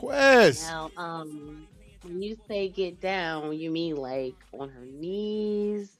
Quest. 0.00 0.62
Now, 0.62 0.90
um, 0.96 1.68
when 2.02 2.22
you 2.22 2.34
say 2.48 2.70
get 2.70 3.02
down, 3.02 3.52
you 3.52 3.70
mean 3.70 3.96
like 3.96 4.34
on 4.52 4.70
her 4.70 4.86
knees 4.86 5.90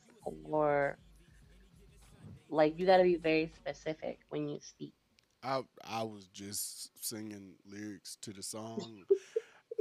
or 0.44 0.97
like 2.48 2.78
you 2.78 2.86
got 2.86 2.97
to 2.97 3.02
be 3.02 3.16
very 3.16 3.52
specific 3.55 4.20
when 4.31 4.48
you 4.48 4.59
speak. 4.62 4.94
I 5.43 5.62
I 5.85 6.02
was 6.02 6.28
just 6.28 6.90
singing 7.06 7.56
lyrics 7.70 8.16
to 8.22 8.32
the 8.32 8.43
song. 8.43 9.05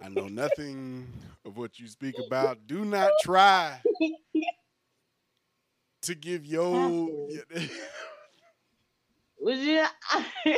I 0.02 0.10
know 0.10 0.28
nothing 0.28 1.08
of 1.46 1.56
what 1.56 1.80
you 1.80 1.88
speak 1.88 2.20
about. 2.20 2.68
Do 2.68 2.84
not 2.84 3.14
try 3.22 3.80
to 6.02 6.16
give 6.16 6.46
your 6.46 7.06
Would 9.40 9.60
you? 9.60 9.86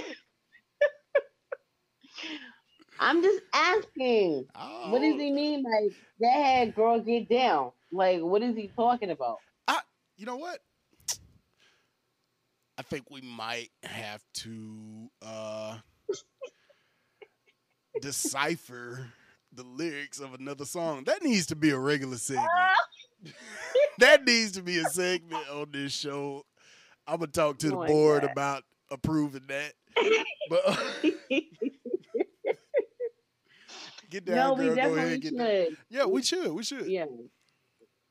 I'm 3.02 3.22
just 3.24 3.42
asking. 3.54 4.46
What 4.90 5.00
does 5.02 5.20
he 5.20 5.32
mean? 5.32 5.64
Like, 5.64 5.94
that 6.20 6.40
ahead, 6.40 6.76
girl, 6.76 7.00
get 7.02 7.28
down. 7.28 7.72
Like, 7.92 8.22
what 8.22 8.42
is 8.44 8.56
he 8.56 8.72
talking 8.76 9.10
about? 9.12 9.38
you 10.18 10.28
know 10.28 10.36
what? 10.36 10.60
I 12.78 12.84
think 12.84 13.10
we 13.10 13.22
might 13.22 13.70
have 13.82 14.22
to 14.36 15.10
uh 15.26 15.78
decipher 18.02 19.08
the 19.54 19.64
lyrics 19.64 20.20
of 20.20 20.36
another 20.36 20.66
song. 20.66 21.04
That 21.06 21.24
needs 21.24 21.48
to 21.48 21.56
be 21.56 21.72
a 21.72 21.78
regular 21.80 22.18
segment. 22.18 22.48
that 23.98 24.24
needs 24.26 24.52
to 24.54 24.62
be 24.62 24.78
a 24.78 24.86
segment 24.86 25.50
on 25.50 25.70
this 25.72 25.92
show. 25.92 26.46
I'm 27.08 27.18
gonna 27.20 27.32
talk 27.32 27.58
to 27.60 27.70
the 27.70 27.78
Oh 27.78 27.88
board 27.88 28.22
God. 28.22 28.32
about 28.32 28.64
approving 28.92 29.48
that. 29.48 29.74
But 30.50 30.78
get 34.12 34.26
down, 34.26 34.36
no, 34.36 34.56
girl. 34.56 34.56
we 34.58 34.70
Go 34.70 34.76
definitely 34.76 35.22
should. 35.22 35.38
down. 35.38 35.78
Yeah, 35.90 36.06
we 36.06 36.22
should. 36.22 36.52
We 36.52 36.64
should. 36.64 36.86
Yeah, 36.88 37.06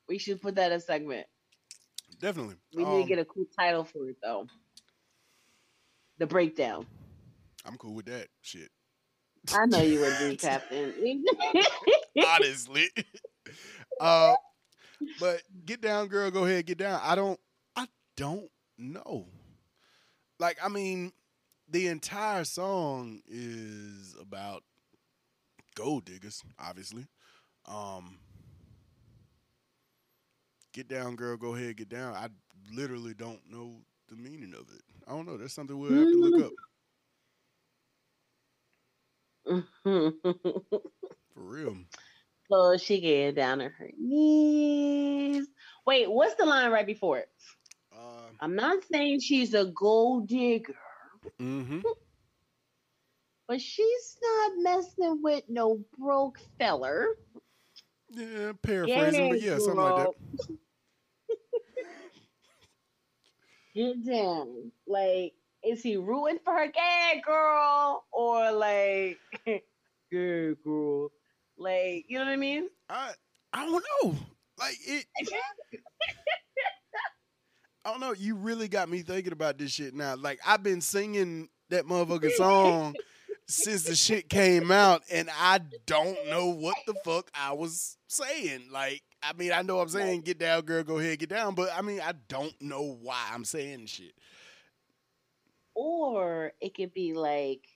we 0.09 0.19
should 0.19 0.43
put 0.43 0.57
that 0.57 0.73
as 0.73 0.83
a 0.83 0.87
segment. 0.87 1.27
Definitely. 2.21 2.57
We 2.75 2.85
need 2.85 2.91
to 2.97 3.03
Um, 3.03 3.09
get 3.09 3.19
a 3.21 3.25
cool 3.25 3.47
title 3.59 3.85
for 3.85 4.09
it 4.09 4.17
though. 4.23 4.47
The 6.19 6.27
breakdown. 6.27 6.87
I'm 7.65 7.77
cool 7.77 7.95
with 7.95 8.07
that 8.07 8.29
shit. 8.43 8.71
I 9.55 9.67
know 9.67 9.81
you 9.81 10.01
would 10.01 10.17
be, 10.19 10.37
Captain. 10.39 11.25
honestly. 12.27 12.89
Uh, 14.01 14.35
but 15.19 15.43
get 15.67 15.83
down, 15.83 16.09
girl. 16.09 16.31
Go 16.31 16.47
ahead, 16.47 16.65
get 16.65 16.79
down. 16.79 16.99
I 17.03 17.15
don't. 17.15 17.39
I 17.77 17.87
don't 18.17 18.49
know. 18.79 19.27
Like, 20.39 20.57
I 20.63 20.69
mean, 20.69 21.13
the 21.69 21.89
entire 21.89 22.45
song 22.45 23.21
is 23.29 24.17
about 24.19 24.63
gold 25.81 26.05
diggers, 26.05 26.43
obviously. 26.59 27.07
Um, 27.67 28.19
get 30.73 30.89
down, 30.89 31.17
girl. 31.17 31.37
Go 31.37 31.55
ahead, 31.55 31.77
get 31.77 31.89
down. 31.89 32.15
I 32.15 32.29
literally 32.73 33.15
don't 33.15 33.41
know 33.51 33.83
the 34.09 34.17
meaning 34.17 34.55
of 34.55 34.69
it. 34.75 34.83
I 35.07 35.13
don't 35.13 35.27
know. 35.27 35.37
That's 35.37 35.55
something 35.55 35.79
we'll 35.79 35.93
have 35.93 36.11
to 36.11 36.17
look 36.17 36.41
up 36.45 36.53
for 41.35 41.43
real. 41.43 41.77
so 42.51 42.77
she 42.77 43.01
get 43.01 43.35
down 43.37 43.61
on 43.61 43.71
her 43.71 43.91
knees. 43.99 45.47
Wait, 45.87 46.11
what's 46.11 46.35
the 46.35 46.45
line 46.45 46.71
right 46.71 46.87
before 46.87 47.19
it? 47.19 47.29
Uh, 47.93 48.29
I'm 48.41 48.55
not 48.55 48.85
saying 48.93 49.21
she's 49.21 49.55
a 49.55 49.65
gold 49.67 50.29
digger, 50.29 50.75
Mm-hmm. 51.41 51.81
But 53.51 53.61
she's 53.61 54.17
not 54.23 54.53
messing 54.59 55.21
with 55.25 55.43
no 55.49 55.81
broke 55.99 56.39
feller. 56.57 57.17
Yeah, 58.13 58.53
paraphrasing, 58.63 59.29
but 59.29 59.43
yeah, 59.43 59.59
something 59.59 59.75
like 59.75 60.07
that. 60.07 60.59
Get 63.75 64.07
down. 64.07 64.71
Like, 64.87 65.33
is 65.65 65.83
he 65.83 65.97
rooting 65.97 66.39
for 66.45 66.55
her 66.55 66.69
gay 66.69 67.21
girl 67.27 68.05
or 68.13 68.53
like 68.53 69.19
gay 70.13 70.55
girl? 70.65 71.11
Like, 71.59 72.05
you 72.07 72.21
know 72.21 72.27
what 72.27 72.31
I 72.31 72.37
mean? 72.37 72.69
I 72.89 73.11
I 73.53 73.67
don't 73.67 73.85
know. 74.05 74.15
Like 74.61 74.77
it. 74.87 75.07
I 77.85 77.91
don't 77.91 78.01
know. 78.01 78.13
You 78.13 78.37
really 78.37 78.69
got 78.69 78.89
me 78.89 79.03
thinking 79.03 79.33
about 79.33 79.59
this 79.59 79.73
shit 79.73 79.93
now. 79.93 80.15
Like 80.15 80.39
I've 80.47 80.63
been 80.63 80.81
singing 80.81 81.49
that 81.71 81.87
motherfucking 81.87 82.33
song 82.35 82.95
since 83.47 83.85
the 83.85 83.97
shit 83.97 84.29
came 84.29 84.71
out, 84.71 85.03
and 85.11 85.29
I 85.31 85.61
don't 85.87 86.29
know 86.29 86.49
what 86.49 86.77
the 86.87 86.95
fuck 87.05 87.31
I 87.35 87.53
was 87.53 87.97
saying. 88.09 88.69
Like, 88.71 89.03
I 89.23 89.33
mean, 89.35 89.53
I 89.53 89.63
know 89.63 89.81
I'm 89.81 89.89
saying 89.89 90.23
"get 90.23 90.39
down, 90.39 90.63
girl, 90.63 90.85
go 90.85 90.99
ahead, 90.99 91.19
get 91.19 91.29
down," 91.31 91.55
but 91.55 91.71
I 91.77 91.83
mean, 91.83 92.01
I 92.01 92.13
don't 92.29 92.55
know 92.61 92.99
why 93.03 93.31
I'm 93.33 93.45
saying 93.45 93.87
shit. 93.87 94.15
or 95.75 96.53
it 96.61 96.75
could 96.75 96.93
be 96.95 97.15
like, 97.15 97.67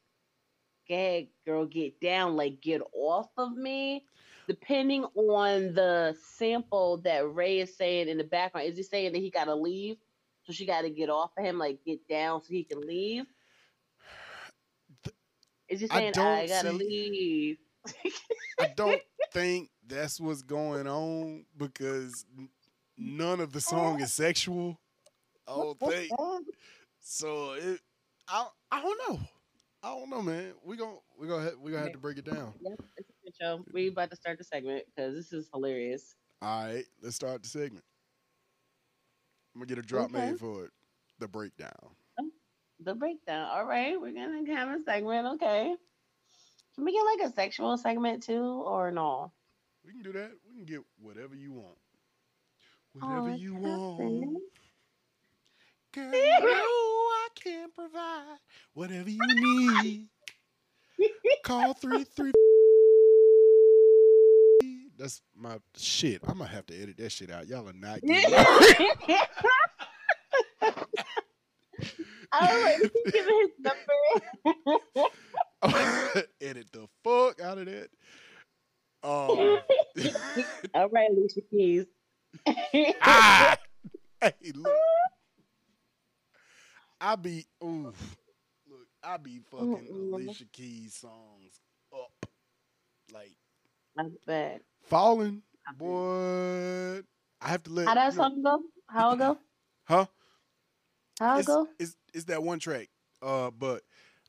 "Gay 0.86 1.30
girl, 1.46 1.66
get 1.66 2.00
down, 2.00 2.36
like 2.36 2.60
get 2.60 2.82
off 2.92 3.28
of 3.36 3.52
me." 3.56 4.04
Depending 4.46 5.04
on 5.16 5.72
the 5.74 6.16
sample 6.36 6.98
that 6.98 7.32
Ray 7.34 7.60
is 7.60 7.76
saying 7.76 8.08
in 8.08 8.18
the 8.18 8.24
background, 8.24 8.68
is 8.68 8.76
he 8.76 8.82
saying 8.82 9.12
that 9.12 9.20
he 9.20 9.30
got 9.30 9.46
to 9.46 9.54
leave, 9.54 9.96
so 10.44 10.52
she 10.52 10.66
got 10.66 10.82
to 10.82 10.90
get 10.90 11.08
off 11.10 11.32
of 11.38 11.44
him, 11.44 11.58
like 11.58 11.82
get 11.84 12.06
down, 12.08 12.42
so 12.42 12.48
he 12.50 12.64
can 12.64 12.80
leave? 12.82 13.24
I 15.70 15.76
saying 15.76 15.90
I, 15.92 16.10
don't 16.10 16.48
gotta 16.48 16.70
see- 16.70 16.78
leave? 16.78 17.58
I 18.60 18.72
don't 18.76 19.00
think 19.32 19.70
that's 19.86 20.20
what's 20.20 20.42
going 20.42 20.86
on 20.86 21.44
because 21.56 22.24
none 22.96 23.40
of 23.40 23.52
the 23.52 23.60
song 23.60 24.00
is 24.00 24.12
sexual. 24.14 24.78
I 25.46 25.54
don't 25.56 25.78
think. 25.80 26.10
So 27.00 27.52
it, 27.52 27.80
I, 28.28 28.46
I 28.70 28.80
don't 28.80 28.98
know. 29.08 29.20
I 29.82 29.88
don't 29.88 30.08
know, 30.08 30.22
man. 30.22 30.52
We 30.64 30.76
gon' 30.76 30.96
we 31.18 31.28
gonna 31.28 31.50
we 31.60 31.70
gonna 31.70 31.82
have 31.82 31.92
to 31.92 31.98
break 31.98 32.16
it 32.16 32.24
down. 32.24 32.54
Yep, 32.62 32.80
it's 32.96 33.08
a 33.10 33.24
good 33.24 33.34
show. 33.38 33.64
We 33.74 33.88
about 33.88 34.08
to 34.10 34.16
start 34.16 34.38
the 34.38 34.44
segment 34.44 34.84
because 34.86 35.14
this 35.14 35.32
is 35.34 35.50
hilarious. 35.52 36.14
All 36.40 36.64
right, 36.64 36.84
let's 37.02 37.16
start 37.16 37.42
the 37.42 37.48
segment. 37.50 37.84
I'm 39.54 39.60
gonna 39.60 39.68
get 39.68 39.78
a 39.78 39.82
drop 39.82 40.14
Okay. 40.14 40.30
made 40.30 40.38
for 40.38 40.64
it. 40.64 40.70
The 41.18 41.28
breakdown. 41.28 41.70
The 42.84 42.94
breakdown. 42.94 43.48
All 43.50 43.64
right, 43.64 43.98
we're 43.98 44.12
gonna 44.12 44.44
have 44.54 44.68
a 44.68 44.82
segment. 44.84 45.26
Okay. 45.34 45.74
Can 46.74 46.84
we 46.84 46.92
get 46.92 47.02
like 47.04 47.30
a 47.30 47.32
sexual 47.32 47.78
segment 47.78 48.22
too, 48.24 48.62
or 48.66 48.90
no? 48.90 49.32
We 49.86 49.92
can 49.92 50.02
do 50.02 50.12
that. 50.12 50.32
We 50.46 50.56
can 50.56 50.64
get 50.66 50.80
whatever 51.00 51.34
you 51.34 51.52
want. 51.52 51.78
Whatever 52.92 53.30
Oh, 53.30 53.34
you 53.34 53.52
Captain. 53.52 54.20
want. 54.20 54.42
Girl, 55.94 56.04
you 56.12 56.40
know 56.40 56.46
I 56.50 57.28
can 57.36 57.70
provide 57.74 58.36
whatever 58.74 59.08
you 59.08 59.20
need. 59.26 60.08
Call 61.42 61.72
three 61.74 62.04
three. 62.04 62.32
That's 64.98 65.22
my 65.34 65.58
shit. 65.76 66.20
I'm 66.26 66.38
gonna 66.38 66.50
have 66.50 66.66
to 66.66 66.82
edit 66.82 66.98
that 66.98 67.12
shit 67.12 67.30
out. 67.30 67.46
Y'all 67.46 67.66
are 67.68 67.72
not 67.72 68.00
getting 68.02 68.34
I 72.40 72.52
was 72.52 72.62
like, 72.64 72.92
he 72.92 73.10
giving 73.12 73.38
his 73.40 73.52
number. 75.64 76.26
edit 76.40 76.66
the 76.72 76.86
fuck 77.02 77.40
out 77.40 77.58
of 77.58 77.66
that. 77.66 77.88
Um, 79.02 79.58
All 80.74 80.88
right, 80.88 81.10
Alicia 81.10 81.40
Keys. 81.50 81.86
ah, 83.02 83.56
hey, 84.20 84.32
look. 84.54 84.72
I 87.00 87.16
be 87.16 87.44
ooh, 87.62 87.92
look, 88.68 88.86
I 89.02 89.16
be 89.18 89.40
fucking 89.50 89.68
Mm-mm. 89.92 90.12
Alicia 90.14 90.44
Keys 90.52 90.94
songs 90.94 91.60
up, 91.92 92.26
like 93.12 93.36
I 93.98 94.04
bet. 94.26 94.62
falling, 94.84 95.42
boy. 95.76 97.02
I 97.42 97.48
have 97.48 97.62
to 97.64 97.70
let 97.72 97.88
How 97.88 97.94
that 97.94 98.14
know- 98.14 98.22
song 98.22 98.42
go? 98.42 98.62
How 98.88 99.12
it 99.12 99.18
go? 99.18 99.38
huh? 99.84 100.06
It 101.20 101.38
It's, 101.38 101.46
go? 101.46 101.68
it's 101.78 101.96
it's 102.12 102.24
that 102.26 102.42
one 102.42 102.58
track, 102.58 102.88
uh, 103.22 103.50
but 103.50 103.82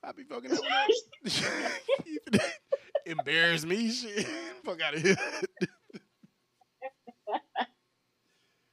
I 0.04 0.12
be 0.12 0.24
fucking 0.24 0.52
up. 0.52 0.60
embarrass 3.06 3.66
me, 3.66 3.92
shit. 3.92 4.26
Fuck 4.64 4.82
out 4.82 4.96
of 4.96 5.02
here. 5.02 5.16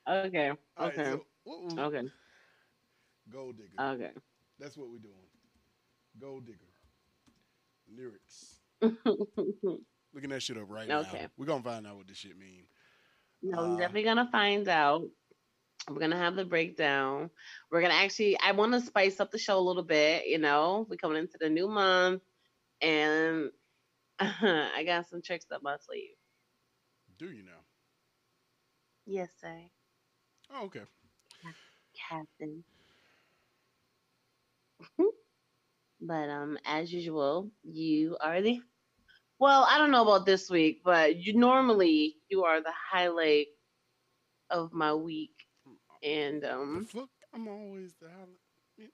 Okay. 0.09 0.49
All 0.51 0.57
right, 0.89 0.99
Okay. 0.99 1.05
so 1.47 1.79
Okay. 1.79 2.09
Gold 3.33 3.57
digger. 3.57 3.81
Okay. 3.81 4.11
That's 4.59 4.77
what 4.77 4.89
we're 4.91 4.99
doing. 4.99 5.15
Gold 6.21 6.45
digger. 6.45 6.59
Lyrics. 7.97 8.57
Looking 10.13 10.31
that 10.31 10.43
shit 10.43 10.57
up 10.57 10.65
right 10.69 10.91
Okay. 10.91 11.23
now. 11.23 11.29
We're 11.39 11.47
gonna 11.47 11.63
find 11.63 11.87
out 11.87 11.97
what 11.99 12.09
this 12.09 12.17
shit 12.17 12.37
mean. 12.37 12.65
No, 13.43 13.61
Uh, 13.61 13.69
we're 13.71 13.79
definitely 13.79 14.03
gonna 14.03 14.29
find 14.33 14.67
out. 14.67 15.03
We're 15.89 16.01
gonna 16.01 16.17
have 16.17 16.37
the 16.37 16.45
breakdown. 16.45 17.31
We're 17.71 17.83
gonna 17.83 17.95
actually. 17.95 18.39
I 18.39 18.53
want 18.53 18.73
to 18.73 18.81
spice 18.81 19.21
up 19.21 19.31
the 19.31 19.39
show 19.39 19.59
a 19.59 19.61
little 19.61 19.83
bit. 19.83 20.27
You 20.27 20.39
know, 20.39 20.87
we're 20.89 20.97
coming 20.97 21.19
into 21.19 21.39
the 21.39 21.49
new 21.51 21.69
month, 21.69 22.23
and 22.81 23.51
I 24.21 24.83
got 24.87 25.07
some 25.09 25.23
tricks 25.23 25.47
up 25.51 25.63
my 25.63 25.77
sleeve. 25.79 26.17
Do 27.19 27.31
you 27.31 27.43
know? 27.43 27.63
Yes, 29.07 29.33
sir, 29.41 29.71
Oh, 30.51 30.65
okay. 30.67 30.83
Captain. 31.95 32.65
but 36.01 36.29
um, 36.29 36.59
as 36.65 36.93
usual, 36.93 37.51
you 37.63 38.17
are 38.21 38.41
the. 38.43 38.61
Well, 39.39 39.67
I 39.69 39.79
don't 39.79 39.91
know 39.91 40.03
about 40.03 40.27
this 40.27 40.51
week, 40.51 40.83
but 40.85 41.17
you 41.17 41.35
normally 41.35 42.17
you 42.29 42.45
are 42.45 42.61
the 42.61 42.73
highlight 42.93 43.49
of 44.51 44.73
my 44.73 44.95
week, 44.95 45.47
and 46.03 46.45
um. 46.45 46.87
Fuck, 46.87 47.09
I'm 47.35 47.49
always 47.49 47.95
the 48.01 48.09
highlight. 48.09 48.91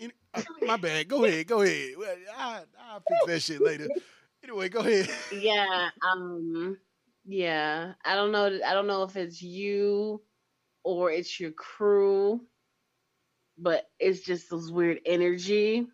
Any- 0.00 0.12
uh, 0.32 0.42
my 0.62 0.76
bad. 0.76 1.08
Go 1.08 1.24
ahead. 1.24 1.46
Go 1.46 1.62
ahead. 1.62 1.94
I 2.36 2.62
I'll 2.90 3.02
fix 3.06 3.26
that 3.26 3.40
shit 3.40 3.60
later. 3.60 3.88
Anyway, 4.42 4.68
go 4.70 4.80
ahead. 4.80 5.08
yeah 5.32 5.90
um 6.02 6.78
yeah 7.26 7.92
i 8.04 8.14
don't 8.14 8.32
know 8.32 8.46
i 8.66 8.72
don't 8.72 8.86
know 8.86 9.02
if 9.02 9.14
it's 9.16 9.42
you 9.42 10.22
or 10.82 11.10
it's 11.12 11.38
your 11.38 11.50
crew 11.52 12.40
but 13.58 13.90
it's 13.98 14.20
just 14.20 14.50
this 14.50 14.70
weird 14.70 14.98
energy 15.04 15.86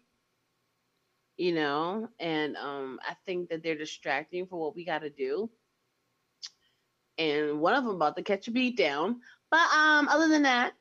you 1.37 1.53
know 1.53 2.09
and 2.21 2.57
um 2.57 3.01
i 3.03 3.15
think 3.27 3.49
that 3.49 3.63
they're 3.65 3.77
distracting 3.77 4.47
for 4.47 4.61
what 4.61 4.77
we 4.77 4.85
got 4.85 5.01
to 5.01 5.11
do 5.11 5.51
and 7.19 7.61
one 7.61 7.75
of 7.75 7.85
them 7.85 7.97
about 7.97 8.17
to 8.17 8.23
catch 8.23 8.47
a 8.47 8.53
beat 8.53 8.77
down 8.77 9.21
but 9.51 9.71
um 9.75 10.09
other 10.09 10.29
than 10.29 10.43
that 10.43 10.75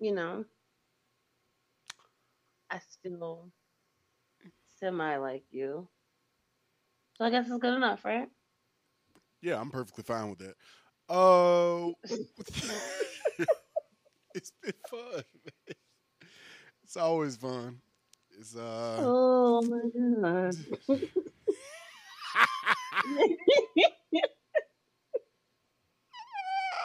you 0.00 0.12
know 0.12 0.44
i 2.70 2.78
still 2.78 3.50
semi 4.78 5.16
like 5.16 5.44
you 5.50 5.88
so 7.16 7.24
i 7.24 7.30
guess 7.30 7.46
it's 7.48 7.58
good 7.58 7.74
enough 7.74 8.04
right 8.04 8.28
Yeah, 9.42 9.60
I'm 9.60 9.70
perfectly 9.70 10.04
fine 10.04 10.30
with 10.30 10.38
that. 10.40 10.54
Oh, 11.08 11.94
it's 14.34 14.52
been 14.62 14.72
fun. 14.88 15.22
It's 16.84 16.96
always 16.96 17.36
fun. 17.36 17.80
It's 18.38 18.56
uh. 18.56 18.98
Oh 19.02 19.62
my 19.62 19.82
god. 20.42 20.56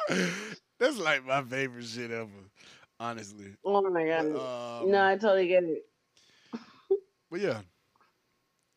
That's 0.80 0.98
like 0.98 1.26
my 1.26 1.42
favorite 1.42 1.86
shit 1.86 2.12
ever, 2.12 2.30
honestly. 3.00 3.56
oh 3.64 3.82
my 3.90 4.06
god. 4.06 4.82
um, 4.82 4.92
no, 4.92 5.06
I 5.06 5.16
totally 5.16 5.48
get 5.48 5.64
it. 5.64 5.84
But 7.32 7.42
yeah. 7.42 7.62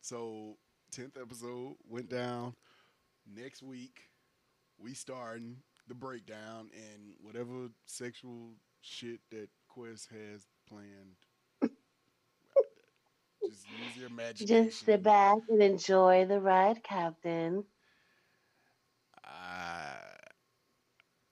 So 0.01 0.57
tenth 0.91 1.17
episode 1.21 1.75
went 1.87 2.09
down. 2.09 2.55
Next 3.31 3.61
week, 3.61 4.09
we 4.79 4.93
starting 4.93 5.57
the 5.87 5.93
breakdown 5.93 6.69
and 6.73 7.13
whatever 7.21 7.69
sexual 7.85 8.53
shit 8.81 9.19
that 9.31 9.49
Quest 9.67 10.09
has 10.09 10.45
planned. 10.67 11.15
Just 13.47 13.65
use 13.69 13.97
your 13.97 14.07
imagination. 14.07 14.47
Just 14.65 14.85
sit 14.85 15.03
back 15.03 15.37
and 15.47 15.61
enjoy 15.61 16.25
the 16.25 16.39
ride, 16.39 16.83
Captain. 16.83 17.63
Uh, 19.23 19.95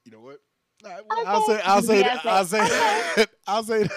you 0.06 0.12
know 0.12 0.22
what? 0.22 0.40
Nah, 0.88 1.24
I'll 1.26 1.42
say 1.42 1.62
I'll 1.64 1.82
say 1.82 2.00
Yeah, 2.02 2.20
I'll 2.24 2.46
say 2.46 3.26
I'll 3.48 3.64
say 3.64 3.88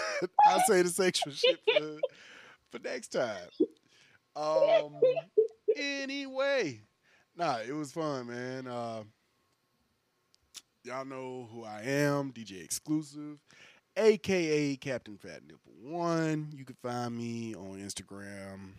I'll 0.46 0.60
say 0.60 0.82
the 0.82 0.88
sexual 0.88 1.32
shit 1.32 1.58
for, 1.78 2.78
for 2.78 2.82
next 2.82 3.08
time. 3.08 3.48
Um. 4.36 5.00
Anyway, 5.76 6.80
nah, 7.36 7.58
it 7.66 7.72
was 7.72 7.92
fun, 7.92 8.26
man. 8.26 8.66
Uh, 8.66 9.02
y'all 10.84 11.04
know 11.04 11.48
who 11.52 11.64
I 11.64 11.82
am, 11.82 12.32
DJ 12.32 12.62
Exclusive, 12.62 13.38
aka 13.96 14.76
Captain 14.76 15.16
Fat 15.16 15.42
Nipple 15.46 15.72
One. 15.82 16.50
You 16.52 16.64
can 16.64 16.76
find 16.82 17.16
me 17.16 17.54
on 17.54 17.78
Instagram, 17.78 18.72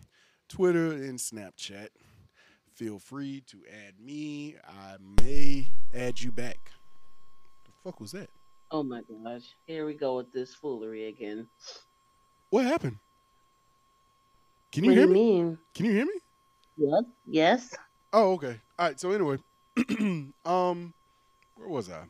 Twitter, 0.48 0.92
and 0.92 1.18
Snapchat. 1.18 1.88
Feel 2.74 2.98
free 2.98 3.42
to 3.48 3.58
add 3.86 4.00
me. 4.00 4.56
I 4.66 4.96
may 5.22 5.68
add 5.94 6.20
you 6.20 6.32
back. 6.32 6.72
Fuck 7.84 8.00
was 8.00 8.12
that? 8.12 8.30
Oh 8.70 8.82
my 8.82 9.02
gosh. 9.24 9.42
Here 9.66 9.84
we 9.86 9.94
go 9.94 10.16
with 10.16 10.32
this 10.32 10.54
foolery 10.54 11.08
again. 11.08 11.46
What 12.50 12.64
happened? 12.64 12.96
Can 14.70 14.84
you 14.84 14.90
What 14.90 14.98
hear 14.98 15.06
you 15.08 15.12
me? 15.12 15.14
mean? 15.14 15.58
Can 15.74 15.86
you 15.86 15.92
hear 15.92 16.06
me? 16.06 16.20
Yes. 16.76 17.02
Yes. 17.26 17.74
Oh, 18.12 18.32
okay. 18.32 18.60
All 18.78 18.86
right. 18.86 19.00
So 19.00 19.10
anyway, 19.10 19.38
um, 20.44 20.92
where 21.56 21.68
was 21.68 21.90
I? 21.90 22.04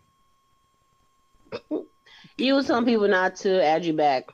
You 2.38 2.54
was 2.54 2.66
telling 2.66 2.84
people 2.84 3.08
not 3.08 3.34
to 3.36 3.62
add 3.62 3.84
you 3.84 3.92
back. 3.92 4.28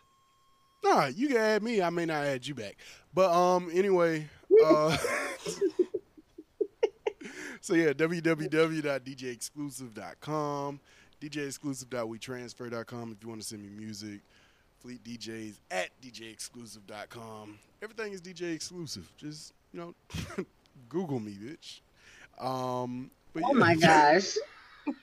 Nah, 0.84 1.06
you 1.06 1.28
can 1.28 1.36
add 1.38 1.62
me. 1.62 1.80
I 1.82 1.90
may 1.90 2.06
not 2.06 2.24
add 2.24 2.46
you 2.46 2.54
back. 2.54 2.76
But 3.14 3.30
um, 3.32 3.70
anyway, 3.72 4.28
uh, 4.64 4.96
so 7.60 7.74
yeah, 7.74 7.92
www.djexclusive.com, 7.92 10.80
djexclusive.wetransfer.com 11.20 13.12
if 13.12 13.22
you 13.22 13.28
want 13.28 13.40
to 13.40 13.46
send 13.46 13.62
me 13.62 13.68
music. 13.68 14.20
Fleet 14.80 15.02
DJs 15.02 15.58
at 15.72 15.88
djexclusive.com. 16.02 17.58
Everything 17.82 18.12
is 18.12 18.20
DJ 18.22 18.54
exclusive. 18.54 19.10
Just 19.16 19.52
you 19.72 19.80
know, 19.80 19.94
Google 20.88 21.18
me, 21.18 21.32
bitch. 21.32 21.80
Um, 22.44 23.10
but 23.32 23.42
Oh 23.44 23.52
yeah. 23.52 23.58
my 23.58 23.74
gosh. 23.80 24.36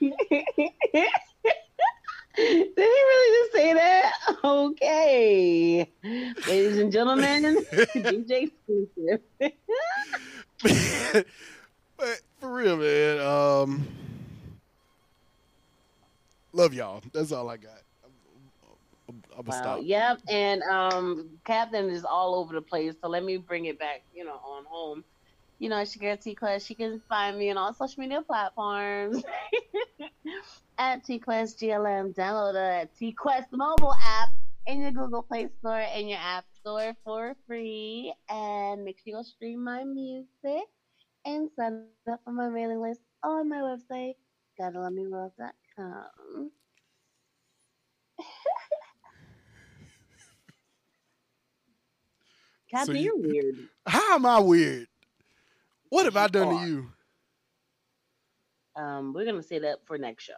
Did 2.36 2.72
he 2.76 2.82
really 2.82 3.38
just 3.38 3.52
say 3.52 3.72
that? 3.74 4.12
Okay. 4.44 5.90
Ladies 6.48 6.78
and 6.78 6.92
gentlemen, 6.92 7.64
DJ 7.94 8.50
exclusive. 8.50 9.20
but 11.96 12.20
for 12.40 12.52
real, 12.54 12.76
man. 12.76 13.20
Um, 13.20 13.86
love 16.56 16.74
y'all. 16.74 17.02
That's 17.12 17.32
all 17.32 17.48
I 17.50 17.56
got. 17.56 17.82
I'm, 19.08 19.22
I'm, 19.38 19.44
Wow. 19.46 19.52
stop. 19.52 19.80
Yep. 19.82 20.20
And 20.28 20.62
um 20.64 21.38
Captain 21.44 21.90
is 21.90 22.04
all 22.04 22.34
over 22.34 22.54
the 22.54 22.62
place. 22.62 22.94
So 23.00 23.08
let 23.08 23.24
me 23.24 23.36
bring 23.36 23.66
it 23.66 23.78
back, 23.78 24.02
you 24.12 24.24
know, 24.24 24.36
on 24.36 24.64
home. 24.68 25.04
You 25.58 25.68
know, 25.70 25.84
she 25.84 25.98
gets 25.98 26.24
T. 26.24 26.36
She 26.58 26.74
can 26.74 27.00
find 27.08 27.38
me 27.38 27.50
on 27.50 27.56
all 27.56 27.72
social 27.72 28.00
media 28.00 28.22
platforms 28.22 29.22
at 30.78 31.04
T 31.04 31.18
Quest 31.18 31.60
GLM. 31.60 32.14
Download 32.14 32.52
the 32.52 32.88
T 32.98 33.12
Quest 33.12 33.48
mobile 33.52 33.94
app 34.04 34.28
in 34.66 34.80
your 34.80 34.90
Google 34.92 35.22
Play 35.22 35.48
Store 35.60 35.80
and 35.80 36.08
your 36.08 36.18
App 36.18 36.44
Store 36.60 36.94
for 37.04 37.36
free. 37.46 38.12
And 38.28 38.84
make 38.84 38.98
sure 38.98 39.04
you 39.06 39.14
go 39.14 39.22
stream 39.22 39.64
my 39.64 39.84
music 39.84 40.64
and 41.24 41.50
sign 41.56 41.84
up 42.10 42.20
for 42.24 42.32
my 42.32 42.48
mailing 42.48 42.80
list 42.80 43.00
on 43.22 43.48
my 43.48 43.58
website, 43.58 44.14
gottalovemeworld.com. 45.78 46.50
Captain, 52.70 52.96
you- 52.96 53.02
you're 53.02 53.18
weird. 53.18 53.68
How 53.86 54.14
am 54.16 54.26
I 54.26 54.38
weird? 54.40 54.88
What 55.88 56.04
have 56.06 56.16
I 56.16 56.26
done 56.26 56.48
are. 56.48 56.64
to 56.64 56.70
you? 56.70 56.92
Um, 58.74 59.12
we're 59.14 59.24
gonna 59.24 59.42
say 59.42 59.60
that 59.60 59.86
for 59.86 59.96
next 59.96 60.24
show. 60.24 60.34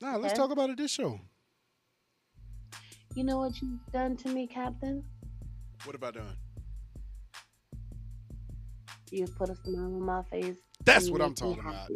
Nah, 0.00 0.16
let's 0.16 0.32
talk 0.34 0.50
about 0.50 0.70
it 0.70 0.78
this 0.78 0.90
show. 0.90 1.20
You 3.14 3.24
know 3.24 3.38
what 3.38 3.60
you've 3.60 3.84
done 3.92 4.16
to 4.16 4.28
me, 4.30 4.46
Captain? 4.46 5.04
What 5.84 5.94
have 5.94 6.02
I 6.02 6.10
done? 6.10 6.36
You've 9.10 9.36
put 9.36 9.50
a 9.50 9.54
smile 9.54 9.84
on 9.84 10.00
my 10.02 10.22
face. 10.24 10.56
That's 10.84 11.10
what 11.10 11.20
I'm 11.20 11.34
talking 11.34 11.60
about. 11.60 11.90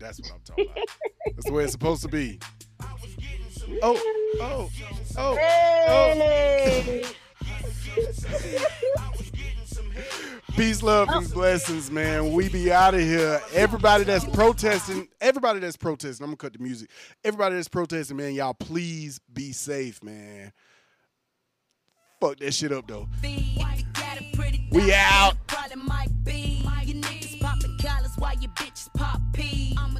That's 0.00 0.18
what 0.20 0.32
I'm 0.32 0.40
talking 0.40 0.66
about. 0.72 0.88
That's 1.26 1.44
the 1.44 1.52
way 1.52 1.64
it's 1.64 1.72
supposed 1.72 2.02
to 2.02 2.08
be. 2.08 2.40
Oh, 3.82 4.00
oh, 4.40 4.70
oh, 5.18 5.34
Hey! 5.36 7.04
Peace, 10.56 10.82
love, 10.82 11.08
and 11.10 11.30
blessings, 11.32 11.90
man. 11.90 12.32
We 12.32 12.48
be 12.48 12.72
out 12.72 12.94
of 12.94 13.00
here. 13.00 13.40
Everybody 13.52 14.04
that's 14.04 14.24
protesting, 14.24 15.06
everybody 15.20 15.60
that's 15.60 15.76
protesting, 15.76 16.24
I'm 16.24 16.30
gonna 16.30 16.36
cut 16.36 16.54
the 16.54 16.58
music. 16.58 16.90
Everybody 17.22 17.56
that's 17.56 17.68
protesting, 17.68 18.16
man, 18.16 18.34
y'all 18.34 18.54
please 18.54 19.20
be 19.32 19.52
safe, 19.52 20.02
man. 20.02 20.52
Fuck 22.20 22.38
that 22.38 22.52
shit 22.52 22.72
up 22.72 22.86
though. 22.86 23.06
We 24.72 24.92
out. 24.94 25.34
Pop 29.00 29.18
pee. 29.32 29.74
I'm 29.78 29.96
a 29.96 29.99